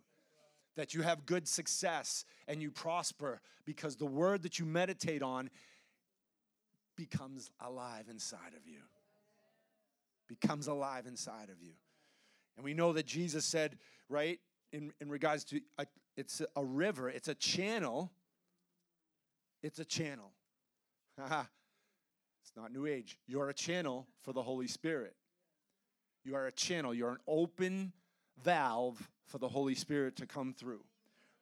That 0.77 0.95
you 0.95 1.03
have 1.03 1.27
good 1.27 1.47
success 1.47 2.25
and 2.49 2.61
you 2.61 2.70
prosper 2.70 3.41
because 3.64 3.97
the 3.97 4.07
word 4.07 4.43
that 4.43 4.59
you 4.59 4.64
meditate 4.64 5.22
on 5.22 5.51
becomes 6.97 7.51
alive 7.61 8.07
inside 8.11 8.55
of 8.57 8.66
you. 8.66 8.81
Becomes 10.29 10.66
alive 10.66 11.07
inside 11.07 11.51
of 11.51 11.62
you. 11.62 11.72
And 12.57 12.64
we 12.64 12.75
know 12.75 12.93
that 12.93 13.07
Jesus 13.07 13.45
said, 13.45 13.79
right, 14.09 14.39
in, 14.72 14.93
in 15.01 15.09
regards 15.09 15.45
to 15.45 15.61
a, 15.79 15.87
it's 16.16 16.43
a 16.57 16.64
river, 16.64 17.09
it's 17.09 17.29
a 17.29 17.35
channel. 17.35 18.12
It's 19.62 19.79
a 19.79 19.85
channel. 19.85 20.33
it's 21.18 22.53
not 22.57 22.72
New 22.72 22.87
Age. 22.87 23.18
You're 23.27 23.49
a 23.49 23.55
channel 23.55 24.07
for 24.22 24.33
the 24.33 24.43
Holy 24.43 24.68
Spirit. 24.68 25.14
You 26.25 26.37
are 26.37 26.47
a 26.47 26.53
channel, 26.53 26.95
you're 26.95 27.11
an 27.11 27.18
open 27.27 27.93
valve 28.43 29.09
for 29.26 29.39
the 29.39 29.49
Holy 29.49 29.74
Spirit 29.74 30.16
to 30.16 30.26
come 30.26 30.53
through. 30.53 30.80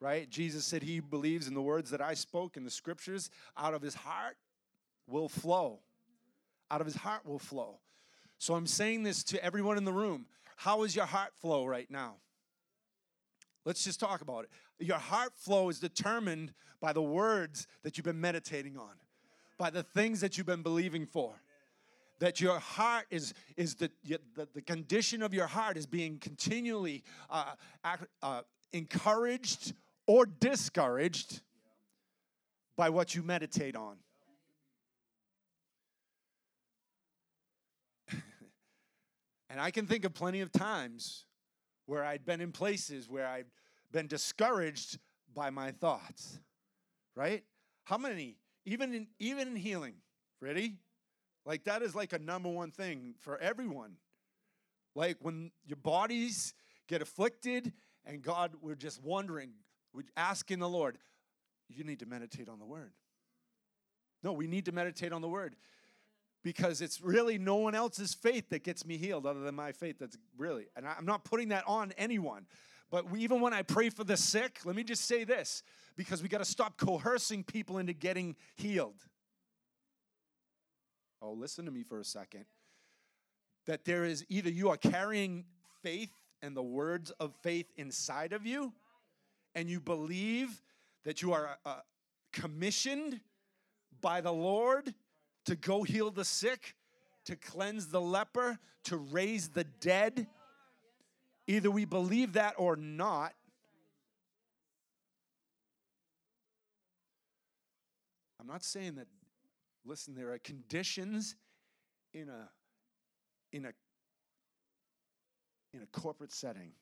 Right? 0.01 0.29
Jesus 0.29 0.65
said 0.65 0.83
he 0.83 0.99
believes 0.99 1.47
in 1.47 1.55
the 1.55 1.63
words 1.63 1.91
that 1.91 2.01
I 2.01 2.15
spoke 2.15 2.57
in 2.57 2.65
the 2.65 2.71
scriptures 2.71 3.31
out 3.57 3.73
of 3.73 3.83
his 3.83 3.95
heart 3.95 4.37
will 5.07 5.29
flow. 5.29 5.81
Out 6.71 6.81
of 6.81 6.87
his 6.87 6.97
heart 6.97 7.25
will 7.25 7.39
flow. 7.39 7.79
So 8.39 8.55
I'm 8.55 8.67
saying 8.67 9.05
this 9.05 9.23
to 9.25 9.45
everyone 9.45 9.79
in 9.79 9.85
the 9.85 9.93
room. 9.93 10.27
How 10.57 10.83
is 10.83 10.97
your 10.97 11.07
heart 11.07 11.33
flow 11.41 11.65
right 11.65 11.89
now? 11.89 12.17
Let's 13.65 13.85
just 13.85 14.01
talk 14.01 14.21
about 14.23 14.45
it. 14.45 14.51
Your 14.85 14.99
heart 14.99 15.33
flow 15.37 15.69
is 15.69 15.79
determined 15.79 16.53
by 16.81 16.93
the 16.93 17.03
words 17.03 17.69
that 17.85 17.97
you've 17.97 18.05
been 18.05 18.21
meditating 18.21 18.77
on, 18.77 18.95
by 19.57 19.71
the 19.71 19.85
things 19.85 20.21
that 20.21 20.37
you've 20.37 20.47
been 20.47 20.63
believing 20.63 21.07
for. 21.07 21.41
That 22.23 22.41
your 22.41 22.61
heart 22.61 23.07
is, 23.11 23.35
is 23.57 23.75
the, 23.75 23.91
the, 24.05 24.47
the 24.55 24.63
condition 24.63 25.23
of 25.25 25.35
your 25.35 25.49
heart 25.49 25.77
is 25.77 25.87
being 25.87 26.21
continually 26.21 27.03
uh, 27.29 27.57
uh, 28.23 28.43
encouraged 28.73 29.73
or 30.07 30.27
discouraged 30.27 31.41
by 32.77 32.91
what 32.91 33.17
you 33.17 33.25
meditate 33.25 33.75
on. 33.75 33.97
and 39.51 39.61
I 39.61 39.73
can 39.73 39.89
think 39.89 40.05
of 40.05 40.15
plenty 40.15 40.43
of 40.43 40.53
times 40.53 41.25
where 41.87 42.05
I'd 42.05 42.25
been 42.25 42.41
in 42.41 42.53
places 42.53 43.09
where 43.09 43.27
I'd 43.27 43.47
been 43.91 44.07
discouraged 44.07 45.01
by 45.35 45.51
my 45.51 45.73
thoughts. 45.73 46.39
Right? 47.17 47.43
How 47.83 47.99
many? 47.99 48.37
Even 48.65 48.95
in 48.95 49.09
even 49.19 49.49
in 49.49 49.57
healing. 49.57 49.95
Ready? 50.41 50.77
Like 51.45 51.65
that 51.65 51.83
is 51.83 51.95
like 51.95 52.13
a 52.13 52.19
number 52.19 52.49
one 52.49 52.71
thing 52.71 53.15
for 53.21 53.39
everyone. 53.39 53.97
Like 54.95 55.17
when 55.21 55.51
your 55.65 55.77
bodies 55.77 56.55
get 56.89 57.03
afflicted 57.03 57.73
and 58.05 58.23
God, 58.23 58.53
we're 58.61 58.75
just 58.75 59.03
wondering, 59.03 59.51
we're 59.93 60.03
asking 60.17 60.59
the 60.59 60.69
Lord, 60.69 60.99
you 61.69 61.85
need 61.85 62.01
to 62.01 62.07
meditate 62.07 62.49
on 62.49 62.59
the 62.59 62.65
word. 62.65 62.93
No, 64.23 64.33
we 64.33 64.47
need 64.47 64.67
to 64.67 64.73
meditate 64.73 65.13
on 65.13 65.21
the 65.21 65.29
word 65.29 65.57
because 66.45 66.81
it's 66.81 67.01
really 67.01 67.39
no 67.39 67.57
one 67.57 67.75
else's 67.75 68.15
faith 68.15 68.51
that 68.51 68.65
gets 68.65 68.85
me 68.85 68.97
healed 68.97 69.27
other 69.27 69.41
than 69.41 69.55
my 69.55 69.73
faith. 69.73 69.97
That's 69.99 70.17
really, 70.37 70.67
and 70.77 70.87
I'm 70.87 71.07
not 71.07 71.25
putting 71.25 71.49
that 71.49 71.65
on 71.67 71.93
anyone. 71.97 72.47
But 72.91 73.11
we, 73.11 73.21
even 73.21 73.41
when 73.41 73.55
I 73.55 73.63
pray 73.63 73.89
for 73.89 74.05
the 74.05 74.17
sick, 74.17 74.61
let 74.65 74.77
me 74.77 74.85
just 74.85 75.07
say 75.07 75.25
this 75.25 75.63
because 75.97 76.23
we 76.23 76.29
got 76.29 76.39
to 76.39 76.45
stop 76.45 76.77
coercing 76.77 77.43
people 77.43 77.79
into 77.79 77.95
getting 77.95 78.37
healed. 78.55 79.07
Oh, 81.23 81.33
listen 81.33 81.65
to 81.67 81.71
me 81.71 81.85
for 81.85 82.01
a 82.01 82.05
second. 82.05 82.47
That 83.67 83.85
there 83.85 84.05
is 84.05 84.27
either 84.29 84.51
you 84.51 84.71
are 84.71 84.77
carrying 84.77 85.45
faith 85.83 86.11
and 86.43 86.57
the 86.57 86.63
words 86.63 87.13
of 87.13 87.33
faith 87.43 87.67
inside 87.77 88.33
of 88.33 88.45
you, 88.45 88.73
and 89.55 89.71
you 89.71 89.79
believe 89.79 90.61
that 91.05 91.23
you 91.23 91.33
are 91.33 91.57
uh, 91.65 91.77
commissioned 92.33 93.21
by 94.01 94.21
the 94.21 94.33
Lord 94.33 94.93
to 95.47 95.55
go 95.55 95.85
heal 95.85 96.11
the 96.11 96.25
sick, 96.25 96.75
to 97.27 97.37
cleanse 97.37 97.87
the 97.87 98.01
leper, 98.01 98.59
to 98.85 98.97
raise 98.97 99.49
the 99.49 99.65
dead. 99.65 100.27
Either 101.47 101.71
we 101.71 101.85
believe 101.85 102.33
that 102.33 102.55
or 102.59 102.75
not. 102.75 103.33
I'm 108.41 108.49
not 108.49 108.65
saying 108.65 108.97
that, 108.97 109.07
listen, 109.85 110.15
there 110.15 110.33
are 110.33 110.39
conditions 110.39 111.37
in 112.13 112.29
a 112.29 112.49
in 113.53 113.67
a 113.67 113.73
in 115.75 115.83
a 115.83 115.87
corporate 115.87 116.33
setting 116.33 116.73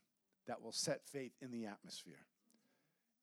that 0.47 0.61
will 0.63 0.73
set 0.73 1.07
faith 1.07 1.33
in 1.41 1.51
the 1.51 1.67
atmosphere. 1.67 2.27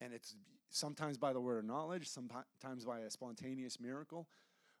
And 0.00 0.14
it's 0.14 0.34
sometimes 0.70 1.18
by 1.18 1.32
the 1.32 1.40
word 1.40 1.58
of 1.58 1.64
knowledge, 1.64 2.08
sometimes 2.08 2.84
by 2.86 3.00
a 3.00 3.10
spontaneous 3.10 3.80
miracle, 3.80 4.28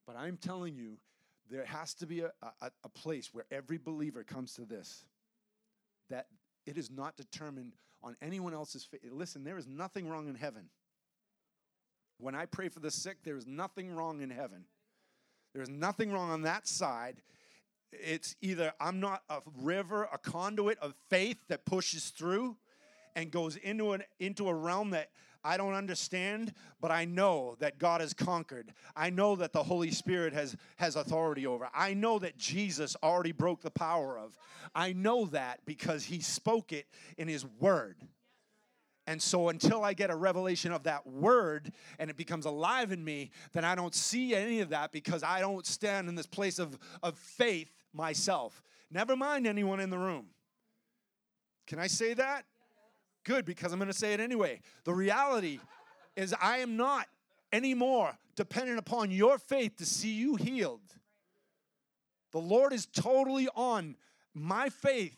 but 0.06 0.16
I'm 0.16 0.36
telling 0.36 0.76
you, 0.76 0.96
there 1.50 1.64
has 1.64 1.94
to 1.94 2.06
be 2.06 2.20
a, 2.20 2.30
a, 2.62 2.70
a 2.84 2.88
place 2.88 3.30
where 3.32 3.44
every 3.50 3.78
believer 3.78 4.22
comes 4.24 4.54
to 4.54 4.64
this 4.64 5.04
that 6.10 6.26
it 6.66 6.78
is 6.78 6.90
not 6.90 7.16
determined 7.16 7.74
on 8.02 8.16
anyone 8.22 8.54
else's 8.54 8.84
faith. 8.84 9.00
Listen, 9.10 9.44
there 9.44 9.58
is 9.58 9.66
nothing 9.66 10.08
wrong 10.08 10.28
in 10.28 10.34
heaven. 10.34 10.70
When 12.18 12.34
I 12.34 12.46
pray 12.46 12.68
for 12.68 12.80
the 12.80 12.90
sick, 12.90 13.18
there 13.24 13.36
is 13.36 13.46
nothing 13.46 13.94
wrong 13.94 14.20
in 14.20 14.30
heaven. 14.30 14.64
There's 15.54 15.68
nothing 15.68 16.12
wrong 16.12 16.30
on 16.30 16.42
that 16.42 16.66
side. 16.66 17.22
It's 17.92 18.36
either 18.42 18.72
I'm 18.80 19.00
not 19.00 19.22
a 19.28 19.40
river, 19.62 20.08
a 20.12 20.18
conduit 20.18 20.78
of 20.80 20.94
faith 21.08 21.38
that 21.48 21.64
pushes 21.64 22.10
through 22.10 22.56
and 23.16 23.30
goes 23.30 23.56
into 23.56 23.92
an 23.92 24.02
into 24.20 24.48
a 24.48 24.54
realm 24.54 24.90
that 24.90 25.10
I 25.44 25.56
don't 25.56 25.74
understand, 25.74 26.52
but 26.80 26.90
I 26.90 27.04
know 27.04 27.56
that 27.60 27.78
God 27.78 28.00
has 28.00 28.12
conquered. 28.12 28.72
I 28.96 29.10
know 29.10 29.36
that 29.36 29.52
the 29.52 29.62
Holy 29.62 29.90
Spirit 29.90 30.32
has, 30.32 30.56
has 30.76 30.96
authority 30.96 31.46
over. 31.46 31.68
I 31.72 31.94
know 31.94 32.18
that 32.18 32.36
Jesus 32.36 32.96
already 33.02 33.32
broke 33.32 33.62
the 33.62 33.70
power 33.70 34.18
of. 34.18 34.36
I 34.74 34.92
know 34.92 35.26
that 35.26 35.60
because 35.64 36.04
he 36.04 36.20
spoke 36.20 36.72
it 36.72 36.86
in 37.16 37.28
his 37.28 37.46
word. 37.46 37.96
And 39.08 39.22
so 39.22 39.48
until 39.48 39.84
I 39.84 39.94
get 39.94 40.10
a 40.10 40.14
revelation 40.14 40.70
of 40.70 40.82
that 40.82 41.06
word 41.06 41.72
and 41.98 42.10
it 42.10 42.18
becomes 42.18 42.44
alive 42.44 42.92
in 42.92 43.02
me, 43.02 43.30
then 43.54 43.64
I 43.64 43.74
don't 43.74 43.94
see 43.94 44.34
any 44.34 44.60
of 44.60 44.68
that 44.68 44.92
because 44.92 45.22
I 45.22 45.40
don't 45.40 45.64
stand 45.64 46.10
in 46.10 46.14
this 46.14 46.26
place 46.26 46.58
of, 46.58 46.78
of 47.02 47.16
faith 47.16 47.72
myself. 47.94 48.62
Never 48.90 49.16
mind 49.16 49.46
anyone 49.46 49.80
in 49.80 49.88
the 49.88 49.96
room. 49.96 50.26
Can 51.66 51.78
I 51.78 51.86
say 51.86 52.12
that? 52.12 52.44
Good, 53.24 53.46
because 53.46 53.72
I'm 53.72 53.78
going 53.78 53.90
to 53.90 53.96
say 53.96 54.12
it 54.12 54.20
anyway. 54.20 54.60
The 54.84 54.92
reality 54.92 55.58
is, 56.14 56.34
I 56.38 56.58
am 56.58 56.76
not 56.76 57.06
anymore 57.50 58.12
dependent 58.36 58.78
upon 58.78 59.10
your 59.10 59.38
faith 59.38 59.76
to 59.76 59.86
see 59.86 60.12
you 60.12 60.36
healed. 60.36 60.82
The 62.32 62.40
Lord 62.40 62.74
is 62.74 62.84
totally 62.84 63.48
on 63.56 63.96
my 64.34 64.68
faith 64.68 65.16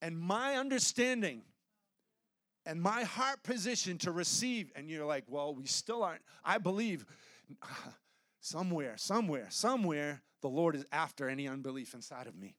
and 0.00 0.18
my 0.18 0.56
understanding 0.56 1.42
and 2.68 2.82
my 2.82 3.02
heart 3.02 3.42
position 3.42 3.96
to 3.98 4.12
receive. 4.12 4.70
And 4.76 4.90
you're 4.90 5.06
like, 5.06 5.24
well, 5.26 5.54
we 5.54 5.64
still 5.64 6.04
aren't. 6.04 6.20
I 6.44 6.58
believe 6.58 7.06
somewhere, 8.40 8.92
somewhere, 8.96 9.46
somewhere, 9.48 10.22
the 10.42 10.48
Lord 10.48 10.76
is 10.76 10.84
after 10.92 11.28
any 11.28 11.48
unbelief 11.48 11.94
inside 11.94 12.26
of 12.26 12.36
me. 12.36 12.54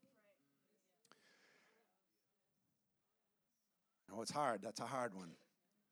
No, 4.11 4.23
it's 4.23 4.31
hard. 4.31 4.61
That's 4.63 4.79
a 4.79 4.85
hard 4.85 5.13
one. 5.13 5.29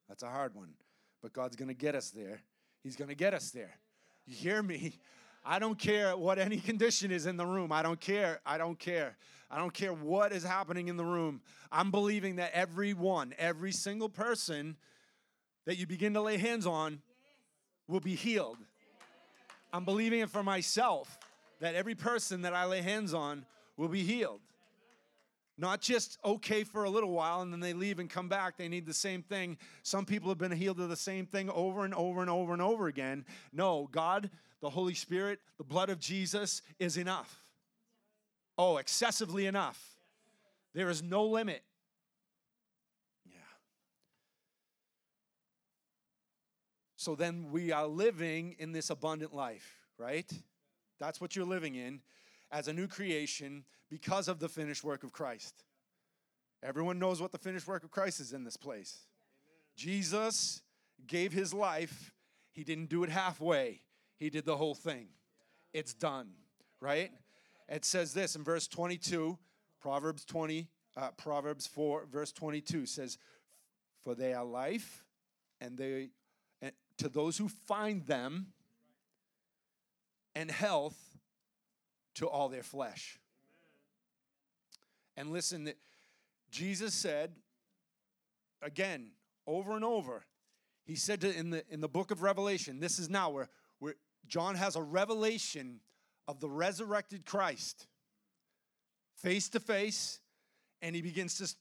That's 0.09 0.23
a 0.23 0.29
hard 0.29 0.55
one. 0.55 0.73
But 1.21 1.31
God's 1.31 1.55
going 1.55 1.69
to 1.69 1.75
get 1.75 1.93
us 1.93 2.09
there. 2.09 2.41
He's 2.81 2.95
going 2.95 3.09
to 3.09 3.15
get 3.15 3.35
us 3.35 3.51
there. 3.51 3.79
You 4.25 4.35
hear 4.35 4.63
me? 4.63 4.99
I 5.47 5.59
don't 5.59 5.79
care 5.79 6.15
what 6.17 6.39
any 6.39 6.57
condition 6.71 7.09
is 7.09 7.25
in 7.25 7.37
the 7.37 7.45
room. 7.45 7.71
I 7.71 7.81
don't 7.81 7.99
care. 7.99 8.41
I 8.45 8.57
don't 8.57 8.77
care. 8.77 9.15
I 9.49 9.57
don't 9.57 9.73
care 9.73 9.93
what 9.93 10.33
is 10.33 10.43
happening 10.43 10.89
in 10.89 10.97
the 10.97 11.05
room. 11.05 11.41
I'm 11.71 11.89
believing 11.89 12.35
that 12.35 12.51
everyone, 12.53 13.33
every 13.37 13.71
single 13.71 14.09
person 14.09 14.75
that 15.65 15.77
you 15.77 15.87
begin 15.87 16.13
to 16.15 16.21
lay 16.21 16.37
hands 16.37 16.67
on 16.67 17.01
will 17.87 18.01
be 18.01 18.13
healed. 18.13 18.57
I'm 19.71 19.85
believing 19.85 20.19
it 20.19 20.29
for 20.29 20.43
myself 20.43 21.17
that 21.61 21.75
every 21.75 21.95
person 21.95 22.41
that 22.41 22.53
I 22.53 22.65
lay 22.65 22.81
hands 22.81 23.13
on 23.13 23.45
will 23.77 23.87
be 23.87 24.03
healed. 24.03 24.41
Not 25.57 25.81
just 25.81 26.19
okay 26.23 26.63
for 26.63 26.83
a 26.83 26.89
little 26.89 27.11
while 27.11 27.41
and 27.41 27.51
then 27.51 27.61
they 27.61 27.73
leave 27.73 27.99
and 27.99 28.09
come 28.09 28.27
back. 28.27 28.57
They 28.57 28.67
need 28.67 28.85
the 28.85 28.93
same 28.93 29.23
thing. 29.23 29.57
Some 29.81 30.05
people 30.05 30.29
have 30.29 30.37
been 30.37 30.51
healed 30.51 30.79
of 30.81 30.89
the 30.89 30.95
same 30.95 31.25
thing 31.25 31.49
over 31.49 31.85
and 31.85 31.93
over 31.93 32.21
and 32.21 32.29
over 32.29 32.53
and 32.53 32.61
over 32.61 32.87
again. 32.87 33.25
No, 33.53 33.89
God, 33.91 34.29
the 34.61 34.69
Holy 34.69 34.93
Spirit, 34.93 35.39
the 35.57 35.63
blood 35.63 35.89
of 35.89 35.99
Jesus 35.99 36.61
is 36.79 36.97
enough. 36.97 37.43
Oh, 38.57 38.77
excessively 38.77 39.45
enough. 39.45 39.97
There 40.73 40.89
is 40.89 41.03
no 41.03 41.25
limit. 41.25 41.63
Yeah. 43.25 43.37
So 46.95 47.15
then 47.15 47.51
we 47.51 47.71
are 47.71 47.87
living 47.87 48.55
in 48.57 48.71
this 48.71 48.89
abundant 48.89 49.33
life, 49.33 49.77
right? 49.97 50.31
That's 50.99 51.21
what 51.21 51.35
you're 51.35 51.45
living 51.45 51.75
in 51.75 52.01
as 52.51 52.67
a 52.67 52.73
new 52.73 52.87
creation 52.87 53.63
because 53.89 54.27
of 54.27 54.39
the 54.39 54.49
finished 54.49 54.83
work 54.83 55.03
of 55.03 55.11
Christ. 55.11 55.63
Everyone 56.63 56.97
knows 56.97 57.21
what 57.21 57.31
the 57.31 57.37
finished 57.37 57.67
work 57.67 57.83
of 57.83 57.91
Christ 57.91 58.19
is 58.19 58.33
in 58.33 58.43
this 58.43 58.57
place. 58.57 59.05
Jesus 59.75 60.61
gave 61.05 61.31
his 61.31 61.53
life, 61.53 62.11
he 62.51 62.63
didn't 62.63 62.89
do 62.89 63.03
it 63.03 63.09
halfway, 63.09 63.81
he 64.17 64.29
did 64.29 64.45
the 64.45 64.57
whole 64.57 64.75
thing. 64.75 65.07
It's 65.73 65.93
done, 65.93 66.29
right? 66.81 67.11
It 67.69 67.85
says 67.85 68.13
this 68.13 68.35
in 68.35 68.43
verse 68.43 68.67
22, 68.67 69.37
Proverbs 69.81 70.25
20, 70.25 70.67
uh, 70.95 71.11
Proverbs 71.11 71.67
4, 71.67 72.07
verse 72.11 72.31
22 72.31 72.85
says, 72.85 73.17
For 74.01 74.15
they 74.15 74.33
are 74.33 74.45
life, 74.45 75.03
and 75.61 75.77
they 75.77 76.09
and 76.61 76.71
to 76.97 77.09
those 77.09 77.37
who 77.37 77.47
find 77.47 78.05
them, 78.05 78.47
and 80.33 80.49
health 80.49 80.97
to 82.15 82.27
all 82.27 82.49
their 82.49 82.63
flesh. 82.63 83.19
And 85.15 85.31
listen, 85.31 85.71
Jesus 86.51 86.93
said, 86.93 87.31
again, 88.61 89.11
over 89.45 89.75
and 89.75 89.83
over, 89.83 90.25
he 90.85 90.95
said 90.95 91.21
to, 91.21 91.35
in, 91.35 91.49
the, 91.49 91.63
in 91.69 91.81
the 91.81 91.87
book 91.87 92.11
of 92.11 92.21
Revelation, 92.21 92.79
this 92.79 92.99
is 92.99 93.09
now 93.09 93.29
where 93.29 93.49
John 94.27 94.55
has 94.55 94.75
a 94.75 94.81
revelation 94.81 95.79
of 96.27 96.39
the 96.39 96.49
resurrected 96.49 97.25
Christ 97.25 97.87
face 99.15 99.49
to 99.49 99.59
face, 99.59 100.19
and 100.81 100.95
he 100.95 101.01
begins 101.01 101.37
to 101.37 101.55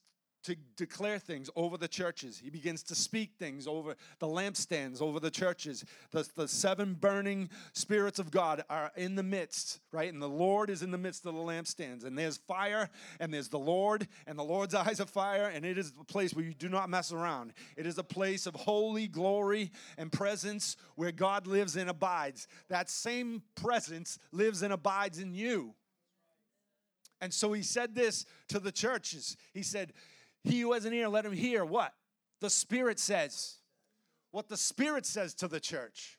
to 0.46 0.56
declare 0.76 1.18
things 1.18 1.50
over 1.56 1.76
the 1.76 1.88
churches. 1.88 2.38
He 2.38 2.50
begins 2.50 2.84
to 2.84 2.94
speak 2.94 3.32
things 3.36 3.66
over 3.66 3.96
the 4.20 4.28
lampstands, 4.28 5.02
over 5.02 5.18
the 5.18 5.30
churches. 5.30 5.84
The, 6.12 6.28
the 6.36 6.46
seven 6.46 6.94
burning 6.94 7.50
spirits 7.72 8.20
of 8.20 8.30
God 8.30 8.64
are 8.70 8.92
in 8.96 9.16
the 9.16 9.24
midst, 9.24 9.80
right? 9.90 10.12
And 10.12 10.22
the 10.22 10.28
Lord 10.28 10.70
is 10.70 10.82
in 10.82 10.92
the 10.92 10.98
midst 10.98 11.26
of 11.26 11.34
the 11.34 11.40
lampstands. 11.40 12.04
And 12.04 12.16
there's 12.16 12.36
fire, 12.36 12.88
and 13.18 13.34
there's 13.34 13.48
the 13.48 13.58
Lord, 13.58 14.06
and 14.28 14.38
the 14.38 14.44
Lord's 14.44 14.74
eyes 14.86 15.00
of 15.00 15.10
fire, 15.10 15.50
and 15.52 15.64
it 15.64 15.78
is 15.78 15.92
a 16.00 16.04
place 16.04 16.32
where 16.32 16.44
you 16.44 16.54
do 16.54 16.68
not 16.68 16.88
mess 16.88 17.10
around. 17.10 17.52
It 17.76 17.84
is 17.86 17.98
a 17.98 18.04
place 18.04 18.46
of 18.46 18.54
holy 18.54 19.08
glory 19.08 19.72
and 19.98 20.12
presence 20.12 20.76
where 20.94 21.12
God 21.12 21.48
lives 21.48 21.74
and 21.74 21.90
abides. 21.90 22.46
That 22.68 22.88
same 22.88 23.42
presence 23.56 24.18
lives 24.30 24.62
and 24.62 24.72
abides 24.72 25.18
in 25.18 25.34
you. 25.34 25.74
And 27.20 27.32
so 27.32 27.52
he 27.52 27.62
said 27.62 27.94
this 27.94 28.26
to 28.48 28.60
the 28.60 28.72
churches. 28.72 29.36
He 29.52 29.62
said, 29.62 29.92
he 30.46 30.60
who 30.60 30.72
has 30.72 30.84
an 30.84 30.92
ear, 30.92 31.08
let 31.08 31.26
him 31.26 31.32
hear 31.32 31.64
what? 31.64 31.92
The 32.40 32.50
Spirit 32.50 32.98
says. 32.98 33.56
What 34.30 34.48
the 34.48 34.56
Spirit 34.56 35.06
says 35.06 35.34
to 35.34 35.48
the 35.48 35.60
church. 35.60 36.18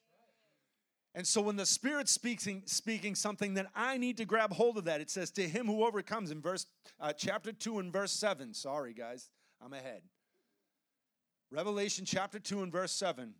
And 1.15 1.25
so 1.25 1.41
when 1.41 1.55
the 1.55 1.65
Spirit's 1.65 2.11
speaking, 2.11 2.63
speaking 2.65 3.15
something, 3.15 3.53
then 3.53 3.67
I 3.75 3.97
need 3.97 4.17
to 4.17 4.25
grab 4.25 4.53
hold 4.53 4.77
of 4.77 4.83
that. 4.85 5.01
It 5.01 5.09
says, 5.09 5.31
To 5.31 5.47
him 5.47 5.65
who 5.65 5.85
overcomes 5.85 6.29
in 6.29 6.41
verse 6.41 6.65
uh, 6.99 7.13
chapter 7.13 7.51
2 7.51 7.79
and 7.79 7.91
verse 7.91 8.11
7. 8.11 8.53
Sorry, 8.53 8.93
guys, 8.93 9.29
I'm 9.63 9.73
ahead. 9.73 10.01
Revelation 11.51 12.05
chapter 12.05 12.39
2 12.39 12.61
and 12.61 12.71
verse 12.71 12.91
7. 12.91 13.33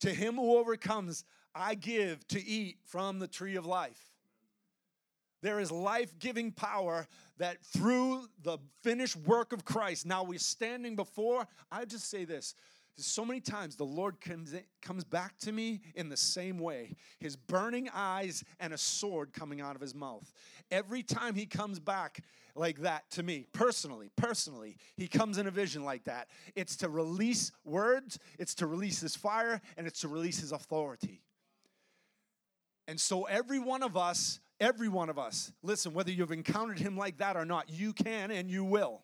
To 0.00 0.10
him 0.10 0.34
who 0.34 0.56
overcomes, 0.56 1.24
I 1.54 1.74
give 1.74 2.26
to 2.28 2.44
eat 2.44 2.78
from 2.84 3.18
the 3.20 3.28
tree 3.28 3.56
of 3.56 3.66
life. 3.66 4.13
There 5.44 5.60
is 5.60 5.70
life 5.70 6.18
giving 6.18 6.52
power 6.52 7.06
that 7.36 7.62
through 7.62 8.28
the 8.42 8.56
finished 8.82 9.14
work 9.14 9.52
of 9.52 9.62
Christ, 9.62 10.06
now 10.06 10.24
we're 10.24 10.38
standing 10.38 10.96
before. 10.96 11.46
I 11.70 11.84
just 11.84 12.08
say 12.08 12.24
this 12.24 12.54
so 12.96 13.26
many 13.26 13.40
times 13.40 13.76
the 13.76 13.84
Lord 13.84 14.22
comes, 14.22 14.54
comes 14.80 15.04
back 15.04 15.36
to 15.40 15.52
me 15.52 15.82
in 15.96 16.08
the 16.08 16.16
same 16.16 16.58
way 16.58 16.94
his 17.20 17.36
burning 17.36 17.90
eyes 17.92 18.42
and 18.58 18.72
a 18.72 18.78
sword 18.78 19.34
coming 19.34 19.60
out 19.60 19.74
of 19.74 19.82
his 19.82 19.94
mouth. 19.94 20.32
Every 20.70 21.02
time 21.02 21.34
he 21.34 21.44
comes 21.44 21.78
back 21.78 22.24
like 22.56 22.78
that 22.78 23.10
to 23.10 23.22
me, 23.22 23.44
personally, 23.52 24.08
personally, 24.16 24.78
he 24.96 25.08
comes 25.08 25.36
in 25.36 25.46
a 25.46 25.50
vision 25.50 25.84
like 25.84 26.04
that. 26.04 26.28
It's 26.56 26.76
to 26.78 26.88
release 26.88 27.52
words, 27.66 28.18
it's 28.38 28.54
to 28.54 28.66
release 28.66 28.98
his 29.02 29.14
fire, 29.14 29.60
and 29.76 29.86
it's 29.86 30.00
to 30.00 30.08
release 30.08 30.40
his 30.40 30.52
authority. 30.52 31.20
And 32.88 32.98
so 32.98 33.24
every 33.24 33.58
one 33.58 33.82
of 33.82 33.94
us 33.94 34.40
Every 34.60 34.88
one 34.88 35.08
of 35.08 35.18
us. 35.18 35.52
Listen, 35.62 35.94
whether 35.94 36.10
you've 36.10 36.32
encountered 36.32 36.78
him 36.78 36.96
like 36.96 37.18
that 37.18 37.36
or 37.36 37.44
not, 37.44 37.70
you 37.70 37.92
can 37.92 38.30
and 38.30 38.50
you 38.50 38.64
will. 38.64 39.02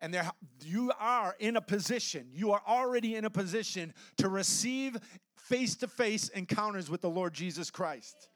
And 0.00 0.12
there, 0.12 0.30
you 0.64 0.92
are 0.98 1.34
in 1.38 1.56
a 1.56 1.60
position, 1.60 2.28
you 2.32 2.52
are 2.52 2.62
already 2.66 3.16
in 3.16 3.24
a 3.24 3.30
position 3.30 3.94
to 4.18 4.28
receive 4.28 4.98
face 5.36 5.76
to 5.76 5.88
face 5.88 6.28
encounters 6.28 6.90
with 6.90 7.00
the 7.00 7.10
Lord 7.10 7.32
Jesus 7.32 7.70
Christ. 7.70 8.28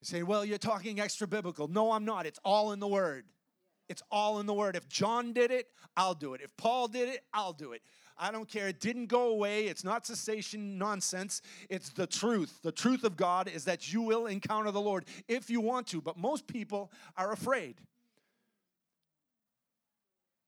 You 0.00 0.06
say, 0.06 0.22
well, 0.22 0.44
you're 0.44 0.58
talking 0.58 1.00
extra 1.00 1.26
biblical. 1.26 1.68
No, 1.68 1.92
I'm 1.92 2.04
not. 2.04 2.26
It's 2.26 2.40
all 2.44 2.72
in 2.72 2.80
the 2.80 2.86
Word. 2.86 3.24
It's 3.88 4.02
all 4.10 4.40
in 4.40 4.46
the 4.46 4.54
Word. 4.54 4.76
If 4.76 4.88
John 4.88 5.32
did 5.32 5.50
it, 5.50 5.66
I'll 5.96 6.14
do 6.14 6.34
it. 6.34 6.40
If 6.42 6.56
Paul 6.56 6.88
did 6.88 7.08
it, 7.08 7.20
I'll 7.32 7.52
do 7.52 7.72
it. 7.72 7.82
I 8.16 8.30
don't 8.30 8.48
care. 8.48 8.68
It 8.68 8.80
didn't 8.80 9.06
go 9.06 9.28
away. 9.28 9.66
It's 9.66 9.84
not 9.84 10.06
cessation 10.06 10.78
nonsense. 10.78 11.42
It's 11.68 11.90
the 11.90 12.06
truth. 12.06 12.60
The 12.62 12.72
truth 12.72 13.04
of 13.04 13.16
God 13.16 13.48
is 13.48 13.64
that 13.64 13.92
you 13.92 14.02
will 14.02 14.26
encounter 14.26 14.70
the 14.70 14.80
Lord 14.80 15.04
if 15.28 15.50
you 15.50 15.60
want 15.60 15.88
to, 15.88 16.00
but 16.00 16.16
most 16.16 16.46
people 16.46 16.92
are 17.16 17.32
afraid. 17.32 17.76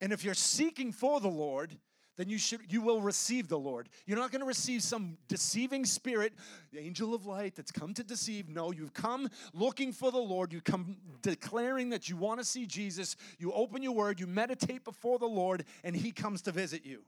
And 0.01 0.13
if 0.13 0.25
you're 0.25 0.35
seeking 0.35 0.93
for 0.93 1.21
the 1.21 1.29
Lord, 1.29 1.77
then 2.17 2.29
you 2.29 2.39
should 2.39 2.61
you 2.69 2.81
will 2.81 3.01
receive 3.01 3.49
the 3.49 3.59
Lord. 3.59 3.89
You're 4.07 4.19
not 4.19 4.31
going 4.31 4.41
to 4.41 4.47
receive 4.47 4.83
some 4.83 5.19
deceiving 5.29 5.85
spirit, 5.85 6.33
the 6.73 6.81
angel 6.81 7.15
of 7.15 7.27
light 7.27 7.55
that's 7.55 7.73
come 7.73 7.93
to 7.95 8.03
deceive. 8.03 8.49
No, 8.49 8.73
you've 8.73 8.95
come 8.95 9.29
looking 9.53 9.93
for 9.93 10.11
the 10.11 10.19
Lord. 10.19 10.53
You 10.53 10.61
come 10.61 10.97
declaring 11.23 11.91
that 11.91 12.09
you 12.09 12.17
want 12.17 12.41
to 12.41 12.45
see 12.45 12.67
Jesus. 12.67 13.17
You 13.39 13.53
open 13.53 13.83
your 13.83 13.93
word, 13.93 14.19
you 14.19 14.27
meditate 14.27 14.85
before 14.85 15.19
the 15.19 15.27
Lord, 15.27 15.65
and 15.85 15.95
he 15.95 16.11
comes 16.11 16.43
to 16.43 16.53
visit 16.53 16.87
you. 16.87 17.03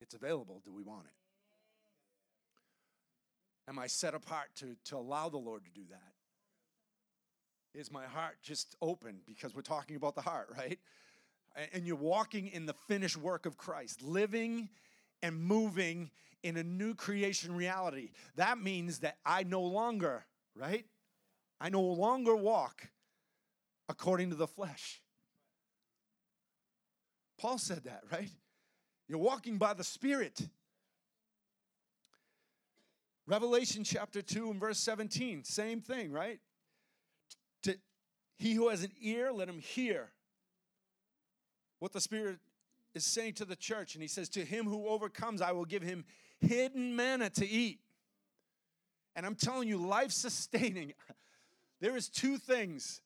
It's 0.00 0.14
available. 0.14 0.62
Do 0.64 0.72
we 0.72 0.82
want 0.82 1.06
it? 1.06 1.12
Am 3.70 3.78
I 3.78 3.86
set 3.86 4.14
apart 4.14 4.48
to, 4.56 4.76
to 4.86 4.96
allow 4.96 5.28
the 5.28 5.38
Lord 5.38 5.64
to 5.64 5.70
do 5.70 5.82
that? 5.90 6.12
Is 7.78 7.92
my 7.92 8.04
heart 8.04 8.38
just 8.42 8.74
open? 8.82 9.20
Because 9.26 9.54
we're 9.54 9.62
talking 9.62 9.96
about 9.96 10.16
the 10.16 10.22
heart, 10.22 10.48
right? 10.58 10.78
And 11.72 11.86
you're 11.86 11.96
walking 11.96 12.48
in 12.48 12.66
the 12.66 12.74
finished 12.88 13.16
work 13.16 13.46
of 13.46 13.56
Christ, 13.56 14.02
living 14.02 14.70
and 15.22 15.40
moving 15.40 16.10
in 16.42 16.56
a 16.56 16.64
new 16.64 16.94
creation 16.94 17.54
reality. 17.54 18.10
That 18.36 18.58
means 18.58 19.00
that 19.00 19.18
I 19.24 19.44
no 19.44 19.60
longer, 19.60 20.24
right? 20.56 20.84
I 21.60 21.68
no 21.68 21.82
longer 21.82 22.34
walk 22.34 22.88
according 23.88 24.30
to 24.30 24.36
the 24.36 24.46
flesh. 24.46 25.00
Paul 27.38 27.58
said 27.58 27.84
that, 27.84 28.02
right? 28.10 28.30
You're 29.10 29.18
walking 29.18 29.58
by 29.58 29.74
the 29.74 29.82
Spirit. 29.82 30.40
Revelation 33.26 33.82
chapter 33.82 34.22
2 34.22 34.52
and 34.52 34.60
verse 34.60 34.78
17, 34.78 35.42
same 35.42 35.80
thing, 35.80 36.12
right? 36.12 36.38
To, 37.64 37.76
he 38.38 38.54
who 38.54 38.68
has 38.68 38.84
an 38.84 38.92
ear, 39.02 39.32
let 39.32 39.48
him 39.48 39.58
hear 39.58 40.12
what 41.80 41.92
the 41.92 42.00
Spirit 42.00 42.38
is 42.94 43.04
saying 43.04 43.34
to 43.34 43.44
the 43.44 43.56
church. 43.56 43.96
And 43.96 44.02
he 44.02 44.06
says, 44.06 44.28
To 44.28 44.44
him 44.44 44.66
who 44.66 44.86
overcomes, 44.86 45.42
I 45.42 45.50
will 45.50 45.64
give 45.64 45.82
him 45.82 46.04
hidden 46.38 46.94
manna 46.94 47.30
to 47.30 47.48
eat. 47.48 47.80
And 49.16 49.26
I'm 49.26 49.34
telling 49.34 49.66
you, 49.66 49.78
life 49.78 50.12
sustaining. 50.12 50.94
There 51.80 51.96
is 51.96 52.10
two 52.10 52.36
things 52.36 53.00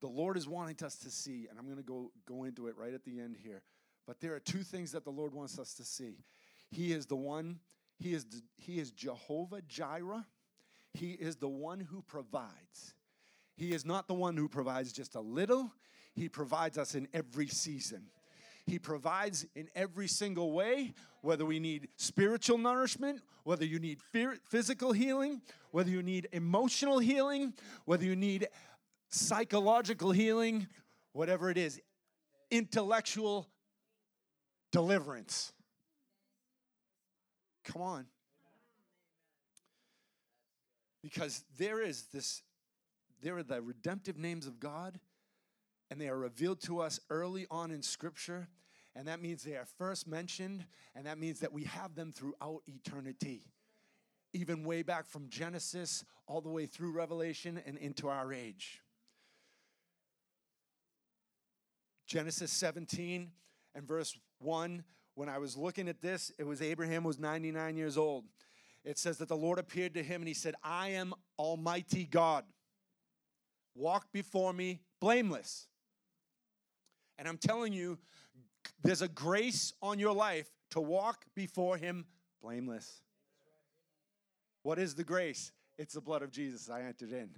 the 0.00 0.06
Lord 0.08 0.36
is 0.36 0.48
wanting 0.48 0.76
us 0.84 0.96
to 0.96 1.10
see, 1.10 1.46
and 1.48 1.58
I'm 1.58 1.64
going 1.64 1.78
to 1.78 1.82
go, 1.82 2.10
go 2.26 2.44
into 2.44 2.66
it 2.68 2.76
right 2.76 2.94
at 2.94 3.04
the 3.04 3.20
end 3.20 3.36
here. 3.42 3.62
But 4.06 4.20
there 4.20 4.34
are 4.34 4.40
two 4.40 4.62
things 4.62 4.92
that 4.92 5.04
the 5.04 5.10
Lord 5.10 5.34
wants 5.34 5.58
us 5.58 5.74
to 5.74 5.84
see. 5.84 6.18
He 6.70 6.92
is 6.92 7.06
the 7.06 7.16
one, 7.16 7.60
He 7.98 8.12
is, 8.14 8.26
he 8.56 8.78
is 8.78 8.90
Jehovah 8.90 9.62
Jireh. 9.62 10.26
He 10.92 11.12
is 11.12 11.36
the 11.36 11.48
one 11.48 11.80
who 11.80 12.02
provides. 12.02 12.94
He 13.56 13.72
is 13.72 13.84
not 13.84 14.08
the 14.08 14.14
one 14.14 14.36
who 14.36 14.48
provides 14.48 14.92
just 14.92 15.14
a 15.14 15.20
little, 15.20 15.72
He 16.14 16.28
provides 16.28 16.78
us 16.78 16.94
in 16.94 17.08
every 17.12 17.48
season. 17.48 18.06
He 18.66 18.80
provides 18.80 19.46
in 19.54 19.68
every 19.76 20.08
single 20.08 20.52
way, 20.52 20.92
whether 21.20 21.44
we 21.44 21.60
need 21.60 21.88
spiritual 21.96 22.58
nourishment, 22.58 23.20
whether 23.44 23.64
you 23.64 23.78
need 23.78 24.00
physical 24.48 24.92
healing, 24.92 25.40
whether 25.70 25.90
you 25.90 26.02
need 26.02 26.28
emotional 26.32 26.98
healing, 26.98 27.54
whether 27.84 28.04
you 28.04 28.16
need 28.16 28.48
psychological 29.08 30.10
healing, 30.12 30.66
whatever 31.12 31.50
it 31.50 31.58
is, 31.58 31.80
intellectual 32.50 33.48
deliverance. 34.72 35.52
Come 37.64 37.82
on. 37.82 38.06
Because 41.02 41.44
there 41.58 41.80
is 41.82 42.04
this, 42.12 42.42
there 43.22 43.36
are 43.36 43.42
the 43.42 43.62
redemptive 43.62 44.18
names 44.18 44.46
of 44.46 44.58
God, 44.60 44.98
and 45.90 46.00
they 46.00 46.08
are 46.08 46.18
revealed 46.18 46.60
to 46.62 46.80
us 46.80 46.98
early 47.10 47.46
on 47.50 47.70
in 47.70 47.82
Scripture. 47.82 48.48
And 48.96 49.06
that 49.08 49.20
means 49.20 49.42
they 49.42 49.56
are 49.56 49.66
first 49.78 50.08
mentioned, 50.08 50.64
and 50.94 51.06
that 51.06 51.18
means 51.18 51.40
that 51.40 51.52
we 51.52 51.64
have 51.64 51.94
them 51.94 52.12
throughout 52.12 52.62
eternity, 52.66 53.42
even 54.32 54.64
way 54.64 54.82
back 54.82 55.06
from 55.06 55.28
Genesis 55.28 56.02
all 56.26 56.40
the 56.40 56.48
way 56.48 56.66
through 56.66 56.92
Revelation 56.92 57.60
and 57.66 57.76
into 57.76 58.08
our 58.08 58.32
age. 58.32 58.80
Genesis 62.06 62.52
17 62.52 63.30
and 63.74 63.86
verse 63.88 64.16
1, 64.38 64.84
when 65.14 65.28
I 65.28 65.38
was 65.38 65.56
looking 65.56 65.88
at 65.88 66.00
this, 66.00 66.30
it 66.38 66.46
was 66.46 66.62
Abraham 66.62 67.04
was 67.04 67.18
99 67.18 67.76
years 67.76 67.96
old. 67.96 68.24
It 68.84 68.98
says 68.98 69.18
that 69.18 69.28
the 69.28 69.36
Lord 69.36 69.58
appeared 69.58 69.94
to 69.94 70.02
him 70.02 70.20
and 70.20 70.28
he 70.28 70.34
said, 70.34 70.54
I 70.62 70.90
am 70.90 71.14
Almighty 71.38 72.04
God. 72.04 72.44
Walk 73.74 74.12
before 74.12 74.52
me 74.52 74.80
blameless. 75.00 75.66
And 77.18 77.26
I'm 77.26 77.38
telling 77.38 77.72
you, 77.72 77.98
there's 78.82 79.02
a 79.02 79.08
grace 79.08 79.72
on 79.82 79.98
your 79.98 80.12
life 80.12 80.48
to 80.70 80.80
walk 80.80 81.24
before 81.34 81.76
him 81.76 82.06
blameless. 82.42 83.00
What 84.62 84.78
is 84.78 84.94
the 84.94 85.04
grace? 85.04 85.52
It's 85.78 85.94
the 85.94 86.00
blood 86.00 86.22
of 86.22 86.30
Jesus 86.30 86.70
I 86.70 86.82
entered 86.82 87.12
in. 87.12 87.30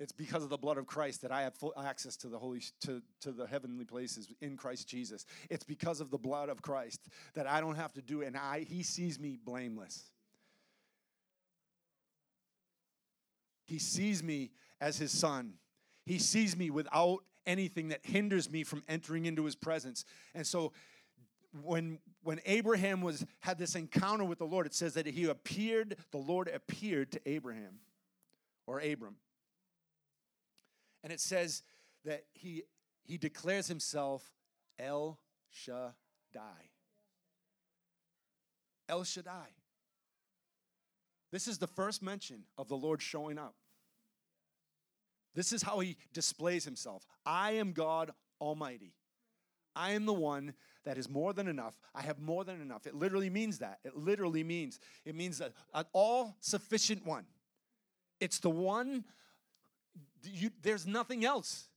It's 0.00 0.12
because 0.12 0.44
of 0.44 0.48
the 0.48 0.56
blood 0.56 0.78
of 0.78 0.86
Christ 0.86 1.22
that 1.22 1.32
I 1.32 1.42
have 1.42 1.54
full 1.54 1.74
access 1.76 2.16
to 2.18 2.28
the 2.28 2.38
holy 2.38 2.62
to, 2.82 3.02
to 3.20 3.32
the 3.32 3.46
heavenly 3.46 3.84
places 3.84 4.32
in 4.40 4.56
Christ 4.56 4.88
Jesus. 4.88 5.26
It's 5.50 5.64
because 5.64 6.00
of 6.00 6.10
the 6.10 6.18
blood 6.18 6.48
of 6.48 6.62
Christ 6.62 7.00
that 7.34 7.48
I 7.48 7.60
don't 7.60 7.74
have 7.74 7.92
to 7.94 8.02
do 8.02 8.20
it, 8.20 8.26
and 8.26 8.36
I 8.36 8.60
he 8.60 8.82
sees 8.82 9.18
me 9.18 9.38
blameless. 9.44 10.10
He 13.64 13.78
sees 13.78 14.22
me 14.22 14.50
as 14.80 14.98
his 14.98 15.10
son. 15.10 15.54
He 16.06 16.18
sees 16.18 16.56
me 16.56 16.70
without 16.70 17.18
anything 17.44 17.88
that 17.88 18.00
hinders 18.02 18.50
me 18.50 18.62
from 18.62 18.82
entering 18.88 19.26
into 19.26 19.44
his 19.44 19.56
presence. 19.56 20.04
And 20.34 20.46
so 20.46 20.72
when 21.62 21.98
when 22.22 22.40
Abraham 22.46 23.00
was 23.00 23.26
had 23.40 23.58
this 23.58 23.74
encounter 23.74 24.24
with 24.24 24.38
the 24.38 24.46
Lord, 24.46 24.64
it 24.64 24.74
says 24.74 24.94
that 24.94 25.06
he 25.06 25.24
appeared, 25.24 25.96
the 26.12 26.18
Lord 26.18 26.48
appeared 26.48 27.10
to 27.12 27.20
Abraham 27.26 27.80
or 28.66 28.78
Abram. 28.78 29.16
And 31.02 31.12
it 31.12 31.20
says 31.20 31.62
that 32.04 32.24
he 32.32 32.64
he 33.04 33.16
declares 33.16 33.66
himself 33.66 34.30
El 34.78 35.18
Shaddai. 35.50 35.92
El 38.88 39.04
Shaddai. 39.04 39.48
This 41.30 41.48
is 41.48 41.58
the 41.58 41.66
first 41.66 42.02
mention 42.02 42.44
of 42.56 42.68
the 42.68 42.76
Lord 42.76 43.02
showing 43.02 43.38
up. 43.38 43.54
This 45.34 45.52
is 45.52 45.62
how 45.62 45.78
he 45.80 45.96
displays 46.12 46.64
himself. 46.64 47.06
I 47.24 47.52
am 47.52 47.72
God 47.72 48.12
Almighty. 48.40 48.94
I 49.76 49.92
am 49.92 50.06
the 50.06 50.12
one 50.12 50.54
that 50.84 50.98
is 50.98 51.08
more 51.08 51.32
than 51.32 51.48
enough. 51.48 51.78
I 51.94 52.02
have 52.02 52.18
more 52.18 52.44
than 52.44 52.60
enough. 52.60 52.86
It 52.86 52.94
literally 52.94 53.30
means 53.30 53.58
that. 53.58 53.78
It 53.84 53.96
literally 53.96 54.42
means 54.42 54.80
it 55.04 55.14
means 55.14 55.40
an 55.40 55.84
all 55.92 56.36
sufficient 56.40 57.06
one. 57.06 57.26
It's 58.20 58.40
the 58.40 58.50
one 58.50 59.04
you, 60.32 60.50
there's 60.62 60.86
nothing 60.86 61.24
else. 61.24 61.68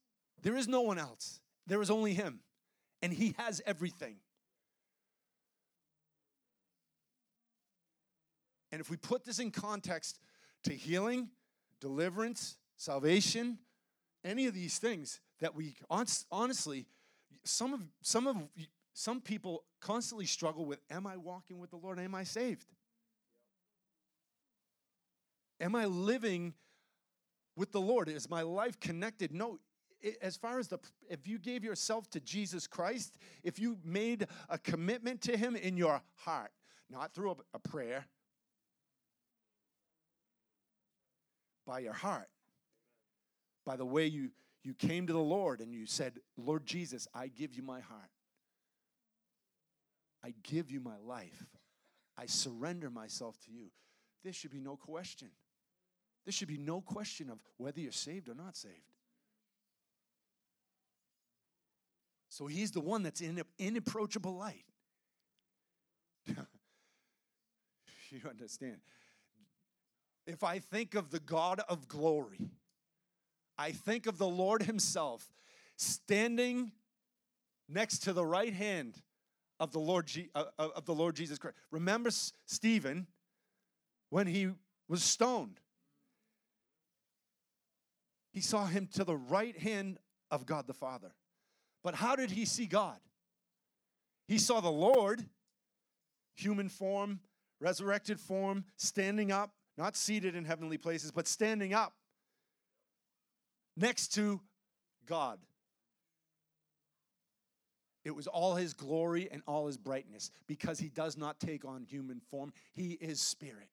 There 0.41 0.55
is 0.55 0.67
no 0.67 0.81
one 0.81 0.97
else. 0.97 1.39
There 1.67 1.81
is 1.81 1.91
only 1.91 2.13
him. 2.13 2.39
And 3.01 3.13
he 3.13 3.35
has 3.37 3.61
everything. 3.65 4.17
And 8.71 8.79
if 8.79 8.89
we 8.89 8.97
put 8.97 9.25
this 9.25 9.39
in 9.39 9.51
context 9.51 10.19
to 10.63 10.73
healing, 10.73 11.29
deliverance, 11.79 12.57
salvation, 12.77 13.57
any 14.23 14.47
of 14.47 14.53
these 14.53 14.77
things 14.77 15.19
that 15.39 15.55
we 15.55 15.75
honestly, 16.31 16.85
some 17.43 17.73
of 17.73 17.81
some 18.01 18.27
of 18.27 18.37
some 18.93 19.19
people 19.19 19.63
constantly 19.79 20.25
struggle 20.25 20.65
with 20.65 20.79
am 20.89 21.07
I 21.07 21.17
walking 21.17 21.59
with 21.59 21.71
the 21.71 21.77
Lord? 21.77 21.99
Am 21.99 22.15
I 22.15 22.23
saved? 22.23 22.67
Am 25.59 25.75
I 25.75 25.85
living 25.85 26.53
with 27.55 27.71
the 27.71 27.81
Lord? 27.81 28.09
Is 28.09 28.29
my 28.29 28.41
life 28.41 28.79
connected? 28.79 29.33
No. 29.33 29.59
As 30.21 30.35
far 30.35 30.57
as 30.57 30.67
the, 30.67 30.79
if 31.09 31.27
you 31.27 31.37
gave 31.37 31.63
yourself 31.63 32.09
to 32.11 32.19
Jesus 32.19 32.65
Christ, 32.65 33.17
if 33.43 33.59
you 33.59 33.77
made 33.83 34.25
a 34.49 34.57
commitment 34.57 35.21
to 35.21 35.37
Him 35.37 35.55
in 35.55 35.77
your 35.77 36.01
heart, 36.15 36.51
not 36.89 37.13
through 37.13 37.31
a, 37.31 37.35
a 37.53 37.59
prayer, 37.59 38.05
by 41.67 41.79
your 41.79 41.93
heart, 41.93 42.29
by 43.65 43.75
the 43.75 43.85
way 43.85 44.07
you, 44.07 44.31
you 44.63 44.73
came 44.73 45.05
to 45.07 45.13
the 45.13 45.19
Lord 45.19 45.61
and 45.61 45.73
you 45.73 45.85
said, 45.85 46.13
Lord 46.35 46.65
Jesus, 46.65 47.07
I 47.13 47.27
give 47.27 47.53
you 47.53 47.61
my 47.61 47.79
heart. 47.79 48.09
I 50.23 50.33
give 50.43 50.69
you 50.69 50.79
my 50.79 50.97
life. 51.05 51.45
I 52.17 52.25
surrender 52.25 52.89
myself 52.89 53.37
to 53.45 53.51
you. 53.51 53.67
There 54.23 54.33
should 54.33 54.51
be 54.51 54.59
no 54.59 54.75
question. 54.75 55.29
There 56.25 56.31
should 56.31 56.47
be 56.47 56.57
no 56.57 56.81
question 56.81 57.29
of 57.29 57.39
whether 57.57 57.79
you're 57.79 57.91
saved 57.91 58.29
or 58.29 58.35
not 58.35 58.55
saved. 58.55 58.75
So 62.29 62.47
he's 62.47 62.71
the 62.71 62.79
one 62.79 63.03
that's 63.03 63.21
in 63.21 63.37
an 63.37 63.45
inapproachable 63.59 64.37
light. 64.37 64.65
you 66.27 68.21
understand? 68.29 68.77
If 70.27 70.43
I 70.43 70.59
think 70.59 70.95
of 70.95 71.09
the 71.09 71.19
God 71.19 71.61
of 71.67 71.87
glory, 71.87 72.51
I 73.57 73.71
think 73.71 74.05
of 74.07 74.17
the 74.17 74.27
Lord 74.27 74.63
Himself 74.63 75.27
standing 75.77 76.71
next 77.67 77.99
to 78.03 78.13
the 78.13 78.25
right 78.25 78.53
hand 78.53 79.01
of 79.59 79.71
the 79.71 79.79
Lord, 79.79 80.07
Je- 80.07 80.29
uh, 80.35 80.45
uh 80.57 80.69
of 80.75 80.85
the 80.85 80.93
Lord 80.93 81.15
Jesus 81.15 81.37
Christ. 81.37 81.57
Remember 81.69 82.11
Stephen 82.45 83.07
when 84.09 84.27
he 84.27 84.49
was 84.87 85.03
stoned? 85.03 85.59
He 88.31 88.41
saw 88.41 88.65
him 88.65 88.87
to 88.93 89.03
the 89.03 89.15
right 89.15 89.57
hand 89.57 89.97
of 90.29 90.45
God 90.45 90.67
the 90.67 90.73
Father. 90.73 91.13
But 91.83 91.95
how 91.95 92.15
did 92.15 92.31
he 92.31 92.45
see 92.45 92.65
God? 92.65 92.97
He 94.27 94.37
saw 94.37 94.61
the 94.61 94.71
Lord, 94.71 95.25
human 96.35 96.69
form, 96.69 97.19
resurrected 97.59 98.19
form, 98.19 98.65
standing 98.77 99.31
up, 99.31 99.51
not 99.77 99.95
seated 99.95 100.35
in 100.35 100.45
heavenly 100.45 100.77
places, 100.77 101.11
but 101.11 101.27
standing 101.27 101.73
up 101.73 101.93
next 103.75 104.13
to 104.15 104.39
God. 105.05 105.39
It 108.03 108.15
was 108.15 108.27
all 108.27 108.55
his 108.55 108.73
glory 108.73 109.29
and 109.31 109.43
all 109.47 109.67
his 109.67 109.77
brightness 109.77 110.31
because 110.47 110.79
he 110.79 110.89
does 110.89 111.17
not 111.17 111.39
take 111.39 111.65
on 111.65 111.83
human 111.83 112.19
form. 112.19 112.51
He 112.73 112.93
is 112.93 113.21
spirit. 113.21 113.69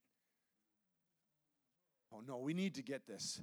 Oh 2.12 2.20
no, 2.26 2.38
we 2.38 2.52
need 2.52 2.74
to 2.74 2.82
get 2.82 3.06
this. 3.06 3.40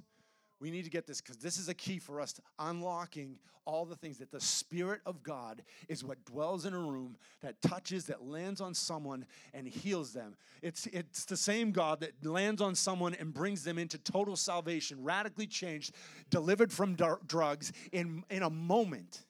We 0.60 0.70
need 0.70 0.84
to 0.84 0.90
get 0.90 1.06
this 1.06 1.20
because 1.20 1.36
this 1.36 1.58
is 1.58 1.68
a 1.68 1.74
key 1.74 1.98
for 1.98 2.20
us 2.20 2.32
to 2.34 2.42
unlocking 2.58 3.38
all 3.66 3.84
the 3.84 3.96
things 3.96 4.18
that 4.18 4.30
the 4.30 4.40
Spirit 4.40 5.00
of 5.04 5.22
God 5.22 5.62
is 5.88 6.04
what 6.04 6.24
dwells 6.24 6.64
in 6.64 6.72
a 6.72 6.78
room 6.78 7.16
that 7.42 7.60
touches, 7.60 8.06
that 8.06 8.24
lands 8.24 8.60
on 8.60 8.72
someone 8.72 9.26
and 9.52 9.66
heals 9.66 10.12
them. 10.12 10.36
It's, 10.62 10.86
it's 10.86 11.24
the 11.24 11.36
same 11.36 11.72
God 11.72 12.00
that 12.00 12.24
lands 12.24 12.62
on 12.62 12.74
someone 12.74 13.14
and 13.14 13.34
brings 13.34 13.64
them 13.64 13.76
into 13.76 13.98
total 13.98 14.36
salvation, 14.36 15.02
radically 15.02 15.46
changed, 15.46 15.94
delivered 16.30 16.72
from 16.72 16.96
drugs 17.26 17.72
in, 17.92 18.22
in 18.30 18.42
a 18.42 18.50
moment. 18.50 19.25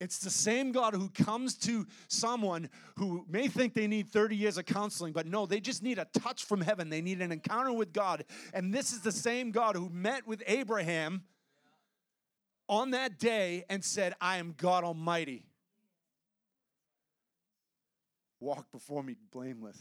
It's 0.00 0.18
the 0.18 0.30
same 0.30 0.72
God 0.72 0.94
who 0.94 1.08
comes 1.08 1.56
to 1.58 1.86
someone 2.08 2.68
who 2.96 3.24
may 3.28 3.48
think 3.48 3.74
they 3.74 3.86
need 3.86 4.08
30 4.08 4.36
years 4.36 4.58
of 4.58 4.66
counseling, 4.66 5.12
but 5.12 5.26
no, 5.26 5.46
they 5.46 5.60
just 5.60 5.82
need 5.82 5.98
a 5.98 6.06
touch 6.18 6.44
from 6.44 6.60
heaven. 6.60 6.90
They 6.90 7.00
need 7.00 7.20
an 7.20 7.30
encounter 7.30 7.72
with 7.72 7.92
God. 7.92 8.24
And 8.52 8.74
this 8.74 8.92
is 8.92 9.00
the 9.00 9.12
same 9.12 9.50
God 9.50 9.76
who 9.76 9.88
met 9.88 10.26
with 10.26 10.42
Abraham 10.46 11.22
on 12.68 12.90
that 12.90 13.18
day 13.18 13.64
and 13.70 13.84
said, 13.84 14.14
I 14.20 14.38
am 14.38 14.54
God 14.56 14.84
Almighty. 14.84 15.44
Walk 18.40 18.70
before 18.72 19.02
me 19.02 19.16
blameless. 19.32 19.80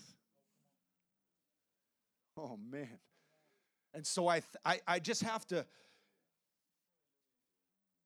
Oh, 2.37 2.57
man. 2.69 2.99
And 3.93 4.05
so 4.05 4.27
I, 4.27 4.39
th- 4.39 4.55
I, 4.63 4.79
I 4.87 4.99
just 4.99 5.23
have 5.23 5.45
to, 5.47 5.65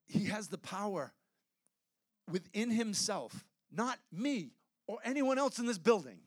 he 0.08 0.26
has 0.26 0.48
the 0.48 0.58
power 0.58 1.14
within 2.30 2.70
himself, 2.70 3.46
not 3.72 3.98
me 4.12 4.52
or 4.88 5.00
anyone 5.04 5.38
else 5.38 5.60
in 5.60 5.66
this 5.66 5.78
building. 5.78 6.20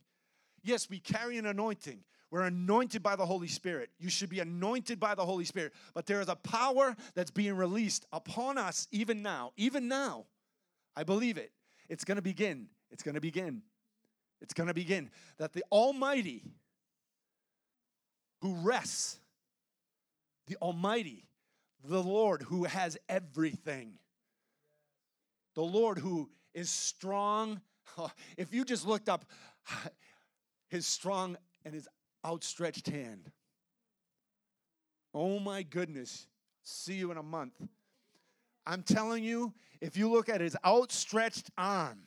Yes, 0.62 0.88
we 0.88 0.98
carry 0.98 1.38
an 1.38 1.46
anointing. 1.46 2.01
We're 2.30 2.42
anointed 2.42 3.03
by 3.03 3.16
the 3.16 3.26
Holy 3.26 3.48
Spirit. 3.48 3.90
You 3.98 4.09
should 4.09 4.28
be 4.28 4.38
anointed 4.38 5.01
by 5.01 5.14
the 5.14 5.24
Holy 5.24 5.44
Spirit. 5.44 5.72
But 5.94 6.07
there 6.07 6.20
is 6.20 6.28
a 6.28 6.36
power 6.36 6.94
that's 7.14 7.30
being 7.30 7.57
released 7.57 8.07
upon 8.12 8.57
us 8.57 8.86
even 8.92 9.22
now. 9.22 9.53
Even 9.57 9.88
now. 9.88 10.26
I 10.94 11.03
believe 11.03 11.38
it. 11.38 11.51
It's 11.88 12.05
going 12.05 12.16
to 12.16 12.22
begin. 12.22 12.68
It's 12.90 13.03
going 13.03 13.16
to 13.16 13.20
begin. 13.20 13.62
It's 14.40 14.55
going 14.55 14.68
to 14.68 14.74
begin. 14.74 15.11
That 15.38 15.53
the 15.53 15.64
Almighty 15.72 16.44
who 18.42 18.55
rests, 18.55 19.18
the 20.46 20.57
Almighty, 20.57 21.26
the 21.84 22.03
Lord 22.03 22.42
who 22.42 22.64
has 22.64 22.96
everything, 23.09 23.94
the 25.61 25.67
Lord 25.67 25.99
who 25.99 26.31
is 26.55 26.71
strong. 26.71 27.61
If 28.39 28.55
you 28.55 28.65
just 28.65 28.87
looked 28.87 29.11
up 29.11 29.27
his 30.69 30.87
strong 30.87 31.37
and 31.67 31.75
his 31.75 31.87
outstretched 32.25 32.87
hand. 32.87 33.31
Oh 35.13 35.39
my 35.39 35.63
goodness. 35.63 36.27
See 36.63 36.95
you 36.95 37.11
in 37.11 37.19
a 37.19 37.23
month. 37.23 37.61
I'm 38.67 38.83
telling 38.83 39.23
you, 39.23 39.53
if 39.83 39.99
you 39.99 40.11
look 40.11 40.31
at 40.31 40.41
his 40.41 40.57
outstretched 40.65 41.51
arm 41.59 42.05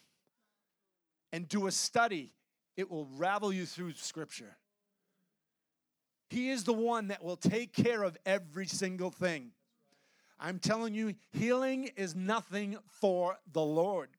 and 1.32 1.47
do 1.47 1.68
a 1.68 1.72
study, 1.72 2.34
it 2.76 2.89
will 2.89 3.08
ravel 3.18 3.54
you 3.54 3.68
through 3.68 3.93
scripture. 3.93 4.58
He 6.32 6.49
is 6.49 6.64
the 6.64 6.74
one 6.74 7.10
that 7.10 7.24
will 7.24 7.38
take 7.38 7.72
care 7.72 8.01
of 8.01 8.18
every 8.26 8.66
single 8.66 9.12
thing. 9.12 9.51
I'm 10.45 10.59
telling 10.59 10.93
you, 10.93 11.15
healing 11.31 11.89
is 11.95 12.15
nothing 12.15 12.75
for 12.99 13.37
the 13.53 13.61
Lord. 13.61 14.09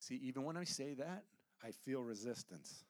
See, 0.00 0.14
even 0.22 0.44
when 0.44 0.56
I 0.56 0.64
say 0.64 0.94
that, 0.94 1.24
I 1.62 1.72
feel 1.84 2.02
resistance. 2.02 2.84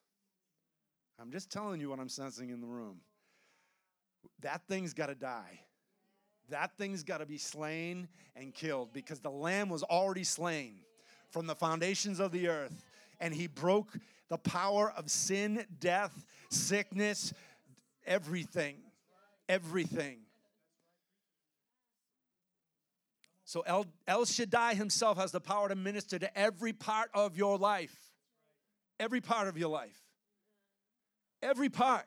I'm 1.21 1.33
just 1.33 1.51
telling 1.51 1.81
you 1.81 1.91
what 1.91 1.99
I'm 1.99 2.09
sensing 2.09 2.51
in 2.51 2.61
the 2.61 2.69
room. 2.69 3.01
That 4.43 4.63
thing's 4.69 4.95
got 4.95 5.07
to 5.07 5.17
die. 5.17 5.61
That 6.51 6.77
thing's 6.79 7.03
got 7.03 7.19
to 7.19 7.27
be 7.27 7.39
slain 7.39 8.07
and 8.37 8.55
killed 8.55 8.93
because 8.93 9.19
the 9.19 9.31
lamb 9.31 9.69
was 9.71 9.83
already 9.83 10.23
slain 10.23 10.77
from 11.31 11.49
the 11.49 11.55
foundations 11.57 12.21
of 12.21 12.31
the 12.31 12.47
earth 12.47 12.85
and 13.19 13.35
he 13.35 13.49
broke 13.49 13.99
the 14.29 14.39
power 14.39 14.93
of 14.97 15.11
sin, 15.11 15.67
death, 15.81 16.25
sickness, 16.49 17.35
everything. 18.07 18.77
Everything. 19.49 20.19
So 23.45 23.61
El, 23.61 23.87
El 24.09 24.25
Shaddai 24.25 24.75
himself 24.75 25.19
has 25.19 25.31
the 25.31 25.41
power 25.41 25.69
to 25.69 25.77
minister 25.77 26.19
to 26.19 26.39
every 26.39 26.73
part 26.73 27.11
of 27.15 27.37
your 27.37 27.57
life. 27.57 27.95
Every 28.99 29.21
part 29.21 29.47
of 29.47 29.57
your 29.57 29.69
life. 29.69 30.01
Every 31.43 31.69
part. 31.69 32.07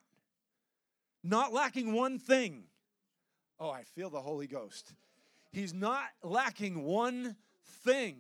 Not 1.23 1.53
lacking 1.53 1.93
one 1.93 2.19
thing. 2.19 2.63
Oh, 3.57 3.69
I 3.69 3.83
feel 3.83 4.09
the 4.09 4.19
Holy 4.19 4.47
Ghost. 4.47 4.93
He's 5.51 5.73
not 5.73 6.03
lacking 6.23 6.83
one 6.83 7.37
thing. 7.85 8.17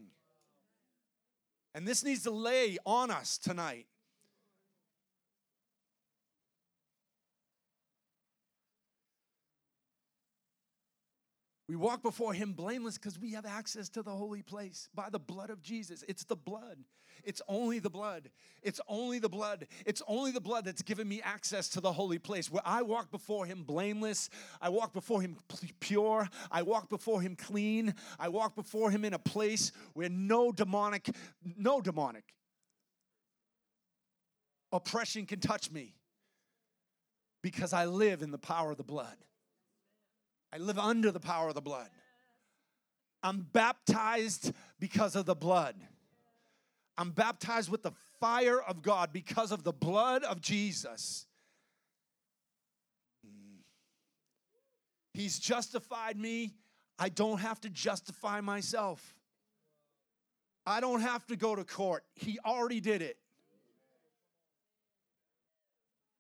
And 1.75 1.85
this 1.85 2.03
needs 2.03 2.23
to 2.23 2.31
lay 2.31 2.77
on 2.85 3.11
us 3.11 3.37
tonight. 3.37 3.85
We 11.69 11.75
walk 11.75 12.01
before 12.01 12.33
Him 12.33 12.53
blameless 12.53 12.97
because 12.97 13.19
we 13.19 13.33
have 13.33 13.45
access 13.45 13.89
to 13.89 14.01
the 14.01 14.09
holy 14.09 14.41
place 14.41 14.89
by 14.95 15.11
the 15.11 15.19
blood 15.19 15.51
of 15.51 15.61
Jesus. 15.61 16.03
It's 16.07 16.23
the 16.23 16.35
blood. 16.35 16.79
It's 17.23 17.43
only 17.47 17.77
the 17.77 17.91
blood. 17.91 18.31
It's 18.63 18.81
only 18.87 19.19
the 19.19 19.29
blood. 19.29 19.67
It's 19.85 20.01
only 20.07 20.31
the 20.31 20.41
blood 20.41 20.65
that's 20.65 20.81
given 20.81 21.07
me 21.07 21.21
access 21.23 21.69
to 21.69 21.79
the 21.79 21.93
holy 21.93 22.17
place 22.17 22.51
where 22.51 22.63
I 22.65 22.81
walk 22.81 23.11
before 23.11 23.45
Him 23.45 23.61
blameless. 23.61 24.31
I 24.59 24.69
walk 24.69 24.93
before 24.93 25.21
Him 25.21 25.37
pure. 25.79 26.27
I 26.49 26.63
walk 26.63 26.89
before 26.89 27.21
Him 27.21 27.35
clean. 27.35 27.93
I 28.17 28.29
walk 28.29 28.55
before 28.55 28.89
Him 28.89 29.05
in 29.05 29.13
a 29.13 29.19
place 29.19 29.71
where 29.93 30.09
no 30.09 30.51
demonic, 30.51 31.07
no 31.55 31.81
demonic 31.81 32.33
oppression 34.71 35.27
can 35.27 35.39
touch 35.39 35.69
me 35.69 35.93
because 37.43 37.73
I 37.73 37.85
live 37.85 38.23
in 38.23 38.31
the 38.31 38.39
power 38.39 38.71
of 38.71 38.77
the 38.77 38.83
blood. 38.83 39.17
I 40.51 40.57
live 40.57 40.79
under 40.79 41.11
the 41.11 41.19
power 41.19 41.49
of 41.49 41.55
the 41.55 41.61
blood. 41.61 41.89
I'm 43.21 43.45
baptized 43.51 44.53
because 44.79 45.15
of 45.15 45.25
the 45.25 45.35
blood. 45.35 45.75
I'm 46.97 47.11
baptized 47.11 47.69
with 47.69 47.83
the 47.83 47.91
fire 48.19 48.61
of 48.61 48.81
God 48.81 49.13
because 49.13 49.51
of 49.51 49.63
the 49.63 49.71
blood 49.71 50.23
of 50.23 50.41
Jesus. 50.41 51.25
He's 55.13 55.39
justified 55.39 56.17
me. 56.17 56.53
I 56.97 57.09
don't 57.09 57.39
have 57.39 57.61
to 57.61 57.69
justify 57.69 58.41
myself. 58.41 59.15
I 60.65 60.79
don't 60.81 61.01
have 61.01 61.25
to 61.27 61.35
go 61.35 61.55
to 61.55 61.63
court. 61.63 62.03
He 62.13 62.37
already 62.45 62.79
did 62.79 63.01
it. 63.01 63.17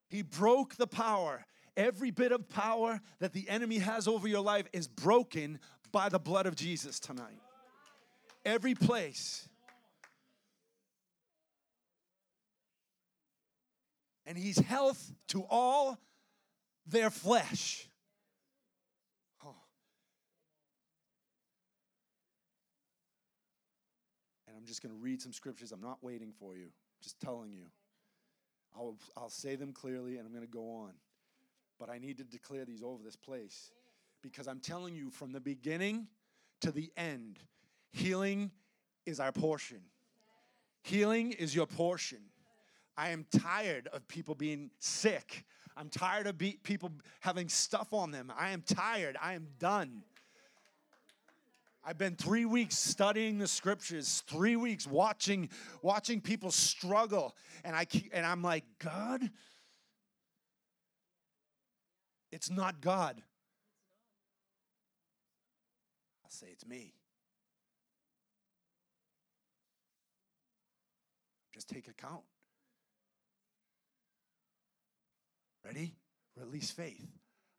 He 0.09 0.21
broke 0.21 0.75
the 0.75 0.87
power. 0.87 1.45
Every 1.77 2.11
bit 2.11 2.31
of 2.31 2.49
power 2.49 3.01
that 3.19 3.33
the 3.33 3.47
enemy 3.49 3.79
has 3.79 4.07
over 4.07 4.27
your 4.27 4.41
life 4.41 4.67
is 4.73 4.87
broken 4.87 5.59
by 5.91 6.09
the 6.09 6.19
blood 6.19 6.45
of 6.45 6.55
Jesus 6.55 6.99
tonight. 6.99 7.39
Every 8.45 8.75
place. 8.75 9.47
And 14.25 14.37
he's 14.37 14.59
health 14.59 15.11
to 15.29 15.43
all 15.49 15.97
their 16.85 17.09
flesh. 17.09 17.87
Oh. 19.43 19.55
And 24.47 24.55
I'm 24.55 24.65
just 24.65 24.81
going 24.83 24.93
to 24.93 25.01
read 25.01 25.21
some 25.21 25.33
scriptures. 25.33 25.71
I'm 25.71 25.81
not 25.81 25.97
waiting 26.03 26.31
for 26.39 26.55
you, 26.55 26.67
just 27.01 27.19
telling 27.19 27.51
you. 27.51 27.65
I'll, 28.75 28.97
I'll 29.17 29.29
say 29.29 29.55
them 29.55 29.73
clearly 29.73 30.17
and 30.17 30.27
I'm 30.27 30.31
going 30.31 30.45
to 30.45 30.51
go 30.51 30.69
on 30.69 30.93
but 31.79 31.89
I 31.89 31.97
need 31.97 32.17
to 32.17 32.23
declare 32.23 32.65
these 32.65 32.83
over 32.83 33.01
this 33.03 33.15
place 33.15 33.71
because 34.21 34.47
I'm 34.47 34.59
telling 34.59 34.95
you 34.95 35.09
from 35.09 35.31
the 35.31 35.39
beginning 35.39 36.07
to 36.61 36.71
the 36.71 36.91
end, 36.97 37.39
healing 37.91 38.51
is 39.05 39.19
our 39.19 39.31
portion. 39.31 39.79
Healing 40.83 41.31
is 41.31 41.55
your 41.55 41.67
portion. 41.67 42.19
I 42.97 43.09
am 43.09 43.25
tired 43.31 43.87
of 43.93 44.07
people 44.07 44.35
being 44.35 44.71
sick. 44.79 45.45
I'm 45.77 45.89
tired 45.89 46.27
of 46.27 46.37
be- 46.37 46.59
people 46.63 46.91
having 47.21 47.47
stuff 47.47 47.93
on 47.93 48.11
them. 48.11 48.31
I 48.37 48.49
am 48.49 48.61
tired. 48.61 49.15
I 49.21 49.33
am 49.33 49.47
done. 49.57 50.03
I've 51.85 51.97
been 51.97 52.15
three 52.15 52.43
weeks 52.43 52.77
studying 52.77 53.37
the 53.37 53.47
scriptures, 53.47 54.21
three 54.27 54.57
weeks 54.57 54.85
watching 54.85 55.49
watching 55.81 56.19
people 56.19 56.51
struggle, 56.51 57.35
and 57.63 57.73
I 57.73 57.85
keep, 57.85 58.09
and 58.13 58.25
I'm 58.25 58.41
like, 58.41 58.65
God, 58.79 59.31
it's 62.31 62.49
not 62.49 62.81
God. 62.81 63.21
I'll 66.23 66.31
say 66.31 66.47
it's 66.51 66.65
me. 66.65 66.93
Just 71.53 71.67
take 71.67 71.87
account. 71.87 72.21
Ready? 75.65 75.93
Release 76.37 76.71
faith. 76.71 77.05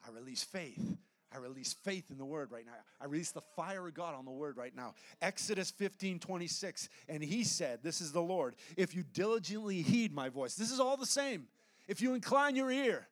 I 0.07 0.11
release 0.11 0.43
faith. 0.43 0.97
I 1.33 1.39
release 1.39 1.73
faith 1.73 2.11
in 2.11 2.19
the 2.19 2.25
word 2.25 2.51
right 2.51 2.67
now. 2.67 2.73
I 3.01 3.05
release 3.05 3.31
the 3.31 3.43
fire 3.55 3.87
of 3.87 3.95
God 3.95 4.15
on 4.15 4.25
the 4.25 4.31
word 4.31 4.57
right 4.57 4.75
now. 4.75 4.95
Exodus 5.23 5.71
15 5.71 6.19
26. 6.19 6.89
And 7.09 7.23
he 7.23 7.45
said, 7.45 7.81
This 7.83 8.01
is 8.01 8.11
the 8.11 8.23
Lord. 8.23 8.57
If 8.77 8.95
you 8.95 9.05
diligently 9.13 9.83
heed 9.83 10.13
my 10.13 10.29
voice, 10.29 10.55
this 10.55 10.73
is 10.73 10.81
all 10.81 10.97
the 10.97 11.07
same. 11.07 11.47
If 11.87 12.01
you 12.01 12.15
incline 12.15 12.57
your 12.57 12.71
ear, 12.71 13.07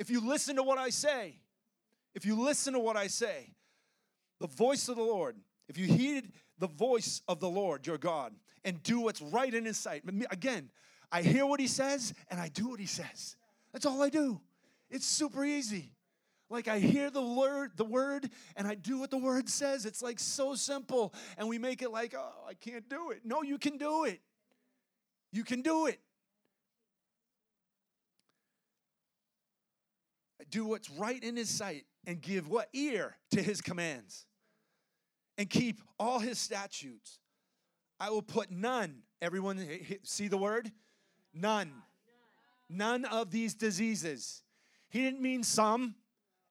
if 0.00 0.08
you 0.08 0.26
listen 0.26 0.56
to 0.56 0.62
what 0.62 0.78
I 0.78 0.88
say, 0.88 1.36
if 2.14 2.24
you 2.24 2.40
listen 2.42 2.72
to 2.72 2.80
what 2.80 2.96
I 2.96 3.06
say, 3.06 3.52
the 4.40 4.46
voice 4.48 4.88
of 4.88 4.96
the 4.96 5.02
Lord, 5.02 5.36
if 5.68 5.76
you 5.76 5.86
heed 5.86 6.32
the 6.58 6.66
voice 6.66 7.20
of 7.28 7.38
the 7.38 7.48
Lord 7.48 7.86
your 7.86 7.98
God 7.98 8.32
and 8.64 8.82
do 8.82 9.00
what's 9.00 9.20
right 9.20 9.52
in 9.52 9.64
his 9.64 9.78
sight. 9.78 10.02
Again, 10.30 10.70
I 11.12 11.20
hear 11.20 11.44
what 11.44 11.60
he 11.60 11.66
says 11.66 12.14
and 12.30 12.40
I 12.40 12.48
do 12.48 12.68
what 12.70 12.80
he 12.80 12.86
says. 12.86 13.36
That's 13.72 13.84
all 13.84 14.02
I 14.02 14.08
do. 14.08 14.40
It's 14.90 15.06
super 15.06 15.44
easy. 15.44 15.92
Like 16.48 16.66
I 16.66 16.78
hear 16.78 17.10
the 17.10 17.22
word, 17.22 17.72
the 17.76 17.84
word, 17.84 18.28
and 18.56 18.66
I 18.66 18.74
do 18.74 18.98
what 18.98 19.10
the 19.10 19.18
word 19.18 19.48
says. 19.48 19.86
It's 19.86 20.02
like 20.02 20.18
so 20.18 20.54
simple. 20.54 21.14
And 21.36 21.46
we 21.46 21.58
make 21.58 21.82
it 21.82 21.90
like, 21.90 22.14
oh, 22.16 22.46
I 22.48 22.54
can't 22.54 22.88
do 22.88 23.10
it. 23.10 23.20
No, 23.24 23.42
you 23.42 23.58
can 23.58 23.76
do 23.76 24.04
it. 24.04 24.20
You 25.30 25.44
can 25.44 25.60
do 25.60 25.86
it. 25.86 26.00
Do 30.50 30.64
what's 30.66 30.90
right 30.90 31.22
in 31.22 31.36
his 31.36 31.48
sight 31.48 31.84
and 32.06 32.20
give 32.20 32.48
what? 32.48 32.68
Ear 32.72 33.16
to 33.30 33.42
his 33.42 33.60
commands 33.60 34.26
and 35.38 35.48
keep 35.48 35.80
all 35.98 36.18
his 36.18 36.38
statutes. 36.38 37.18
I 37.98 38.10
will 38.10 38.22
put 38.22 38.50
none 38.50 39.02
everyone 39.22 39.66
see 40.02 40.28
the 40.28 40.36
word? 40.36 40.70
None. 41.34 41.72
None 42.68 43.04
of 43.04 43.30
these 43.30 43.54
diseases. 43.54 44.42
He 44.88 45.00
didn't 45.00 45.20
mean 45.20 45.42
some 45.42 45.94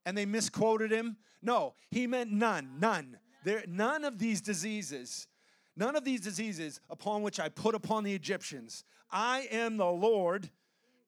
and 0.05 0.17
they 0.17 0.25
misquoted 0.25 0.91
him. 0.91 1.17
No 1.41 1.75
he 1.89 2.07
meant 2.07 2.31
none 2.31 2.79
none. 2.79 3.17
There 3.43 3.63
none 3.67 4.03
of 4.03 4.19
these 4.19 4.41
diseases 4.41 5.27
none 5.75 5.95
of 5.95 6.03
these 6.03 6.19
diseases 6.19 6.81
upon 6.89 7.21
which 7.21 7.39
i 7.39 7.47
put 7.47 7.73
upon 7.73 8.03
the 8.03 8.13
egyptians. 8.13 8.83
I 9.11 9.47
am 9.51 9.77
the 9.77 9.89
lord 9.89 10.49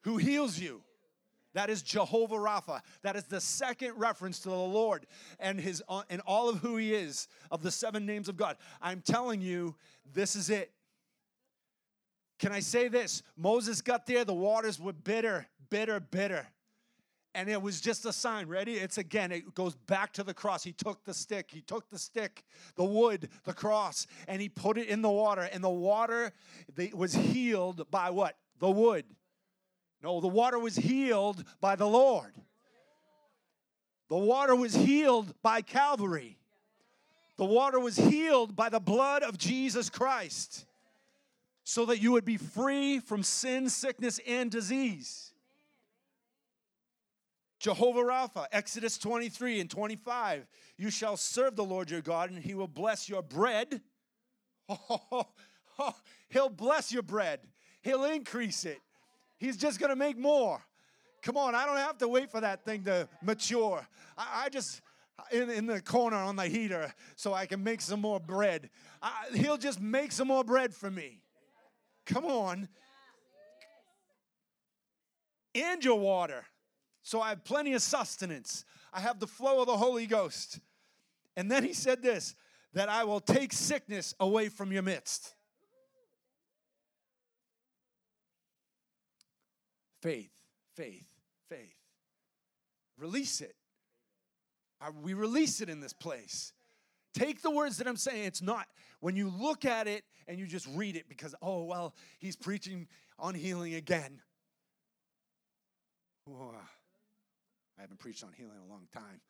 who 0.03 0.17
heals 0.17 0.57
you 0.57 0.81
that 1.53 1.69
is 1.69 1.81
Jehovah 1.81 2.35
Rapha. 2.35 2.81
That 3.03 3.15
is 3.15 3.25
the 3.25 3.41
second 3.41 3.93
reference 3.97 4.39
to 4.39 4.49
the 4.49 4.55
Lord 4.55 5.05
and 5.39 5.59
his 5.59 5.83
uh, 5.89 6.03
and 6.09 6.21
all 6.25 6.49
of 6.49 6.59
who 6.59 6.77
he 6.77 6.93
is 6.93 7.27
of 7.49 7.61
the 7.61 7.71
seven 7.71 8.05
names 8.05 8.29
of 8.29 8.37
God. 8.37 8.57
I'm 8.81 9.01
telling 9.01 9.41
you, 9.41 9.75
this 10.13 10.35
is 10.35 10.49
it. 10.49 10.71
Can 12.39 12.51
I 12.51 12.59
say 12.59 12.87
this? 12.87 13.21
Moses 13.37 13.81
got 13.81 14.07
there, 14.07 14.25
the 14.25 14.33
waters 14.33 14.79
were 14.79 14.93
bitter, 14.93 15.47
bitter, 15.69 15.99
bitter. 15.99 16.47
And 17.33 17.47
it 17.49 17.61
was 17.61 17.79
just 17.79 18.05
a 18.05 18.11
sign. 18.11 18.47
Ready? 18.47 18.73
It's 18.73 18.97
again, 18.97 19.31
it 19.31 19.53
goes 19.53 19.75
back 19.75 20.11
to 20.13 20.23
the 20.23 20.33
cross. 20.33 20.63
He 20.63 20.73
took 20.73 21.05
the 21.05 21.13
stick, 21.13 21.49
he 21.51 21.61
took 21.61 21.89
the 21.89 21.99
stick, 21.99 22.43
the 22.75 22.83
wood, 22.83 23.29
the 23.45 23.53
cross, 23.53 24.07
and 24.27 24.41
he 24.41 24.49
put 24.49 24.77
it 24.77 24.87
in 24.87 25.01
the 25.01 25.09
water. 25.09 25.47
And 25.53 25.63
the 25.63 25.69
water 25.69 26.33
was 26.93 27.13
healed 27.13 27.89
by 27.89 28.09
what? 28.09 28.37
The 28.59 28.69
wood. 28.69 29.05
No, 30.03 30.19
the 30.19 30.27
water 30.27 30.57
was 30.57 30.75
healed 30.75 31.43
by 31.59 31.75
the 31.75 31.85
Lord. 31.85 32.33
The 34.09 34.17
water 34.17 34.55
was 34.55 34.73
healed 34.73 35.33
by 35.41 35.61
Calvary. 35.61 36.37
The 37.37 37.45
water 37.45 37.79
was 37.79 37.95
healed 37.95 38.55
by 38.55 38.69
the 38.69 38.79
blood 38.79 39.23
of 39.23 39.37
Jesus 39.37 39.89
Christ 39.89 40.65
so 41.63 41.85
that 41.85 42.01
you 42.01 42.11
would 42.11 42.25
be 42.25 42.37
free 42.37 42.99
from 42.99 43.23
sin, 43.23 43.69
sickness, 43.69 44.19
and 44.27 44.51
disease. 44.51 45.33
Jehovah 47.59 48.01
Rapha, 48.01 48.47
Exodus 48.51 48.97
23 48.97 49.61
and 49.61 49.69
25. 49.69 50.47
You 50.77 50.89
shall 50.89 51.15
serve 51.15 51.55
the 51.55 51.63
Lord 51.63 51.91
your 51.91 52.01
God, 52.01 52.31
and 52.31 52.43
he 52.43 52.55
will 52.55 52.67
bless 52.67 53.07
your 53.07 53.21
bread. 53.21 53.81
Oh, 54.69 55.01
oh, 55.11 55.27
oh, 55.79 55.95
he'll 56.29 56.47
bless 56.47 56.93
your 56.93 57.01
bread, 57.01 57.41
he'll 57.81 58.05
increase 58.05 58.63
it. 58.63 58.79
He's 59.41 59.57
just 59.57 59.79
going 59.79 59.89
to 59.89 59.95
make 59.95 60.19
more. 60.19 60.61
Come 61.23 61.35
on, 61.35 61.55
I 61.55 61.65
don't 61.65 61.77
have 61.77 61.97
to 61.97 62.07
wait 62.07 62.29
for 62.29 62.39
that 62.41 62.63
thing 62.63 62.83
to 62.83 63.09
mature. 63.23 63.83
I, 64.15 64.43
I 64.45 64.49
just, 64.49 64.81
in, 65.31 65.49
in 65.49 65.65
the 65.65 65.81
corner 65.81 66.15
on 66.15 66.35
the 66.35 66.45
heater 66.45 66.93
so 67.15 67.33
I 67.33 67.47
can 67.47 67.63
make 67.63 67.81
some 67.81 67.99
more 67.99 68.19
bread. 68.19 68.69
I, 69.01 69.25
he'll 69.33 69.57
just 69.57 69.81
make 69.81 70.11
some 70.11 70.27
more 70.27 70.43
bread 70.43 70.75
for 70.75 70.91
me. 70.91 71.23
Come 72.05 72.25
on. 72.25 72.69
And 75.55 75.83
your 75.83 75.97
water. 75.97 76.45
So 77.01 77.19
I 77.19 77.29
have 77.29 77.43
plenty 77.43 77.73
of 77.73 77.81
sustenance. 77.81 78.63
I 78.93 78.99
have 78.99 79.19
the 79.19 79.25
flow 79.25 79.61
of 79.61 79.65
the 79.65 79.77
Holy 79.77 80.05
Ghost. 80.05 80.59
And 81.35 81.49
then 81.49 81.63
he 81.63 81.73
said 81.73 82.03
this 82.03 82.35
that 82.73 82.89
I 82.89 83.05
will 83.05 83.19
take 83.19 83.53
sickness 83.53 84.13
away 84.19 84.49
from 84.49 84.71
your 84.71 84.83
midst. 84.83 85.33
Faith, 90.01 90.31
faith, 90.75 91.05
faith. 91.49 91.75
Release 92.97 93.41
it. 93.41 93.55
We 95.01 95.13
release 95.13 95.61
it 95.61 95.69
in 95.69 95.79
this 95.79 95.93
place. 95.93 96.53
Take 97.13 97.41
the 97.41 97.51
words 97.51 97.77
that 97.77 97.87
I'm 97.87 97.97
saying. 97.97 98.25
It's 98.25 98.41
not 98.41 98.67
when 98.99 99.15
you 99.15 99.29
look 99.29 99.65
at 99.65 99.87
it 99.87 100.03
and 100.27 100.39
you 100.39 100.47
just 100.47 100.67
read 100.73 100.95
it 100.95 101.07
because, 101.07 101.35
oh, 101.41 101.63
well, 101.63 101.93
he's 102.19 102.35
preaching 102.35 102.87
on 103.19 103.35
healing 103.35 103.75
again. 103.75 104.21
I 106.27 107.81
haven't 107.81 107.99
preached 107.99 108.23
on 108.23 108.31
healing 108.35 108.55
in 108.55 108.69
a 108.69 108.71
long 108.71 108.87
time. 108.93 109.21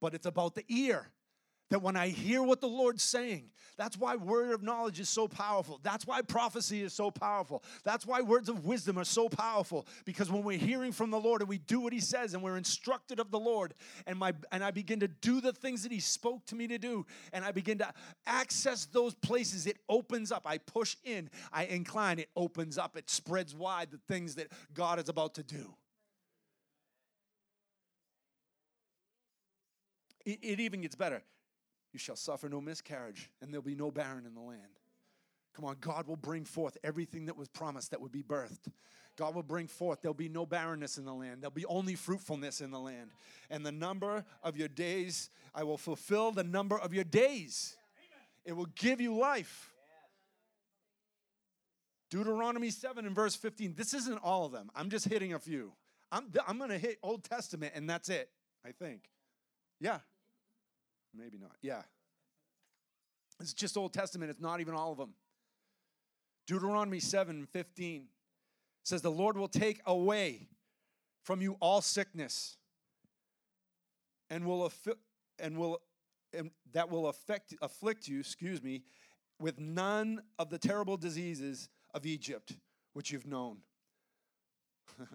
But 0.00 0.14
it's 0.14 0.26
about 0.26 0.54
the 0.54 0.64
ear 0.68 1.10
that 1.72 1.80
when 1.80 1.96
I 1.96 2.08
hear 2.08 2.42
what 2.42 2.60
the 2.60 2.68
Lord's 2.68 3.02
saying, 3.02 3.48
that's 3.78 3.96
why 3.96 4.14
word 4.16 4.52
of 4.52 4.62
knowledge 4.62 5.00
is 5.00 5.08
so 5.08 5.26
powerful. 5.26 5.80
That's 5.82 6.06
why 6.06 6.20
prophecy 6.20 6.82
is 6.82 6.92
so 6.92 7.10
powerful. 7.10 7.64
That's 7.82 8.04
why 8.04 8.20
words 8.20 8.50
of 8.50 8.66
wisdom 8.66 8.98
are 8.98 9.04
so 9.04 9.30
powerful 9.30 9.86
because 10.04 10.30
when 10.30 10.42
we're 10.42 10.58
hearing 10.58 10.92
from 10.92 11.10
the 11.10 11.18
Lord 11.18 11.40
and 11.40 11.48
we 11.48 11.56
do 11.56 11.80
what 11.80 11.94
he 11.94 11.98
says 11.98 12.34
and 12.34 12.42
we're 12.42 12.58
instructed 12.58 13.20
of 13.20 13.30
the 13.30 13.38
Lord 13.38 13.72
and 14.06 14.18
my 14.18 14.34
and 14.52 14.62
I 14.62 14.70
begin 14.70 15.00
to 15.00 15.08
do 15.08 15.40
the 15.40 15.54
things 15.54 15.82
that 15.84 15.92
he 15.92 15.98
spoke 15.98 16.44
to 16.46 16.54
me 16.54 16.66
to 16.66 16.76
do 16.76 17.06
and 17.32 17.42
I 17.42 17.52
begin 17.52 17.78
to 17.78 17.90
access 18.26 18.84
those 18.84 19.14
places 19.14 19.66
it 19.66 19.78
opens 19.88 20.30
up. 20.30 20.42
I 20.46 20.58
push 20.58 20.96
in, 21.04 21.30
I 21.54 21.64
incline, 21.64 22.18
it 22.18 22.28
opens 22.36 22.76
up, 22.76 22.98
it 22.98 23.08
spreads 23.08 23.54
wide 23.54 23.90
the 23.90 24.00
things 24.12 24.34
that 24.34 24.48
God 24.74 24.98
is 24.98 25.08
about 25.08 25.36
to 25.36 25.42
do. 25.42 25.74
It, 30.24 30.60
even 30.60 30.82
gets 30.82 30.94
better. 30.94 31.22
You 31.92 31.98
shall 31.98 32.16
suffer 32.16 32.48
no 32.48 32.60
miscarriage, 32.60 33.30
and 33.40 33.52
there'll 33.52 33.62
be 33.62 33.74
no 33.74 33.90
barren 33.90 34.26
in 34.26 34.34
the 34.34 34.40
land. 34.40 34.62
Come 35.54 35.66
on, 35.66 35.76
God 35.80 36.06
will 36.06 36.16
bring 36.16 36.44
forth 36.44 36.78
everything 36.82 37.26
that 37.26 37.36
was 37.36 37.48
promised 37.48 37.90
that 37.90 38.00
would 38.00 38.12
be 38.12 38.22
birthed. 38.22 38.72
God 39.16 39.34
will 39.34 39.42
bring 39.42 39.66
forth, 39.66 40.00
there'll 40.00 40.14
be 40.14 40.30
no 40.30 40.46
barrenness 40.46 40.96
in 40.96 41.04
the 41.04 41.12
land. 41.12 41.42
There'll 41.42 41.50
be 41.50 41.66
only 41.66 41.94
fruitfulness 41.94 42.62
in 42.62 42.70
the 42.70 42.80
land. 42.80 43.10
And 43.50 43.64
the 43.64 43.72
number 43.72 44.24
of 44.42 44.56
your 44.56 44.68
days, 44.68 45.28
I 45.54 45.64
will 45.64 45.76
fulfill 45.76 46.32
the 46.32 46.44
number 46.44 46.78
of 46.78 46.94
your 46.94 47.04
days. 47.04 47.76
It 48.46 48.56
will 48.56 48.68
give 48.74 49.00
you 49.00 49.14
life. 49.14 49.70
Deuteronomy 52.10 52.70
7 52.70 53.06
and 53.06 53.14
verse 53.14 53.34
15. 53.34 53.74
This 53.74 53.92
isn't 53.94 54.18
all 54.22 54.46
of 54.46 54.52
them. 54.52 54.70
I'm 54.74 54.90
just 54.90 55.08
hitting 55.08 55.34
a 55.34 55.38
few. 55.38 55.72
I'm, 56.10 56.30
I'm 56.46 56.58
going 56.58 56.70
to 56.70 56.78
hit 56.78 56.98
Old 57.02 57.24
Testament, 57.24 57.72
and 57.74 57.88
that's 57.88 58.08
it, 58.08 58.28
I 58.66 58.72
think. 58.72 59.02
Yeah, 59.80 59.98
Maybe 61.14 61.38
not. 61.38 61.52
Yeah. 61.60 61.82
It's 63.40 63.52
just 63.52 63.76
Old 63.76 63.92
Testament, 63.92 64.30
it's 64.30 64.40
not 64.40 64.60
even 64.60 64.74
all 64.74 64.92
of 64.92 64.98
them. 64.98 65.14
Deuteronomy 66.46 67.00
7 67.00 67.46
15 67.46 68.06
says, 68.82 69.02
The 69.02 69.10
Lord 69.10 69.36
will 69.36 69.48
take 69.48 69.80
away 69.86 70.48
from 71.22 71.40
you 71.40 71.56
all 71.60 71.80
sickness 71.80 72.56
and 74.30 74.44
will 74.44 74.70
and 75.38 75.56
will 75.56 75.80
and 76.32 76.50
that 76.72 76.90
will 76.90 77.08
affect 77.08 77.54
afflict 77.62 78.08
you, 78.08 78.20
excuse 78.20 78.62
me, 78.62 78.82
with 79.38 79.58
none 79.60 80.22
of 80.38 80.50
the 80.50 80.58
terrible 80.58 80.96
diseases 80.96 81.68
of 81.94 82.06
Egypt 82.06 82.54
which 82.94 83.10
you've 83.10 83.26
known. 83.26 83.58
and 84.98 85.08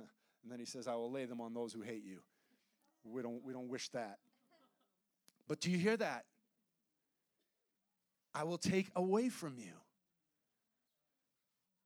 then 0.52 0.60
he 0.60 0.66
says, 0.66 0.88
I 0.88 0.96
will 0.96 1.12
lay 1.12 1.26
them 1.26 1.42
on 1.42 1.54
those 1.54 1.74
who 1.74 1.82
hate 1.82 2.04
you. 2.06 2.20
We 3.04 3.22
don't 3.22 3.44
we 3.44 3.54
don't 3.54 3.70
wish 3.70 3.90
that. 3.90 4.20
But 5.48 5.60
do 5.60 5.72
you 5.72 5.78
hear 5.78 5.98
that? 5.98 6.26
I 8.34 8.44
will 8.44 8.58
take 8.58 8.90
away 8.96 9.30
from 9.30 9.58
you. 9.58 9.74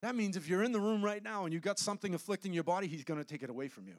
That 0.02 0.16
means 0.16 0.36
if 0.36 0.50
you're 0.50 0.64
in 0.64 0.72
the 0.72 0.80
room 0.80 1.04
right 1.04 1.24
now 1.24 1.46
and 1.46 1.54
you've 1.54 1.62
got 1.62 1.78
something 1.78 2.14
afflicting 2.16 2.54
your 2.54 2.64
body, 2.64 2.88
he's 2.88 3.04
going 3.04 3.20
to 3.20 3.26
take 3.26 3.44
it 3.44 3.50
away 3.50 3.68
from 3.68 3.88
you. 3.88 3.96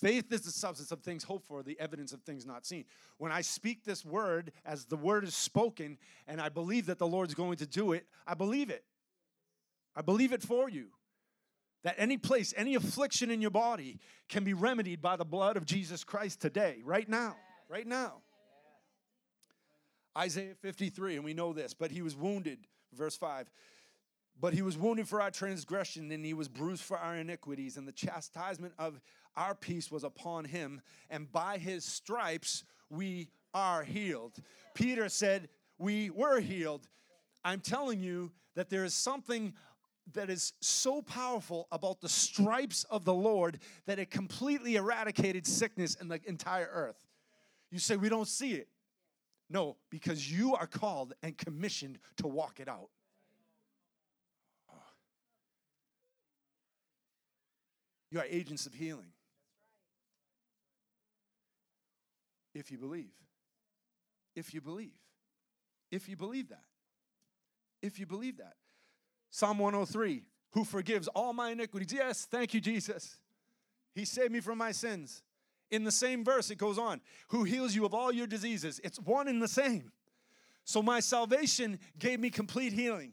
Faith 0.00 0.32
is 0.32 0.40
the 0.40 0.50
substance 0.50 0.90
of 0.92 1.00
things 1.00 1.24
hoped 1.24 1.46
for, 1.46 1.62
the 1.62 1.78
evidence 1.78 2.12
of 2.12 2.22
things 2.22 2.46
not 2.46 2.64
seen. 2.64 2.86
When 3.18 3.30
I 3.30 3.42
speak 3.42 3.84
this 3.84 4.04
word 4.04 4.50
as 4.64 4.86
the 4.86 4.96
word 4.96 5.24
is 5.24 5.34
spoken 5.34 5.98
and 6.26 6.40
I 6.40 6.48
believe 6.48 6.86
that 6.86 6.98
the 6.98 7.06
Lord's 7.06 7.34
going 7.34 7.58
to 7.58 7.66
do 7.66 7.92
it, 7.92 8.06
I 8.26 8.32
believe 8.32 8.70
it. 8.70 8.84
I 9.94 10.00
believe 10.00 10.32
it 10.32 10.42
for 10.42 10.70
you. 10.70 10.88
That 11.82 11.94
any 11.96 12.18
place, 12.18 12.52
any 12.56 12.74
affliction 12.74 13.30
in 13.30 13.40
your 13.40 13.50
body 13.50 13.98
can 14.28 14.44
be 14.44 14.52
remedied 14.52 15.00
by 15.00 15.16
the 15.16 15.24
blood 15.24 15.56
of 15.56 15.64
Jesus 15.64 16.04
Christ 16.04 16.40
today, 16.40 16.82
right 16.84 17.08
now, 17.08 17.36
right 17.68 17.86
now. 17.86 18.22
Isaiah 20.16 20.54
53, 20.60 21.16
and 21.16 21.24
we 21.24 21.34
know 21.34 21.52
this, 21.52 21.72
but 21.72 21.90
he 21.90 22.02
was 22.02 22.16
wounded, 22.16 22.58
verse 22.92 23.16
5. 23.16 23.50
But 24.38 24.54
he 24.54 24.62
was 24.62 24.76
wounded 24.76 25.08
for 25.08 25.22
our 25.22 25.30
transgression, 25.30 26.10
and 26.10 26.24
he 26.24 26.34
was 26.34 26.48
bruised 26.48 26.82
for 26.82 26.98
our 26.98 27.16
iniquities, 27.16 27.76
and 27.76 27.86
the 27.86 27.92
chastisement 27.92 28.74
of 28.78 29.00
our 29.36 29.54
peace 29.54 29.90
was 29.90 30.04
upon 30.04 30.44
him, 30.44 30.80
and 31.08 31.30
by 31.30 31.58
his 31.58 31.84
stripes 31.84 32.64
we 32.88 33.28
are 33.54 33.84
healed. 33.84 34.36
Peter 34.74 35.08
said, 35.08 35.48
We 35.78 36.10
were 36.10 36.40
healed. 36.40 36.88
I'm 37.44 37.60
telling 37.60 38.00
you 38.00 38.32
that 38.54 38.70
there 38.70 38.84
is 38.84 38.94
something 38.94 39.54
that 40.14 40.30
is 40.30 40.52
so 40.60 41.02
powerful 41.02 41.66
about 41.70 42.00
the 42.00 42.08
stripes 42.08 42.84
of 42.84 43.04
the 43.04 43.14
Lord 43.14 43.58
that 43.86 43.98
it 43.98 44.10
completely 44.10 44.76
eradicated 44.76 45.46
sickness 45.46 45.94
in 45.94 46.08
the 46.08 46.20
entire 46.26 46.68
earth. 46.72 47.06
You 47.70 47.78
say, 47.78 47.96
We 47.96 48.08
don't 48.08 48.28
see 48.28 48.52
it. 48.52 48.68
No, 49.48 49.76
because 49.90 50.30
you 50.30 50.54
are 50.54 50.66
called 50.66 51.12
and 51.22 51.36
commissioned 51.36 51.98
to 52.18 52.28
walk 52.28 52.60
it 52.60 52.68
out. 52.68 52.90
You 58.10 58.18
are 58.18 58.26
agents 58.28 58.66
of 58.66 58.74
healing. 58.74 59.12
If 62.54 62.70
you 62.70 62.78
believe. 62.78 63.12
If 64.34 64.52
you 64.52 64.60
believe. 64.60 64.98
If 65.90 66.08
you 66.08 66.16
believe 66.16 66.48
that. 66.48 66.64
If 67.82 67.98
you 67.98 68.06
believe 68.06 68.38
that. 68.38 68.54
Psalm 69.30 69.58
103 69.58 70.22
Who 70.52 70.64
forgives 70.64 71.08
all 71.08 71.32
my 71.32 71.50
iniquities. 71.50 71.92
Yes, 71.92 72.26
thank 72.30 72.54
you, 72.54 72.60
Jesus. 72.60 73.18
He 73.94 74.04
saved 74.04 74.32
me 74.32 74.40
from 74.40 74.58
my 74.58 74.72
sins. 74.72 75.22
In 75.70 75.84
the 75.84 75.92
same 75.92 76.24
verse, 76.24 76.50
it 76.50 76.58
goes 76.58 76.78
on 76.78 77.00
Who 77.28 77.44
heals 77.44 77.74
you 77.74 77.84
of 77.84 77.94
all 77.94 78.12
your 78.12 78.26
diseases. 78.26 78.80
It's 78.84 78.98
one 78.98 79.28
and 79.28 79.40
the 79.40 79.48
same. 79.48 79.92
So 80.64 80.82
my 80.82 81.00
salvation 81.00 81.78
gave 81.98 82.20
me 82.20 82.30
complete 82.30 82.72
healing. 82.72 83.12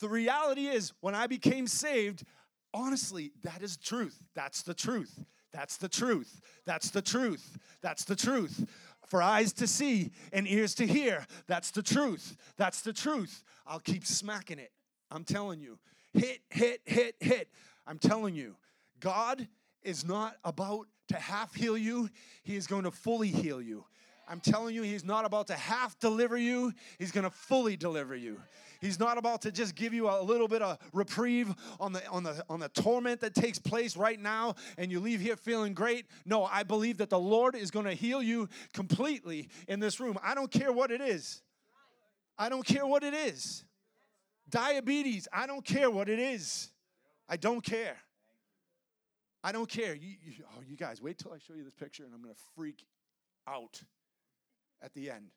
The 0.00 0.08
reality 0.08 0.66
is, 0.66 0.92
when 1.00 1.14
I 1.14 1.26
became 1.26 1.66
saved, 1.66 2.24
honestly, 2.72 3.32
that 3.42 3.62
is 3.62 3.76
truth. 3.76 4.22
That's 4.34 4.62
the 4.62 4.74
truth. 4.74 5.24
That's 5.52 5.76
the 5.76 5.88
truth. 5.88 6.40
That's 6.64 6.90
the 6.90 7.02
truth. 7.02 7.58
That's 7.82 8.04
the 8.04 8.16
truth. 8.16 8.66
For 9.10 9.20
eyes 9.20 9.52
to 9.54 9.66
see 9.66 10.12
and 10.32 10.46
ears 10.46 10.74
to 10.76 10.86
hear. 10.86 11.26
That's 11.48 11.72
the 11.72 11.82
truth. 11.82 12.36
That's 12.56 12.80
the 12.80 12.92
truth. 12.92 13.42
I'll 13.66 13.80
keep 13.80 14.06
smacking 14.06 14.60
it. 14.60 14.70
I'm 15.10 15.24
telling 15.24 15.60
you. 15.60 15.78
Hit, 16.14 16.40
hit, 16.48 16.80
hit, 16.84 17.16
hit. 17.20 17.48
I'm 17.86 17.98
telling 17.98 18.36
you. 18.36 18.54
God 19.00 19.48
is 19.82 20.06
not 20.06 20.36
about 20.44 20.86
to 21.08 21.16
half 21.16 21.54
heal 21.54 21.76
you, 21.76 22.08
He 22.44 22.54
is 22.54 22.68
going 22.68 22.84
to 22.84 22.92
fully 22.92 23.28
heal 23.28 23.60
you. 23.60 23.84
I'm 24.30 24.40
telling 24.40 24.74
you, 24.74 24.82
He's 24.82 25.04
not 25.04 25.24
about 25.24 25.48
to 25.48 25.54
half 25.54 25.98
deliver 25.98 26.36
you, 26.36 26.72
He's 26.98 27.10
going 27.10 27.24
to 27.24 27.30
fully 27.30 27.76
deliver 27.76 28.14
you. 28.14 28.40
He's 28.80 28.98
not 28.98 29.18
about 29.18 29.42
to 29.42 29.52
just 29.52 29.74
give 29.74 29.92
you 29.92 30.08
a 30.08 30.22
little 30.22 30.48
bit 30.48 30.62
of 30.62 30.78
reprieve 30.94 31.54
on 31.78 31.92
the 31.92 32.06
on 32.08 32.22
the 32.22 32.42
on 32.48 32.60
the 32.60 32.70
torment 32.70 33.20
that 33.20 33.34
takes 33.34 33.58
place 33.58 33.94
right 33.94 34.18
now 34.18 34.54
and 34.78 34.90
you 34.90 35.00
leave 35.00 35.20
here 35.20 35.36
feeling 35.36 35.74
great. 35.74 36.06
No, 36.24 36.44
I 36.44 36.62
believe 36.62 36.96
that 36.98 37.10
the 37.10 37.18
Lord 37.18 37.54
is 37.54 37.70
going 37.70 37.84
to 37.84 37.92
heal 37.92 38.22
you 38.22 38.48
completely 38.72 39.50
in 39.68 39.80
this 39.80 40.00
room. 40.00 40.16
I 40.22 40.34
don't 40.34 40.50
care 40.50 40.72
what 40.72 40.90
it 40.90 41.02
is. 41.02 41.42
I 42.38 42.48
don't 42.48 42.64
care 42.64 42.86
what 42.86 43.02
it 43.02 43.12
is. 43.12 43.64
Diabetes, 44.48 45.28
I 45.30 45.46
don't 45.46 45.64
care 45.64 45.90
what 45.90 46.08
it 46.08 46.18
is. 46.18 46.70
I 47.28 47.36
don't 47.36 47.62
care. 47.62 47.96
I 49.44 49.52
don't 49.52 49.68
care. 49.68 49.94
You, 49.94 50.16
you, 50.22 50.32
oh, 50.56 50.62
you 50.66 50.76
guys, 50.76 51.02
wait 51.02 51.18
till 51.18 51.32
I 51.32 51.38
show 51.38 51.54
you 51.54 51.64
this 51.64 51.74
picture 51.74 52.04
and 52.04 52.14
I'm 52.14 52.22
going 52.22 52.34
to 52.34 52.40
freak 52.56 52.84
out 53.46 53.82
at 54.82 54.94
the 54.94 55.10
end. 55.10 55.30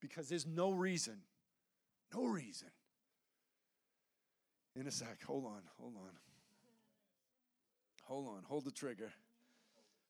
Because 0.00 0.28
there's 0.28 0.46
no 0.46 0.70
reason, 0.70 1.18
no 2.14 2.24
reason. 2.24 2.68
In 4.76 4.86
a 4.86 4.90
sec, 4.90 5.22
hold 5.26 5.44
on, 5.44 5.62
hold 5.78 5.94
on. 5.96 6.12
Hold 8.04 8.28
on, 8.28 8.42
hold 8.44 8.64
the 8.64 8.70
trigger. 8.70 9.12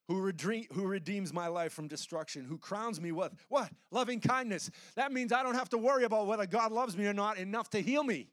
Who, 0.09 0.21
redeem, 0.21 0.67
who 0.73 0.87
redeems 0.87 1.33
my 1.33 1.47
life 1.47 1.73
from 1.73 1.87
destruction, 1.87 2.45
who 2.45 2.59
crowns 2.59 3.01
me 3.01 3.13
with 3.13 3.33
what? 3.49 3.71
Loving 3.91 4.21
kindness. 4.21 4.71
That 4.97 5.13
means 5.13 5.33
I 5.33 5.43
don't 5.43 5.55
have 5.55 5.69
to 5.71 5.79
worry 5.79 6.05
about 6.05 6.27
whether 6.27 6.47
God 6.47 6.73
loves 6.73 6.97
me 6.97 7.07
or 7.07 7.13
not 7.13 7.39
enough 7.39 7.71
to 7.71 7.81
heal 7.81 8.03
me 8.03 8.29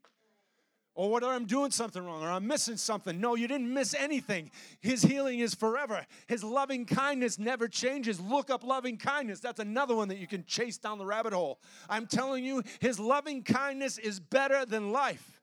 or 0.97 1.11
whether 1.11 1.27
I'm 1.27 1.45
doing 1.45 1.69
something 1.69 2.03
wrong 2.03 2.23
or 2.23 2.31
I'm 2.31 2.47
missing 2.47 2.75
something. 2.75 3.21
No, 3.21 3.35
you 3.35 3.47
didn't 3.47 3.71
miss 3.71 3.93
anything. 3.93 4.49
His 4.79 5.03
healing 5.03 5.39
is 5.39 5.53
forever. 5.53 6.03
His 6.25 6.43
loving 6.43 6.85
kindness 6.85 7.37
never 7.37 7.67
changes. 7.67 8.19
Look 8.19 8.49
up 8.49 8.63
loving 8.63 8.97
kindness. 8.97 9.39
That's 9.39 9.59
another 9.59 9.95
one 9.95 10.07
that 10.07 10.17
you 10.17 10.25
can 10.25 10.43
chase 10.45 10.79
down 10.79 10.97
the 10.97 11.05
rabbit 11.05 11.33
hole. 11.33 11.59
I'm 11.87 12.07
telling 12.07 12.43
you, 12.43 12.63
His 12.79 12.99
loving 12.99 13.43
kindness 13.43 13.99
is 13.99 14.19
better 14.19 14.65
than 14.65 14.91
life. 14.91 15.39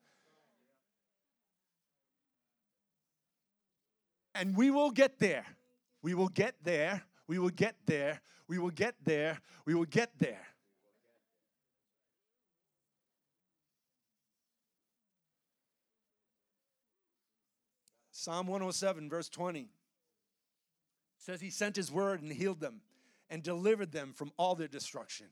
And 4.35 4.57
we 4.57 4.73
will 4.73 4.91
get 4.91 5.21
there. 5.21 5.47
We 6.03 6.15
will 6.15 6.29
get 6.29 6.57
there. 6.65 7.05
We 7.29 7.39
will 7.39 7.51
get 7.51 7.77
there. 7.87 8.21
We 8.49 8.59
will 8.59 8.71
get 8.71 8.97
there. 9.05 9.41
We 9.67 9.77
will 9.77 9.85
get 9.85 10.19
there. 10.19 10.49
Psalm 18.25 18.47
107, 18.47 19.11
verse 19.11 19.29
20 19.29 19.69
says, 21.19 21.43
He 21.43 21.51
sent 21.51 21.77
His 21.77 21.93
word 21.93 22.23
and 22.23 22.33
healed 22.33 22.59
them 22.59 22.81
and 23.29 23.43
delivered 23.43 23.93
them 23.93 24.15
from 24.15 24.33
all 24.39 24.55
their 24.55 24.67
destruction. 24.67 25.27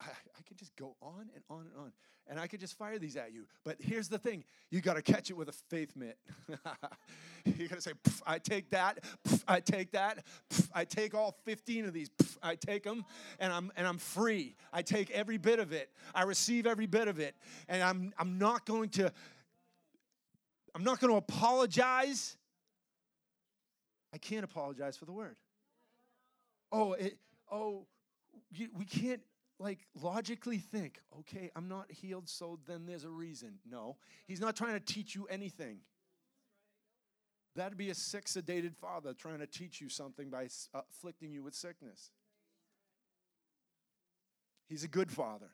I, 0.00 0.04
I 0.06 0.40
just 0.60 0.76
go 0.76 0.94
on 1.02 1.30
and 1.34 1.42
on 1.48 1.62
and 1.62 1.76
on. 1.76 1.92
And 2.28 2.38
I 2.38 2.46
could 2.46 2.60
just 2.60 2.78
fire 2.78 3.00
these 3.00 3.16
at 3.16 3.32
you. 3.32 3.46
But 3.64 3.76
here's 3.80 4.08
the 4.08 4.18
thing 4.18 4.44
you 4.70 4.80
got 4.80 4.94
to 4.94 5.02
catch 5.02 5.30
it 5.30 5.36
with 5.36 5.48
a 5.48 5.52
faith 5.52 5.96
mitt. 5.96 6.18
you 7.44 7.66
got 7.66 7.76
to 7.76 7.80
say, 7.80 7.92
I 8.24 8.38
take 8.38 8.70
that, 8.70 9.00
I 9.48 9.58
take 9.58 9.90
that, 9.92 10.24
I 10.72 10.84
take 10.84 11.14
all 11.14 11.36
15 11.44 11.86
of 11.86 11.92
these, 11.92 12.10
I 12.40 12.54
take 12.54 12.84
them, 12.84 13.04
and 13.40 13.52
I'm, 13.52 13.72
and 13.76 13.88
I'm 13.88 13.98
free. 13.98 14.54
I 14.72 14.82
take 14.82 15.10
every 15.10 15.38
bit 15.38 15.58
of 15.58 15.72
it. 15.72 15.90
I 16.14 16.22
receive 16.22 16.66
every 16.66 16.86
bit 16.86 17.08
of 17.08 17.18
it. 17.18 17.34
And 17.68 17.82
I'm, 17.82 18.12
I'm 18.18 18.38
not 18.38 18.66
going 18.66 18.90
to 18.90 19.12
I'm 20.74 20.84
not 20.84 21.00
going 21.00 21.12
to 21.12 21.16
apologize. 21.16 22.36
I 24.12 24.18
can't 24.18 24.44
apologize 24.44 24.96
for 24.96 25.04
the 25.04 25.12
word. 25.12 25.36
Oh, 26.72 26.92
it, 26.94 27.18
oh, 27.50 27.86
we 28.76 28.84
can't 28.84 29.20
like 29.58 29.80
logically 30.00 30.58
think, 30.58 30.98
okay, 31.20 31.50
I'm 31.54 31.68
not 31.68 31.90
healed, 31.90 32.28
so 32.28 32.58
then 32.66 32.86
there's 32.86 33.04
a 33.04 33.10
reason. 33.10 33.58
No, 33.70 33.96
he's 34.26 34.40
not 34.40 34.56
trying 34.56 34.74
to 34.74 34.80
teach 34.80 35.14
you 35.14 35.26
anything. 35.26 35.78
That'd 37.56 37.76
be 37.76 37.90
a 37.90 37.94
sick, 37.94 38.26
sedated 38.26 38.74
father 38.76 39.12
trying 39.12 39.40
to 39.40 39.46
teach 39.46 39.80
you 39.80 39.88
something 39.88 40.30
by 40.30 40.48
uh, 40.72 40.80
afflicting 40.90 41.32
you 41.32 41.42
with 41.42 41.54
sickness. 41.54 42.10
He's 44.68 44.84
a 44.84 44.88
good 44.88 45.10
father. 45.10 45.50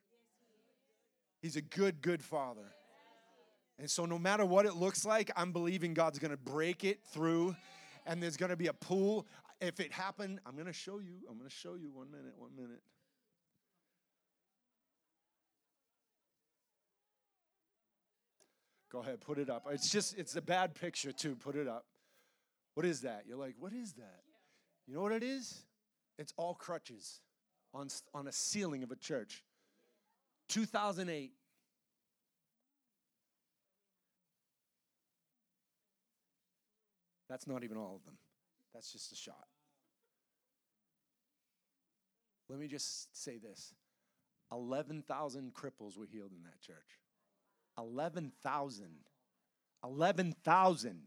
He's 1.40 1.56
a 1.56 1.62
good, 1.62 2.02
good 2.02 2.22
father. 2.22 2.74
And 3.78 3.90
so, 3.90 4.06
no 4.06 4.18
matter 4.18 4.44
what 4.46 4.64
it 4.64 4.74
looks 4.74 5.04
like, 5.04 5.30
I'm 5.36 5.52
believing 5.52 5.92
God's 5.92 6.18
gonna 6.18 6.36
break 6.36 6.84
it 6.84 7.00
through, 7.12 7.54
and 8.06 8.22
there's 8.22 8.36
gonna 8.36 8.56
be 8.56 8.68
a 8.68 8.72
pool. 8.72 9.26
If 9.60 9.80
it 9.80 9.92
happened, 9.92 10.40
I'm 10.46 10.56
gonna 10.56 10.72
show 10.72 10.98
you. 10.98 11.14
I'm 11.30 11.36
gonna 11.36 11.50
show 11.50 11.74
you 11.74 11.90
one 11.90 12.10
minute, 12.10 12.34
one 12.38 12.54
minute. 12.56 12.82
Go 18.90 19.00
ahead, 19.00 19.20
put 19.20 19.38
it 19.38 19.50
up. 19.50 19.66
It's 19.70 19.90
just, 19.90 20.16
it's 20.16 20.36
a 20.36 20.40
bad 20.40 20.74
picture 20.74 21.12
too. 21.12 21.36
Put 21.36 21.54
it 21.54 21.68
up. 21.68 21.84
What 22.74 22.86
is 22.86 23.02
that? 23.02 23.24
You're 23.26 23.36
like, 23.36 23.54
what 23.58 23.74
is 23.74 23.92
that? 23.94 24.22
You 24.86 24.94
know 24.94 25.02
what 25.02 25.12
it 25.12 25.22
is? 25.22 25.64
It's 26.18 26.32
all 26.38 26.54
crutches 26.54 27.20
on, 27.74 27.88
on 28.14 28.26
a 28.26 28.32
ceiling 28.32 28.82
of 28.82 28.90
a 28.90 28.96
church. 28.96 29.44
2008. 30.48 31.32
That's 37.28 37.46
not 37.46 37.64
even 37.64 37.76
all 37.76 37.96
of 37.96 38.04
them. 38.04 38.18
That's 38.72 38.92
just 38.92 39.12
a 39.12 39.16
shot. 39.16 39.46
Let 42.48 42.58
me 42.58 42.68
just 42.68 43.16
say 43.16 43.38
this 43.38 43.74
11,000 44.52 45.52
cripples 45.52 45.98
were 45.98 46.06
healed 46.06 46.32
in 46.36 46.42
that 46.44 46.60
church. 46.60 46.76
11,000. 47.78 48.86
11,000. 49.84 51.02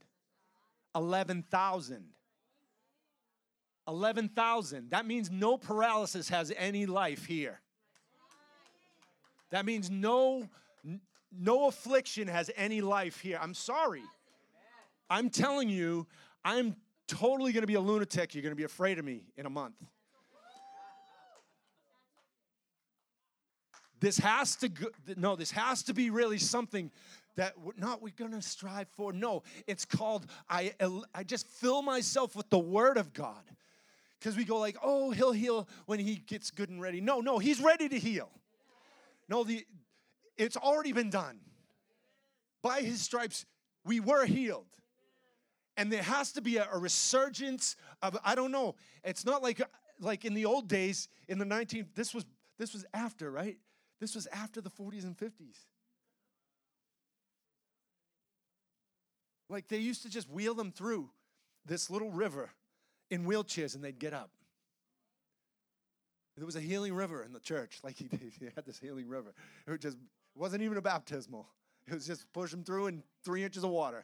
11,000. 0.96 2.04
11,000. 3.88 4.90
That 4.92 5.06
means 5.06 5.32
no 5.32 5.58
paralysis 5.58 6.30
has 6.30 6.52
any 6.56 6.86
life 6.86 7.26
here. 7.26 7.62
That 9.52 9.66
means 9.66 9.90
no 9.90 10.48
no 11.32 11.68
affliction 11.68 12.28
has 12.28 12.50
any 12.56 12.82
life 12.82 13.20
here. 13.20 13.38
I'm 13.42 13.54
sorry. 13.54 14.04
I'm 15.10 15.30
telling 15.30 15.70
you, 15.70 16.08
I'm 16.44 16.76
totally 17.08 17.52
going 17.52 17.62
to 17.62 17.68
be 17.68 17.74
a 17.74 17.82
lunatic. 17.82 18.36
You're 18.36 18.44
going 18.44 18.52
to 18.52 18.58
be 18.58 18.64
afraid 18.64 19.00
of 19.00 19.06
me 19.06 19.24
in 19.38 19.46
a 19.46 19.50
month. 19.50 19.76
This 24.00 24.18
has 24.20 24.56
to 24.58 24.70
go, 24.70 24.88
no, 25.18 25.36
this 25.36 25.52
has 25.52 25.84
to 25.84 25.94
be 25.94 26.10
really 26.10 26.38
something 26.38 26.90
that 27.36 27.60
we're 27.60 27.74
not 27.78 28.02
we're 28.02 28.14
going 28.16 28.32
to 28.32 28.42
strive 28.42 28.88
for. 28.90 29.12
No, 29.12 29.44
it's 29.68 29.84
called 29.84 30.26
I 30.50 30.74
I 31.14 31.24
just 31.24 31.48
fill 31.48 31.82
myself 31.82 32.36
with 32.36 32.50
the 32.50 32.60
word 32.60 32.98
of 32.98 33.14
God. 33.14 33.44
Cuz 34.22 34.36
we 34.38 34.46
go 34.46 34.58
like, 34.58 34.78
"Oh, 34.82 35.12
he'll 35.12 35.32
heal 35.32 35.68
when 35.86 36.00
he 36.00 36.16
gets 36.16 36.52
good 36.52 36.70
and 36.70 36.82
ready." 36.82 37.02
No, 37.02 37.20
no, 37.20 37.40
he's 37.40 37.62
ready 37.62 37.90
to 37.90 38.00
heal. 38.00 38.30
No, 39.28 39.44
the 39.44 39.66
it's 40.38 40.58
already 40.58 40.94
been 40.94 41.10
done. 41.10 41.40
By 42.62 42.82
his 42.82 43.02
stripes 43.02 43.46
we 43.84 44.00
were 44.00 44.26
healed 44.26 44.79
and 45.80 45.90
there 45.90 46.04
has 46.04 46.34
to 46.34 46.42
be 46.42 46.58
a, 46.58 46.68
a 46.74 46.78
resurgence 46.78 47.78
of 48.02 48.18
I 48.24 48.36
don't 48.36 48.52
know. 48.52 48.76
It's 49.04 49.26
not 49.26 49.42
like 49.42 49.62
like 50.02 50.26
in 50.26 50.34
the 50.34 50.46
old 50.46 50.68
days 50.68 51.08
in 51.30 51.40
the 51.40 51.46
19 51.46 51.88
this 51.96 52.14
was 52.14 52.26
this 52.60 52.74
was 52.74 52.86
after, 52.94 53.32
right? 53.32 53.58
This 54.02 54.14
was 54.14 54.28
after 54.28 54.60
the 54.60 54.70
40s 54.70 55.04
and 55.04 55.18
50s. 55.18 55.58
Like 59.50 59.70
they 59.70 59.78
used 59.78 60.04
to 60.04 60.10
just 60.10 60.30
wheel 60.30 60.54
them 60.54 60.72
through 60.72 61.10
this 61.66 61.90
little 61.90 62.12
river 62.12 62.50
in 63.10 63.26
wheelchairs 63.26 63.74
and 63.74 63.84
they'd 63.84 64.00
get 64.00 64.14
up. 64.14 64.32
There 66.36 66.46
was 66.46 66.58
a 66.58 66.62
healing 66.62 66.94
river 66.94 67.24
in 67.24 67.32
the 67.32 67.40
church. 67.40 67.80
Like 67.84 67.96
he, 67.96 68.06
did, 68.10 68.20
he 68.38 68.46
had 68.54 68.66
this 68.66 68.80
healing 68.80 69.08
river. 69.08 69.34
It 69.66 69.80
just 69.80 69.98
wasn't 70.36 70.62
even 70.64 70.78
a 70.78 70.82
baptismal. 70.82 71.48
It 71.88 71.94
was 71.94 72.06
just 72.06 72.32
push 72.34 72.52
them 72.52 72.64
through 72.64 72.88
in 72.88 73.04
three 73.24 73.46
inches 73.46 73.64
of 73.64 73.70
water. 73.70 74.04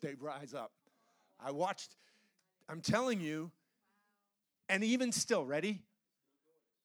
They 0.00 0.14
rise 0.18 0.54
up. 0.54 0.72
I 1.40 1.50
watched, 1.50 1.96
I'm 2.68 2.80
telling 2.80 3.20
you, 3.20 3.50
and 4.68 4.82
even 4.82 5.12
still, 5.12 5.44
ready? 5.44 5.82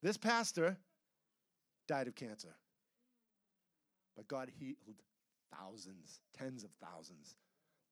This 0.04 0.18
pastor 0.18 0.78
died 1.88 2.08
of 2.08 2.16
cancer. 2.16 2.56
But 4.16 4.28
God 4.28 4.52
healed 4.60 5.02
thousands, 5.58 6.20
tens 6.38 6.64
of 6.64 6.70
thousands, 6.84 7.36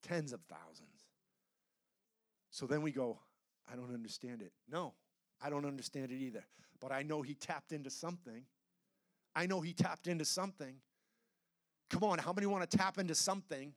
tens 0.03 0.33
of 0.33 0.41
thousands. 0.49 0.89
So 2.51 2.65
then 2.65 2.81
we 2.81 2.91
go, 2.91 3.19
I 3.71 3.75
don't 3.75 3.93
understand 3.93 4.41
it. 4.41 4.51
No, 4.69 4.93
I 5.41 5.49
don't 5.49 5.65
understand 5.65 6.11
it 6.11 6.21
either. 6.21 6.43
But 6.79 6.91
I 6.91 7.03
know 7.03 7.21
he 7.21 7.33
tapped 7.33 7.71
into 7.71 7.89
something. 7.89 8.43
I 9.35 9.45
know 9.45 9.61
he 9.61 9.73
tapped 9.73 10.07
into 10.07 10.25
something. 10.25 10.75
Come 11.89 12.03
on, 12.03 12.19
how 12.19 12.33
many 12.33 12.47
want 12.47 12.69
to 12.69 12.77
tap 12.77 12.97
into 12.97 13.15
something? 13.15 13.73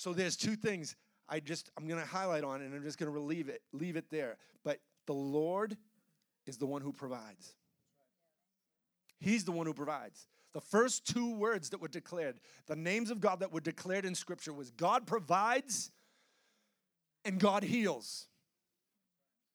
So 0.00 0.14
there's 0.14 0.34
two 0.34 0.56
things 0.56 0.96
I 1.28 1.40
just 1.40 1.70
I'm 1.76 1.86
going 1.86 2.00
to 2.00 2.08
highlight 2.08 2.42
on 2.42 2.62
and 2.62 2.74
I'm 2.74 2.82
just 2.82 2.96
going 2.96 3.12
to 3.12 3.20
leave 3.20 3.50
it 3.50 3.60
leave 3.74 3.96
it 3.96 4.06
there. 4.08 4.38
But 4.64 4.78
the 5.04 5.12
Lord 5.12 5.76
is 6.46 6.56
the 6.56 6.64
one 6.64 6.80
who 6.80 6.90
provides. 6.90 7.54
He's 9.18 9.44
the 9.44 9.52
one 9.52 9.66
who 9.66 9.74
provides. 9.74 10.26
The 10.54 10.60
first 10.62 11.06
two 11.06 11.34
words 11.34 11.68
that 11.68 11.82
were 11.82 11.88
declared, 11.88 12.40
the 12.66 12.76
names 12.76 13.10
of 13.10 13.20
God 13.20 13.40
that 13.40 13.52
were 13.52 13.60
declared 13.60 14.06
in 14.06 14.14
scripture 14.14 14.54
was 14.54 14.70
God 14.70 15.06
provides 15.06 15.90
and 17.26 17.38
God 17.38 17.62
heals. 17.62 18.26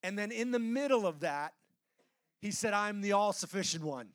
And 0.03 0.15
then 0.15 0.31
in 0.31 0.51
the 0.51 0.59
middle 0.59 1.07
of 1.07 1.21
that, 1.21 1.53
he 2.39 2.51
said, 2.51 2.71
I'm 2.71 3.01
the 3.01 3.13
all 3.13 3.33
sufficient 3.33 3.83
one. 3.83 4.09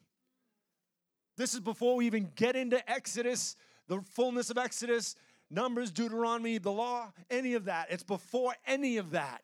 This 1.37 1.55
is 1.55 1.61
before 1.61 1.97
we 1.97 2.07
even 2.07 2.31
get 2.37 2.55
into 2.55 2.89
Exodus, 2.89 3.57
the 3.89 4.01
fullness 4.13 4.49
of 4.51 4.59
Exodus, 4.59 5.17
Numbers, 5.51 5.91
Deuteronomy, 5.91 6.59
the 6.59 6.71
law, 6.71 7.13
any 7.29 7.55
of 7.55 7.65
that. 7.65 7.89
It's 7.91 8.03
before 8.03 8.55
any 8.67 8.99
of 8.99 9.11
that. 9.11 9.43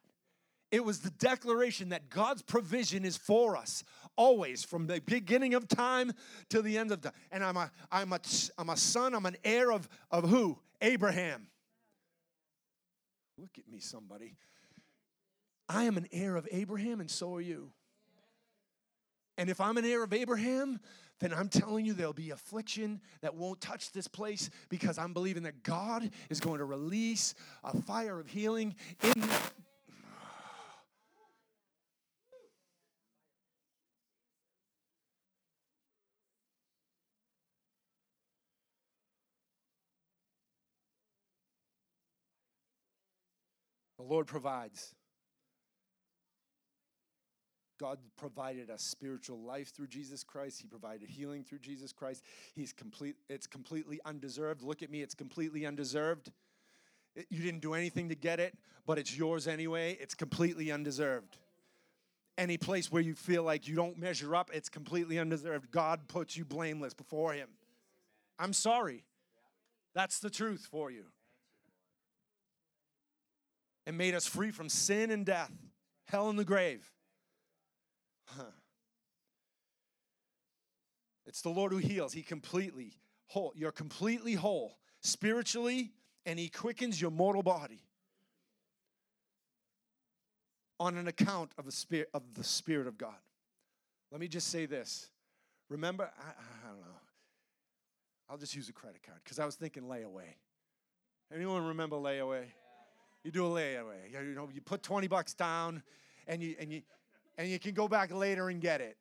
It 0.70 0.84
was 0.84 1.00
the 1.00 1.10
declaration 1.10 1.90
that 1.90 2.10
God's 2.10 2.42
provision 2.42 3.04
is 3.04 3.16
for 3.16 3.56
us 3.56 3.84
always 4.16 4.64
from 4.64 4.86
the 4.86 5.00
beginning 5.00 5.54
of 5.54 5.68
time 5.68 6.12
to 6.48 6.62
the 6.62 6.78
end 6.78 6.90
of 6.90 7.02
time. 7.02 7.12
And 7.30 7.44
I'm 7.44 7.56
a, 7.56 7.70
I'm 7.90 8.12
a, 8.12 8.20
I'm 8.58 8.70
a 8.70 8.76
son, 8.76 9.14
I'm 9.14 9.26
an 9.26 9.36
heir 9.44 9.70
of, 9.70 9.88
of 10.10 10.28
who? 10.28 10.58
Abraham. 10.80 11.48
Look 13.38 13.58
at 13.58 13.68
me, 13.68 13.78
somebody. 13.78 14.34
I 15.68 15.84
am 15.84 15.96
an 15.96 16.06
heir 16.12 16.36
of 16.36 16.48
Abraham, 16.50 17.00
and 17.00 17.10
so 17.10 17.34
are 17.34 17.40
you. 17.40 17.70
And 19.38 19.50
if 19.50 19.60
I'm 19.60 19.76
an 19.76 19.84
heir 19.84 20.02
of 20.02 20.12
Abraham, 20.12 20.80
then 21.18 21.32
I'm 21.32 21.48
telling 21.48 21.86
you 21.86 21.94
there'll 21.94 22.12
be 22.12 22.30
affliction 22.30 23.00
that 23.22 23.34
won't 23.34 23.60
touch 23.60 23.92
this 23.92 24.06
place 24.06 24.50
because 24.68 24.98
I'm 24.98 25.12
believing 25.12 25.44
that 25.44 25.62
God 25.62 26.10
is 26.28 26.40
going 26.40 26.58
to 26.58 26.64
release 26.64 27.34
a 27.64 27.76
fire 27.80 28.20
of 28.20 28.28
healing 28.28 28.74
in 29.02 29.12
The 43.98 44.02
Lord 44.02 44.26
provides. 44.26 44.94
God 47.78 47.98
provided 48.16 48.70
us 48.70 48.82
spiritual 48.82 49.38
life 49.38 49.74
through 49.74 49.88
Jesus 49.88 50.24
Christ. 50.24 50.60
He 50.60 50.66
provided 50.66 51.08
healing 51.08 51.44
through 51.44 51.58
Jesus 51.58 51.92
Christ. 51.92 52.22
He's 52.54 52.72
complete 52.72 53.16
it's 53.28 53.46
completely 53.46 54.00
undeserved. 54.04 54.62
Look 54.62 54.82
at 54.82 54.90
me, 54.90 55.02
it's 55.02 55.14
completely 55.14 55.66
undeserved. 55.66 56.32
It, 57.14 57.26
you 57.30 57.42
didn't 57.42 57.60
do 57.60 57.74
anything 57.74 58.08
to 58.08 58.14
get 58.14 58.40
it, 58.40 58.56
but 58.86 58.98
it's 58.98 59.16
yours 59.16 59.46
anyway. 59.46 59.96
It's 60.00 60.14
completely 60.14 60.70
undeserved. 60.70 61.36
Any 62.38 62.58
place 62.58 62.92
where 62.92 63.02
you 63.02 63.14
feel 63.14 63.42
like 63.42 63.66
you 63.66 63.74
don't 63.74 63.98
measure 63.98 64.34
up, 64.34 64.50
it's 64.52 64.68
completely 64.68 65.18
undeserved. 65.18 65.70
God 65.70 66.08
puts 66.08 66.36
you 66.36 66.44
blameless 66.44 66.92
before 66.92 67.32
him. 67.32 67.48
I'm 68.38 68.52
sorry. 68.52 69.04
That's 69.94 70.18
the 70.18 70.28
truth 70.28 70.68
for 70.70 70.90
you 70.90 71.06
and 73.86 73.96
made 73.96 74.14
us 74.14 74.26
free 74.26 74.50
from 74.50 74.68
sin 74.68 75.10
and 75.10 75.24
death, 75.24 75.52
hell 76.06 76.28
and 76.28 76.38
the 76.38 76.44
grave. 76.44 76.92
Huh. 78.26 78.44
It's 81.26 81.42
the 81.42 81.48
Lord 81.48 81.72
who 81.72 81.78
heals. 81.78 82.12
He 82.12 82.22
completely 82.22 82.92
whole. 83.26 83.52
You're 83.56 83.72
completely 83.72 84.34
whole 84.34 84.78
spiritually, 85.00 85.92
and 86.24 86.38
He 86.38 86.48
quickens 86.48 87.00
your 87.00 87.10
mortal 87.10 87.42
body 87.42 87.82
on 90.78 90.96
an 90.96 91.08
account 91.08 91.52
of 91.58 91.64
the 91.64 91.72
spirit 91.72 92.08
of 92.14 92.22
the 92.34 92.44
Spirit 92.44 92.86
of 92.86 92.98
God. 92.98 93.14
Let 94.12 94.20
me 94.20 94.28
just 94.28 94.48
say 94.48 94.66
this. 94.66 95.10
Remember, 95.68 96.10
I, 96.18 96.28
I 96.28 96.68
don't 96.68 96.80
know. 96.80 97.00
I'll 98.28 98.38
just 98.38 98.54
use 98.54 98.68
a 98.68 98.72
credit 98.72 99.02
card 99.02 99.18
because 99.24 99.38
I 99.38 99.46
was 99.46 99.56
thinking 99.56 99.84
layaway. 99.84 100.34
Anyone 101.34 101.64
remember 101.66 101.96
layaway? 101.96 102.44
You 103.24 103.30
do 103.32 103.46
a 103.46 103.48
layaway. 103.48 104.12
You 104.12 104.34
know, 104.34 104.48
you 104.52 104.60
put 104.60 104.82
20 104.82 105.08
bucks 105.08 105.34
down 105.34 105.82
and 106.28 106.42
you 106.42 106.54
and 106.60 106.72
you 106.72 106.82
and 107.36 107.48
you 107.48 107.58
can 107.58 107.72
go 107.72 107.88
back 107.88 108.12
later 108.12 108.48
and 108.48 108.60
get 108.60 108.80
it. 108.80 108.96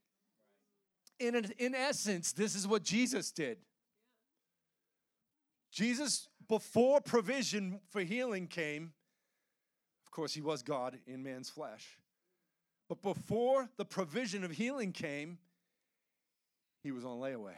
In, 1.20 1.36
in 1.58 1.74
essence, 1.74 2.34
this 2.34 2.56
is 2.56 2.68
what 2.68 2.84
Jesus 2.84 3.32
did. 3.32 3.58
Jesus, 5.72 6.28
before 6.48 7.02
provision 7.02 7.80
for 7.90 8.02
healing 8.02 8.48
came, 8.48 8.94
of 10.06 10.12
course, 10.12 10.34
he 10.34 10.42
was 10.42 10.62
God 10.62 10.98
in 11.08 11.24
man's 11.24 11.50
flesh. 11.50 11.98
But 12.88 13.02
before 13.02 13.70
the 13.78 13.86
provision 13.86 14.44
of 14.44 14.52
healing 14.52 14.92
came, 14.92 15.40
he 16.84 16.92
was 16.92 17.04
on 17.04 17.20
layaway. 17.20 17.56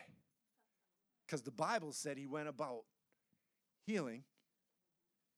Because 1.25 1.41
the 1.41 1.51
Bible 1.51 1.91
said 1.91 2.17
he 2.17 2.27
went 2.27 2.47
about 2.47 2.83
healing 3.85 4.23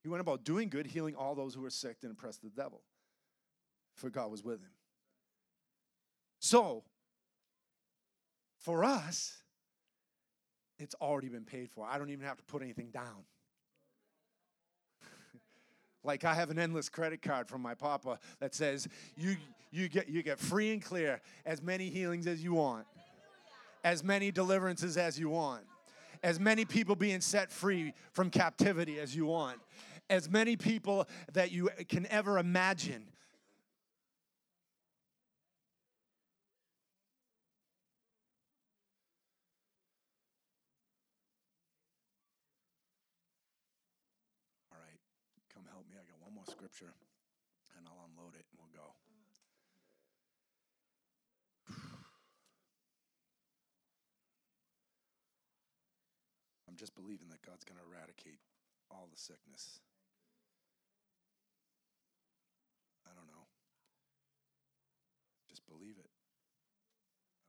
he 0.02 0.10
went 0.10 0.22
about 0.22 0.44
doing 0.44 0.70
good, 0.70 0.88
healing 0.88 1.16
all 1.16 1.36
those 1.36 1.54
who 1.54 1.62
were 1.62 1.70
sick 1.70 1.98
and 2.04 2.12
oppressed 2.12 2.42
the 2.42 2.50
devil, 2.50 2.82
for 3.96 4.10
God 4.10 4.32
was 4.32 4.44
with 4.44 4.62
him. 4.62 4.72
So, 6.40 6.84
for 8.58 8.84
us, 8.84 9.38
it's 10.78 10.96
already 10.96 11.30
been 11.30 11.44
paid 11.44 11.70
for. 11.70 11.86
I 11.86 11.98
don't 11.98 12.10
even 12.10 12.26
have 12.26 12.38
to 12.38 12.44
put 12.44 12.62
anything 12.62 12.90
down. 12.92 13.26
like 16.04 16.24
I 16.24 16.34
have 16.34 16.50
an 16.50 16.60
endless 16.60 16.90
credit 16.90 17.22
card 17.22 17.48
from 17.48 17.62
my 17.62 17.74
papa 17.74 18.20
that 18.40 18.56
says 18.56 18.88
you 19.16 19.36
you 19.72 19.90
get 19.90 20.08
you 20.10 20.24
get 20.24 20.40
free 20.40 20.72
and 20.72 20.82
clear 20.82 21.22
as 21.46 21.62
many 21.62 21.90
healings 21.90 22.28
as 22.28 22.44
you 22.44 22.54
want. 22.54 22.86
As 23.84 24.04
many 24.04 24.32
deliverances 24.32 24.98
as 24.98 25.20
you 25.20 25.30
want. 25.30 25.64
As 26.22 26.40
many 26.40 26.66
people 26.66 26.96
being 26.96 27.22
set 27.22 27.52
free 27.52 27.94
from 28.12 28.30
captivity 28.30 29.00
as 29.00 29.16
you 29.16 29.26
want 29.26 29.60
as 30.10 30.30
many 30.30 30.56
people 30.56 31.08
that 31.34 31.52
you 31.52 31.70
can 31.88 32.08
ever 32.08 32.40
imagine. 32.40 33.06
All 44.72 44.80
right, 44.80 45.00
come 45.54 45.64
help 45.72 45.86
me. 45.90 45.96
I 45.96 46.04
got 46.10 46.20
one 46.20 46.34
more 46.34 46.46
scripture 46.50 46.94
and 47.78 47.86
I'll 47.88 48.10
unload 48.10 48.34
it 48.34 48.46
and 48.50 48.58
we'll 48.58 48.74
go. 48.74 48.94
I'm 56.68 56.69
just 56.80 56.96
believing 56.96 57.28
that 57.28 57.44
God's 57.44 57.66
going 57.66 57.76
to 57.76 57.84
eradicate 57.84 58.40
all 58.90 59.10
the 59.12 59.20
sickness. 59.20 59.84
I 63.06 63.12
don't 63.14 63.28
know. 63.28 63.44
Just 65.50 65.68
believe 65.68 66.00
it. 66.00 66.10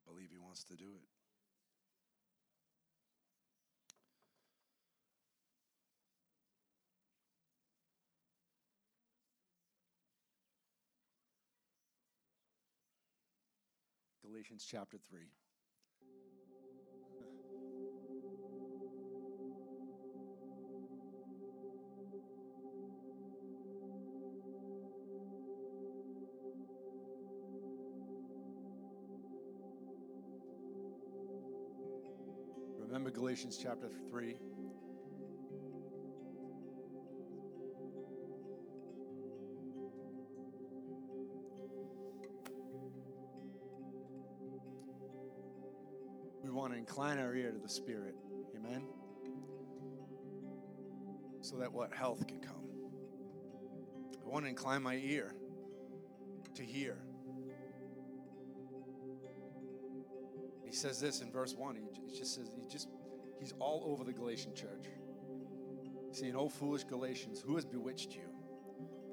I 0.02 0.11
believe 0.11 0.31
He 0.32 0.39
wants 0.39 0.65
to 0.65 0.74
do 0.74 0.98
it. 0.98 1.07
Galatians 14.27 14.66
chapter 14.69 14.98
3. 15.09 15.20
Galatians 33.31 33.61
chapter 33.62 33.89
3? 34.11 34.35
We 46.43 46.51
want 46.51 46.73
to 46.73 46.78
incline 46.81 47.20
our 47.20 47.32
ear 47.36 47.52
to 47.52 47.59
the 47.59 47.69
Spirit. 47.69 48.16
Amen? 48.57 48.82
So 51.40 51.57
that 51.59 51.73
what? 51.73 51.94
Health 51.94 52.27
can 52.27 52.40
come. 52.40 52.65
I 54.24 54.28
want 54.28 54.44
to 54.44 54.48
incline 54.48 54.82
my 54.82 54.97
ear 54.97 55.36
to 56.57 56.65
hear. 56.65 56.97
He 60.65 60.73
says 60.73 60.98
this 61.01 61.20
in 61.20 61.31
verse 61.31 61.55
1. 61.55 61.77
He, 61.77 62.11
he 62.11 62.19
just 62.19 62.35
says, 62.35 62.51
he 62.57 62.69
just, 62.69 62.89
he's 63.41 63.55
all 63.59 63.83
over 63.87 64.05
the 64.05 64.12
Galatian 64.12 64.55
church. 64.55 64.87
Saying, 66.12 66.37
Oh, 66.37 66.49
foolish 66.49 66.85
Galatians, 66.85 67.43
who 67.45 67.57
has 67.57 67.65
bewitched 67.65 68.15
you? 68.15 68.29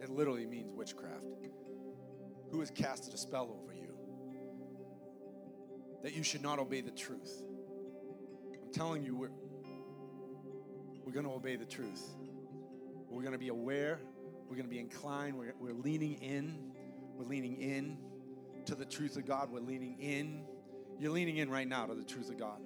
It 0.02 0.10
literally 0.10 0.46
means 0.46 0.72
witchcraft. 0.72 1.24
Who 2.52 2.60
has 2.60 2.70
casted 2.70 3.14
a 3.14 3.18
spell 3.18 3.58
over 3.64 3.74
you? 3.74 3.94
That 6.04 6.14
you 6.14 6.24
should 6.24 6.42
not 6.42 6.60
obey 6.60 6.82
the 6.82 6.92
truth. 6.92 7.44
I'm 8.54 8.72
telling 8.72 9.04
you, 9.04 9.16
we're, 9.16 9.32
we're 11.04 11.12
going 11.12 11.26
to 11.26 11.32
obey 11.32 11.56
the 11.56 11.66
truth. 11.66 12.04
We're 13.10 13.22
going 13.22 13.34
to 13.34 13.40
be 13.40 13.50
aware. 13.50 14.00
We're 14.50 14.56
going 14.56 14.68
to 14.68 14.74
be 14.74 14.80
inclined. 14.80 15.38
We're, 15.38 15.56
we're 15.60 15.74
leaning 15.74 16.16
in. 16.16 16.72
We're 17.16 17.26
leaning 17.26 17.60
in 17.62 17.98
to 18.66 18.76
the 18.76 18.86
truth 18.86 19.18
of 19.18 19.26
God. 19.26 19.50
We're 19.52 19.60
leaning 19.60 19.98
in. 20.00 20.44
You're 21.00 21.12
leaning 21.12 21.38
in 21.38 21.50
right 21.50 21.68
now 21.68 21.86
to 21.86 21.96
the 21.96 22.04
truth 22.04 22.30
of 22.30 22.38
God. 22.38 22.60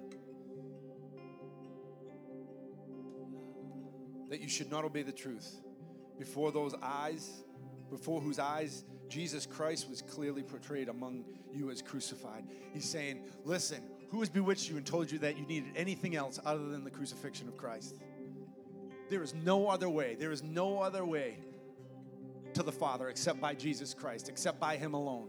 That 4.32 4.40
you 4.40 4.48
should 4.48 4.70
not 4.70 4.86
obey 4.86 5.02
the 5.02 5.12
truth 5.12 5.60
before 6.18 6.52
those 6.52 6.74
eyes, 6.82 7.42
before 7.90 8.18
whose 8.18 8.38
eyes 8.38 8.82
Jesus 9.10 9.44
Christ 9.44 9.90
was 9.90 10.00
clearly 10.00 10.42
portrayed 10.42 10.88
among 10.88 11.26
you 11.52 11.70
as 11.70 11.82
crucified. 11.82 12.44
He's 12.72 12.88
saying, 12.88 13.24
Listen, 13.44 13.82
who 14.08 14.20
has 14.20 14.30
bewitched 14.30 14.70
you 14.70 14.78
and 14.78 14.86
told 14.86 15.12
you 15.12 15.18
that 15.18 15.36
you 15.36 15.44
needed 15.44 15.72
anything 15.76 16.16
else 16.16 16.40
other 16.46 16.66
than 16.70 16.82
the 16.82 16.90
crucifixion 16.90 17.46
of 17.46 17.58
Christ? 17.58 17.94
There 19.10 19.22
is 19.22 19.34
no 19.34 19.68
other 19.68 19.90
way. 19.90 20.16
There 20.18 20.32
is 20.32 20.42
no 20.42 20.80
other 20.80 21.04
way 21.04 21.36
to 22.54 22.62
the 22.62 22.72
Father 22.72 23.10
except 23.10 23.38
by 23.38 23.54
Jesus 23.54 23.92
Christ, 23.92 24.30
except 24.30 24.58
by 24.58 24.78
Him 24.78 24.94
alone. 24.94 25.28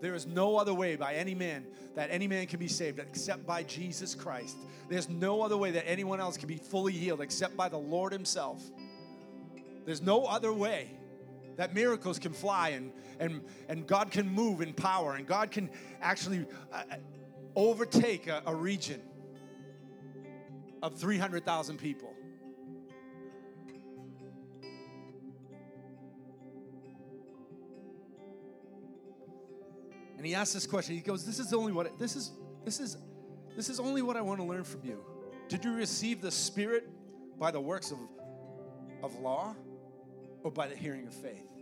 There 0.00 0.14
is 0.14 0.26
no 0.26 0.56
other 0.56 0.74
way 0.74 0.96
by 0.96 1.14
any 1.14 1.34
man 1.34 1.66
that 1.94 2.10
any 2.10 2.28
man 2.28 2.46
can 2.46 2.58
be 2.58 2.68
saved 2.68 2.98
except 2.98 3.46
by 3.46 3.62
Jesus 3.62 4.14
Christ. 4.14 4.56
There's 4.88 5.08
no 5.08 5.42
other 5.42 5.56
way 5.56 5.70
that 5.72 5.88
anyone 5.88 6.20
else 6.20 6.36
can 6.36 6.48
be 6.48 6.56
fully 6.56 6.92
healed 6.92 7.20
except 7.20 7.56
by 7.56 7.68
the 7.68 7.78
Lord 7.78 8.12
Himself. 8.12 8.62
There's 9.84 10.02
no 10.02 10.24
other 10.24 10.52
way 10.52 10.90
that 11.56 11.74
miracles 11.74 12.18
can 12.18 12.32
fly 12.32 12.70
and, 12.70 12.92
and, 13.18 13.42
and 13.68 13.86
God 13.86 14.10
can 14.10 14.28
move 14.28 14.60
in 14.60 14.74
power 14.74 15.14
and 15.14 15.26
God 15.26 15.50
can 15.50 15.70
actually 16.02 16.46
uh, 16.72 16.82
overtake 17.54 18.26
a, 18.26 18.42
a 18.46 18.54
region 18.54 19.00
of 20.82 20.96
300,000 20.96 21.78
people. 21.78 22.15
He 30.26 30.34
asks 30.34 30.54
this 30.54 30.66
question. 30.66 30.94
He 30.94 31.00
goes, 31.00 31.24
"This 31.24 31.38
is 31.38 31.52
only 31.52 31.72
what 31.72 31.98
this 31.98 32.16
is 32.16 32.32
this 32.64 32.80
is 32.80 32.96
this 33.54 33.68
is 33.68 33.80
only 33.80 34.02
what 34.02 34.16
I 34.16 34.22
want 34.22 34.40
to 34.40 34.46
learn 34.46 34.64
from 34.64 34.84
you. 34.84 35.04
Did 35.48 35.64
you 35.64 35.74
receive 35.74 36.20
the 36.20 36.30
Spirit 36.30 36.88
by 37.38 37.50
the 37.50 37.60
works 37.60 37.92
of 37.92 37.98
of 39.02 39.18
law 39.20 39.54
or 40.42 40.50
by 40.50 40.66
the 40.68 40.76
hearing 40.76 41.06
of 41.06 41.14
faith?" 41.14 41.52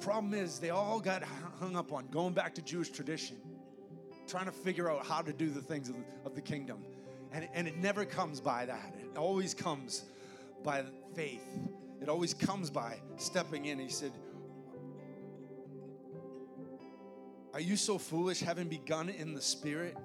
Problem 0.00 0.34
is, 0.34 0.58
they 0.58 0.70
all 0.70 0.98
got 0.98 1.22
hung 1.60 1.76
up 1.76 1.92
on 1.92 2.08
going 2.08 2.34
back 2.34 2.56
to 2.56 2.62
Jewish 2.62 2.90
tradition, 2.90 3.36
trying 4.26 4.46
to 4.46 4.52
figure 4.52 4.90
out 4.90 5.06
how 5.06 5.22
to 5.22 5.32
do 5.32 5.48
the 5.48 5.60
things 5.60 5.88
of 5.88 5.94
the, 5.94 6.02
of 6.26 6.34
the 6.34 6.40
kingdom. 6.40 6.84
And, 7.30 7.48
and 7.54 7.68
it 7.68 7.76
never 7.76 8.04
comes 8.04 8.40
by 8.40 8.66
that. 8.66 8.96
It 8.98 9.16
always 9.16 9.54
comes 9.54 10.02
by 10.64 10.84
faith. 11.14 11.46
It 12.02 12.08
always 12.08 12.34
comes 12.34 12.68
by 12.68 12.98
stepping 13.16 13.66
in. 13.66 13.78
He 13.78 13.88
said, 13.88 14.10
Are 17.54 17.60
you 17.60 17.76
so 17.76 17.96
foolish, 17.96 18.40
having 18.40 18.66
begun 18.68 19.08
in 19.08 19.34
the 19.34 19.40
Spirit, 19.40 19.96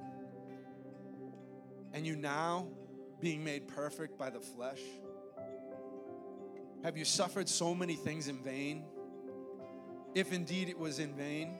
and 1.93 2.05
you 2.05 2.15
now 2.15 2.67
being 3.19 3.43
made 3.43 3.67
perfect 3.67 4.15
by 4.15 4.29
the 4.29 4.39
flesh? 4.39 4.81
Have 6.83 6.97
you 6.97 7.03
suffered 7.03 7.49
so 7.49 7.73
many 7.73 7.95
things 7.95 8.27
in 8.27 8.43
vain? 8.43 8.83
If 10.13 10.31
indeed 10.31 10.69
it 10.69 10.77
was 10.77 10.99
in 10.99 11.15
vain. 11.15 11.57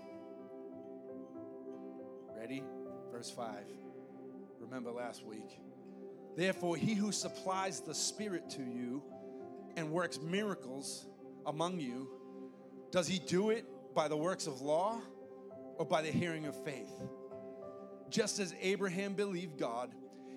Ready? 2.37 2.63
Verse 3.11 3.31
5. 3.31 3.55
Remember 4.59 4.91
last 4.91 5.25
week. 5.25 5.59
Therefore, 6.35 6.77
he 6.77 6.93
who 6.93 7.11
supplies 7.11 7.79
the 7.79 7.95
Spirit 7.95 8.51
to 8.51 8.61
you 8.61 9.01
and 9.77 9.91
works 9.91 10.19
miracles 10.19 11.07
among 11.45 11.79
you, 11.79 12.09
does 12.91 13.07
he 13.07 13.19
do 13.19 13.51
it 13.51 13.65
by 13.93 14.07
the 14.07 14.17
works 14.17 14.47
of 14.47 14.59
law 14.59 14.99
or 15.77 15.85
by 15.85 16.01
the 16.01 16.11
hearing 16.11 16.45
of 16.47 16.63
faith? 16.65 16.91
Just 18.09 18.39
as 18.39 18.53
Abraham 18.61 19.13
believed 19.13 19.57
God, 19.57 19.93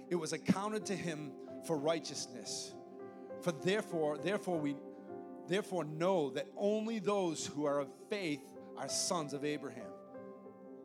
it 0.09 0.15
was 0.15 0.33
accounted 0.33 0.87
to 0.87 0.95
him 0.95 1.33
for 1.67 1.77
righteousness. 1.77 2.75
For 3.41 3.53
therefore, 3.53 4.19
therefore 4.19 4.59
we 4.59 4.77
therefore 5.49 5.85
know 5.85 6.31
that 6.31 6.47
only 6.57 6.99
those 6.99 7.47
who 7.47 7.65
are 7.65 7.81
of 7.81 7.89
faith 8.09 8.43
are 8.77 8.89
sons 8.89 9.33
of 9.33 9.45
Abraham. 9.45 9.91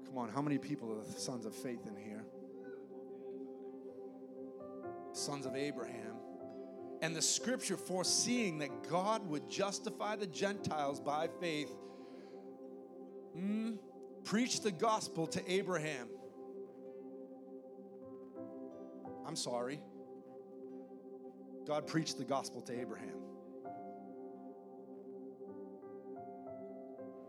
Come 0.05 0.17
on, 0.17 0.29
how 0.29 0.41
many 0.41 0.57
people 0.57 0.91
are 0.91 1.03
the 1.03 1.19
sons 1.19 1.45
of 1.45 1.53
faith 1.53 1.85
in 1.87 1.95
here? 1.95 2.23
Sons 5.11 5.45
of 5.45 5.55
Abraham. 5.55 6.14
And 7.05 7.15
the 7.15 7.21
scripture 7.21 7.77
foreseeing 7.77 8.57
that 8.57 8.89
God 8.89 9.29
would 9.29 9.47
justify 9.47 10.15
the 10.15 10.25
Gentiles 10.25 10.99
by 10.99 11.27
faith, 11.39 11.69
mm, 13.37 13.77
preached 14.23 14.63
the 14.63 14.71
gospel 14.71 15.27
to 15.27 15.51
Abraham. 15.51 16.07
I'm 19.23 19.35
sorry. 19.35 19.79
God 21.67 21.85
preached 21.85 22.17
the 22.17 22.25
gospel 22.25 22.61
to 22.61 22.73
Abraham. 22.73 23.19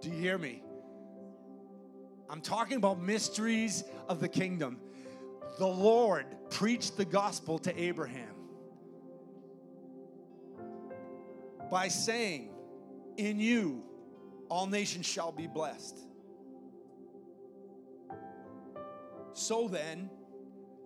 Do 0.01 0.09
you 0.09 0.17
hear 0.17 0.39
me? 0.39 0.63
I'm 2.31 2.41
talking 2.41 2.79
about 2.79 2.99
mysteries 2.99 3.85
of 4.09 4.21
the 4.21 4.29
kingdom. 4.29 4.79
The 5.59 5.67
Lord 5.67 6.25
preached 6.49 6.97
the 6.97 7.05
gospel 7.05 7.59
to 7.59 7.79
Abraham 7.79 8.36
by 11.71 11.89
saying, 11.89 12.51
In 13.17 13.41
you 13.41 13.85
all 14.49 14.67
nations 14.67 15.07
shall 15.07 15.33
be 15.33 15.47
blessed. 15.47 15.99
So 19.33 19.69
then, 19.69 20.09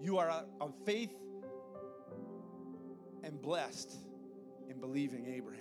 you 0.01 0.19
are 0.19 0.31
uh, 0.31 0.43
of 0.61 0.75
faith 0.85 1.15
and 3.23 3.41
blessed 3.41 3.95
in 4.69 4.81
believing 4.81 5.27
Abraham. 5.27 5.61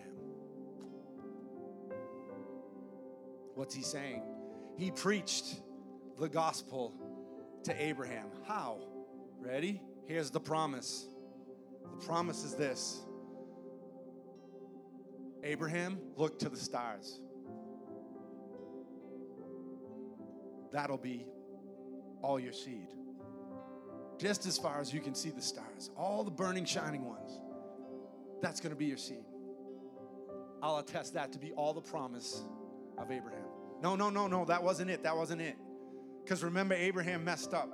What's 3.55 3.75
he 3.75 3.83
saying? 3.83 4.23
He 4.77 4.91
preached 4.91 5.61
the 6.17 6.29
gospel 6.29 6.93
to 7.65 7.81
Abraham. 7.81 8.27
How? 8.47 8.77
Ready? 9.39 9.81
Here's 10.07 10.31
the 10.31 10.39
promise. 10.39 11.07
The 11.99 12.05
promise 12.05 12.43
is 12.43 12.55
this 12.55 13.05
Abraham, 15.43 15.99
look 16.15 16.39
to 16.39 16.49
the 16.49 16.57
stars. 16.57 17.21
That'll 20.71 20.97
be 20.97 21.25
all 22.21 22.39
your 22.39 22.53
seed. 22.53 22.87
Just 24.17 24.45
as 24.45 24.57
far 24.57 24.81
as 24.81 24.93
you 24.93 24.99
can 24.99 25.15
see 25.15 25.29
the 25.29 25.41
stars, 25.41 25.89
all 25.97 26.23
the 26.23 26.31
burning, 26.31 26.65
shining 26.65 27.05
ones. 27.05 27.39
That's 28.41 28.59
going 28.59 28.71
to 28.71 28.75
be 28.75 28.85
your 28.85 28.97
seed. 28.97 29.23
I'll 30.61 30.79
attest 30.79 31.13
that 31.13 31.31
to 31.33 31.39
be 31.39 31.53
all 31.53 31.73
the 31.73 31.81
promise 31.81 32.43
of 32.97 33.11
Abraham. 33.11 33.45
No, 33.81 33.95
no, 33.95 34.09
no, 34.09 34.27
no, 34.27 34.43
that 34.45 34.61
wasn't 34.61 34.91
it. 34.91 35.03
That 35.03 35.15
wasn't 35.15 35.41
it. 35.41 35.55
Because 36.23 36.43
remember, 36.43 36.75
Abraham 36.75 37.23
messed 37.23 37.53
up. 37.53 37.73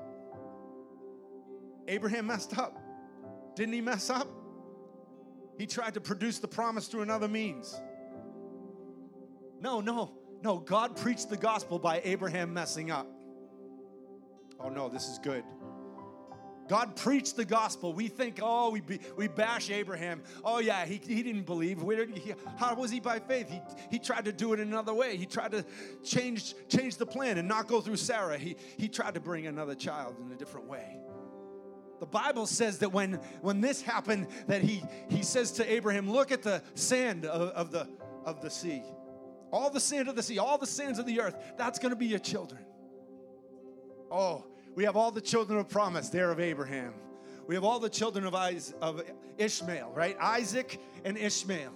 Abraham 1.88 2.28
messed 2.28 2.58
up. 2.58 2.80
Didn't 3.56 3.74
he 3.74 3.82
mess 3.82 4.10
up? 4.10 4.28
He 5.58 5.66
tried 5.66 5.94
to 5.94 6.02
produce 6.02 6.40
the 6.40 6.48
promise 6.48 6.88
through 6.88 7.02
another 7.02 7.28
means. 7.28 7.80
No, 9.62 9.82
no, 9.82 10.12
no. 10.44 10.60
God 10.60 10.96
preached 10.96 11.30
the 11.30 11.38
gospel 11.38 11.80
by 11.80 12.02
Abraham 12.04 12.54
messing 12.54 12.92
up. 12.92 13.08
Oh 14.60 14.70
no, 14.70 14.90
this 14.90 15.08
is 15.08 15.18
good. 15.20 15.44
God 16.68 16.96
preached 16.96 17.36
the 17.36 17.46
gospel. 17.46 17.94
We 17.94 18.08
think, 18.08 18.40
oh, 18.42 18.72
we, 18.72 18.82
be, 18.82 19.00
we 19.16 19.28
bash 19.28 19.70
Abraham. 19.70 20.24
Oh, 20.44 20.60
yeah, 20.60 20.86
he, 20.86 21.00
he 21.06 21.22
didn't 21.22 21.46
believe. 21.46 21.86
Did 21.86 22.18
he, 22.18 22.34
how 22.58 22.74
was 22.74 22.90
he 22.90 23.00
by 23.00 23.20
faith? 23.20 23.50
He, 23.50 23.62
he 23.92 24.00
tried 24.00 24.26
to 24.26 24.32
do 24.32 24.54
it 24.54 24.60
another 24.60 24.94
way. 24.94 25.16
He 25.16 25.28
tried 25.28 25.52
to 25.52 25.64
change, 26.04 26.56
change 26.68 26.98
the 26.98 27.06
plan 27.06 27.38
and 27.38 27.48
not 27.48 27.68
go 27.68 27.82
through 27.82 27.98
Sarah. 27.98 28.38
He, 28.38 28.56
he 28.78 28.88
tried 28.88 29.14
to 29.14 29.20
bring 29.20 29.46
another 29.46 29.76
child 29.76 30.16
in 30.20 30.32
a 30.32 30.36
different 30.36 30.68
way. 30.68 30.98
The 32.00 32.06
Bible 32.06 32.46
says 32.46 32.80
that 32.80 32.92
when, 32.92 33.14
when 33.42 33.62
this 33.62 33.82
happened, 33.82 34.28
that 34.48 34.62
he, 34.62 34.84
he 35.10 35.24
says 35.24 35.52
to 35.54 35.72
Abraham, 35.72 36.10
look 36.12 36.32
at 36.32 36.44
the 36.44 36.62
sand 36.74 37.26
of, 37.26 37.50
of, 37.50 37.72
the, 37.72 37.88
of 38.26 38.42
the 38.42 38.50
sea. 38.50 38.84
All 39.52 39.70
the 39.70 39.80
sand 39.80 40.10
of 40.10 40.16
the 40.16 40.24
sea, 40.24 40.38
all 40.38 40.58
the 40.58 40.68
sands 40.68 41.00
of 41.00 41.06
the 41.06 41.22
earth, 41.22 41.38
that's 41.58 41.80
going 41.80 41.92
to 41.92 41.96
be 41.96 42.08
your 42.08 42.20
children. 42.20 42.66
Oh, 44.12 44.46
we 44.76 44.84
have 44.84 44.98
all 44.98 45.12
the 45.12 45.22
children 45.22 45.58
of 45.58 45.70
promise 45.70 46.10
there 46.10 46.32
of 46.32 46.40
Abraham. 46.40 46.94
We 47.48 47.56
have 47.56 47.64
all 47.64 47.80
the 47.80 47.90
children 47.90 48.26
of, 48.26 48.36
Is- 48.54 48.74
of 48.82 49.02
Ishmael, 49.38 49.92
right? 49.96 50.18
Isaac 50.20 50.80
and 51.06 51.18
Ishmael. 51.18 51.72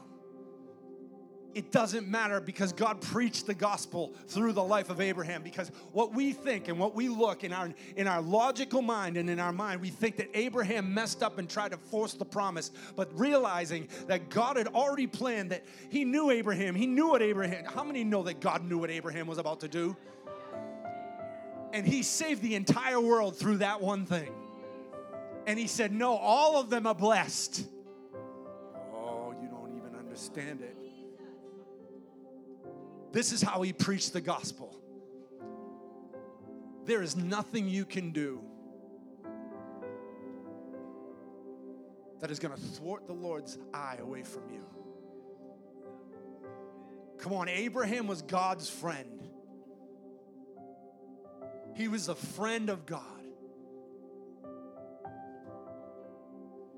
It 1.56 1.72
doesn't 1.72 2.08
matter 2.08 2.40
because 2.40 2.72
God 2.72 3.02
preached 3.02 3.48
the 3.48 3.56
gospel 3.56 4.14
through 4.28 4.54
the 4.54 4.64
life 4.64 4.90
of 4.92 5.02
Abraham. 5.02 5.42
Because 5.42 5.72
what 5.94 6.14
we 6.14 6.32
think 6.32 6.68
and 6.68 6.78
what 6.78 6.94
we 6.94 7.10
look 7.10 7.44
in 7.44 7.52
our 7.52 7.74
in 7.96 8.08
our 8.08 8.22
logical 8.22 8.84
mind 8.84 9.18
and 9.18 9.30
in 9.30 9.40
our 9.40 9.52
mind, 9.52 9.82
we 9.82 9.90
think 9.90 10.18
that 10.18 10.30
Abraham 10.36 10.94
messed 10.94 11.24
up 11.24 11.40
and 11.40 11.50
tried 11.50 11.72
to 11.72 11.78
force 11.78 12.14
the 12.14 12.26
promise, 12.26 12.72
but 12.96 13.10
realizing 13.20 13.88
that 14.08 14.30
God 14.30 14.58
had 14.58 14.68
already 14.68 15.08
planned 15.08 15.50
that 15.50 15.66
He 15.90 16.06
knew 16.06 16.30
Abraham. 16.30 16.76
He 16.76 16.86
knew 16.86 17.10
what 17.10 17.24
Abraham. 17.24 17.66
How 17.66 17.84
many 17.84 18.04
know 18.04 18.22
that 18.24 18.42
God 18.42 18.64
knew 18.64 18.78
what 18.78 18.92
Abraham 18.92 19.26
was 19.26 19.40
about 19.40 19.62
to 19.62 19.68
do? 19.68 19.98
And 21.74 21.86
he 21.86 22.04
saved 22.04 22.42
the 22.42 22.56
entire 22.56 23.00
world 23.00 23.38
through 23.38 23.58
that 23.58 23.82
one 23.82 24.06
thing. 24.06 24.32
And 25.46 25.58
he 25.58 25.68
said, 25.68 25.92
No, 25.92 26.16
all 26.16 26.60
of 26.60 26.70
them 26.70 26.88
are 26.88 26.96
blessed. 26.96 27.66
Oh, 28.94 29.34
you 29.42 29.48
don't 29.48 29.76
even 29.78 29.96
understand 29.96 30.62
it. 30.62 30.79
This 33.12 33.32
is 33.32 33.42
how 33.42 33.62
he 33.62 33.74
preached 33.74 34.14
the 34.14 34.22
gospel. 34.22 34.76
There 36.86 37.02
is 37.02 37.16
nothing 37.16 37.68
you 37.68 37.86
can 37.86 38.12
do 38.12 38.42
that 42.20 42.32
is 42.32 42.40
going 42.40 42.54
to 42.54 42.60
thwart 42.60 43.08
the 43.08 43.14
Lord's 43.14 43.58
eye 43.74 43.98
away 44.00 44.24
from 44.24 44.50
you. 44.50 44.66
Come 47.20 47.34
on, 47.34 47.50
Abraham 47.50 48.08
was 48.08 48.22
God's 48.22 48.70
friend. 48.70 49.30
He 51.76 51.88
was 51.88 52.10
a 52.10 52.16
friend 52.16 52.70
of 52.70 52.86
God. 52.86 53.04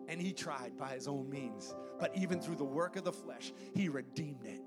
And 0.08 0.22
he 0.22 0.34
tried 0.34 0.78
by 0.78 0.90
his 0.90 1.08
own 1.08 1.30
means. 1.30 1.74
But 2.00 2.16
even 2.18 2.42
through 2.42 2.58
the 2.58 2.66
work 2.66 2.96
of 2.98 3.04
the 3.04 3.14
flesh, 3.14 3.54
he 3.74 3.88
redeemed 3.88 4.46
it. 4.46 4.62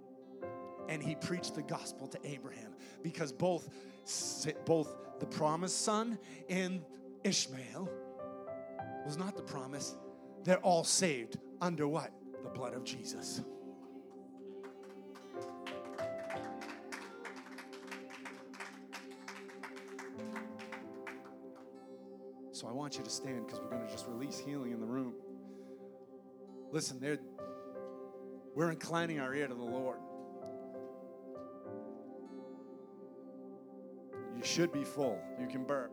And 0.89 1.03
he 1.03 1.15
preached 1.15 1.55
the 1.55 1.63
gospel 1.63 2.07
to 2.09 2.19
Abraham 2.25 2.73
because 3.03 3.33
both, 3.33 3.69
both 4.65 4.97
the 5.21 5.27
promised 5.27 5.83
son 5.83 6.19
and 6.49 6.83
Ishmael 7.23 7.89
was 9.07 9.17
not 9.17 9.37
the 9.37 9.43
promise. 9.43 9.97
They're 10.45 10.59
all 10.59 10.85
saved 10.85 11.39
under 11.61 11.89
what? 11.89 12.13
The 12.43 12.51
blood 12.51 12.75
of 12.75 12.85
Jesus. 12.85 13.43
So 22.53 22.69
I 22.69 22.73
want 22.73 22.97
you 22.97 23.03
to 23.05 23.11
stand 23.11 23.47
because 23.47 23.61
we're 23.61 23.71
going 23.71 23.85
to 23.85 23.91
just 23.91 24.07
release 24.07 24.39
healing 24.39 24.73
in 24.73 24.81
the 24.81 24.87
room. 24.87 25.15
Listen, 26.71 27.19
we're 28.55 28.71
inclining 28.71 29.19
our 29.19 29.35
ear 29.35 29.49
to 29.49 29.55
the 29.55 29.63
Lord. 29.63 29.99
Should 34.47 34.73
be 34.73 34.85
full. 34.85 35.19
You 35.41 35.47
can 35.47 35.65
burp. 35.65 35.91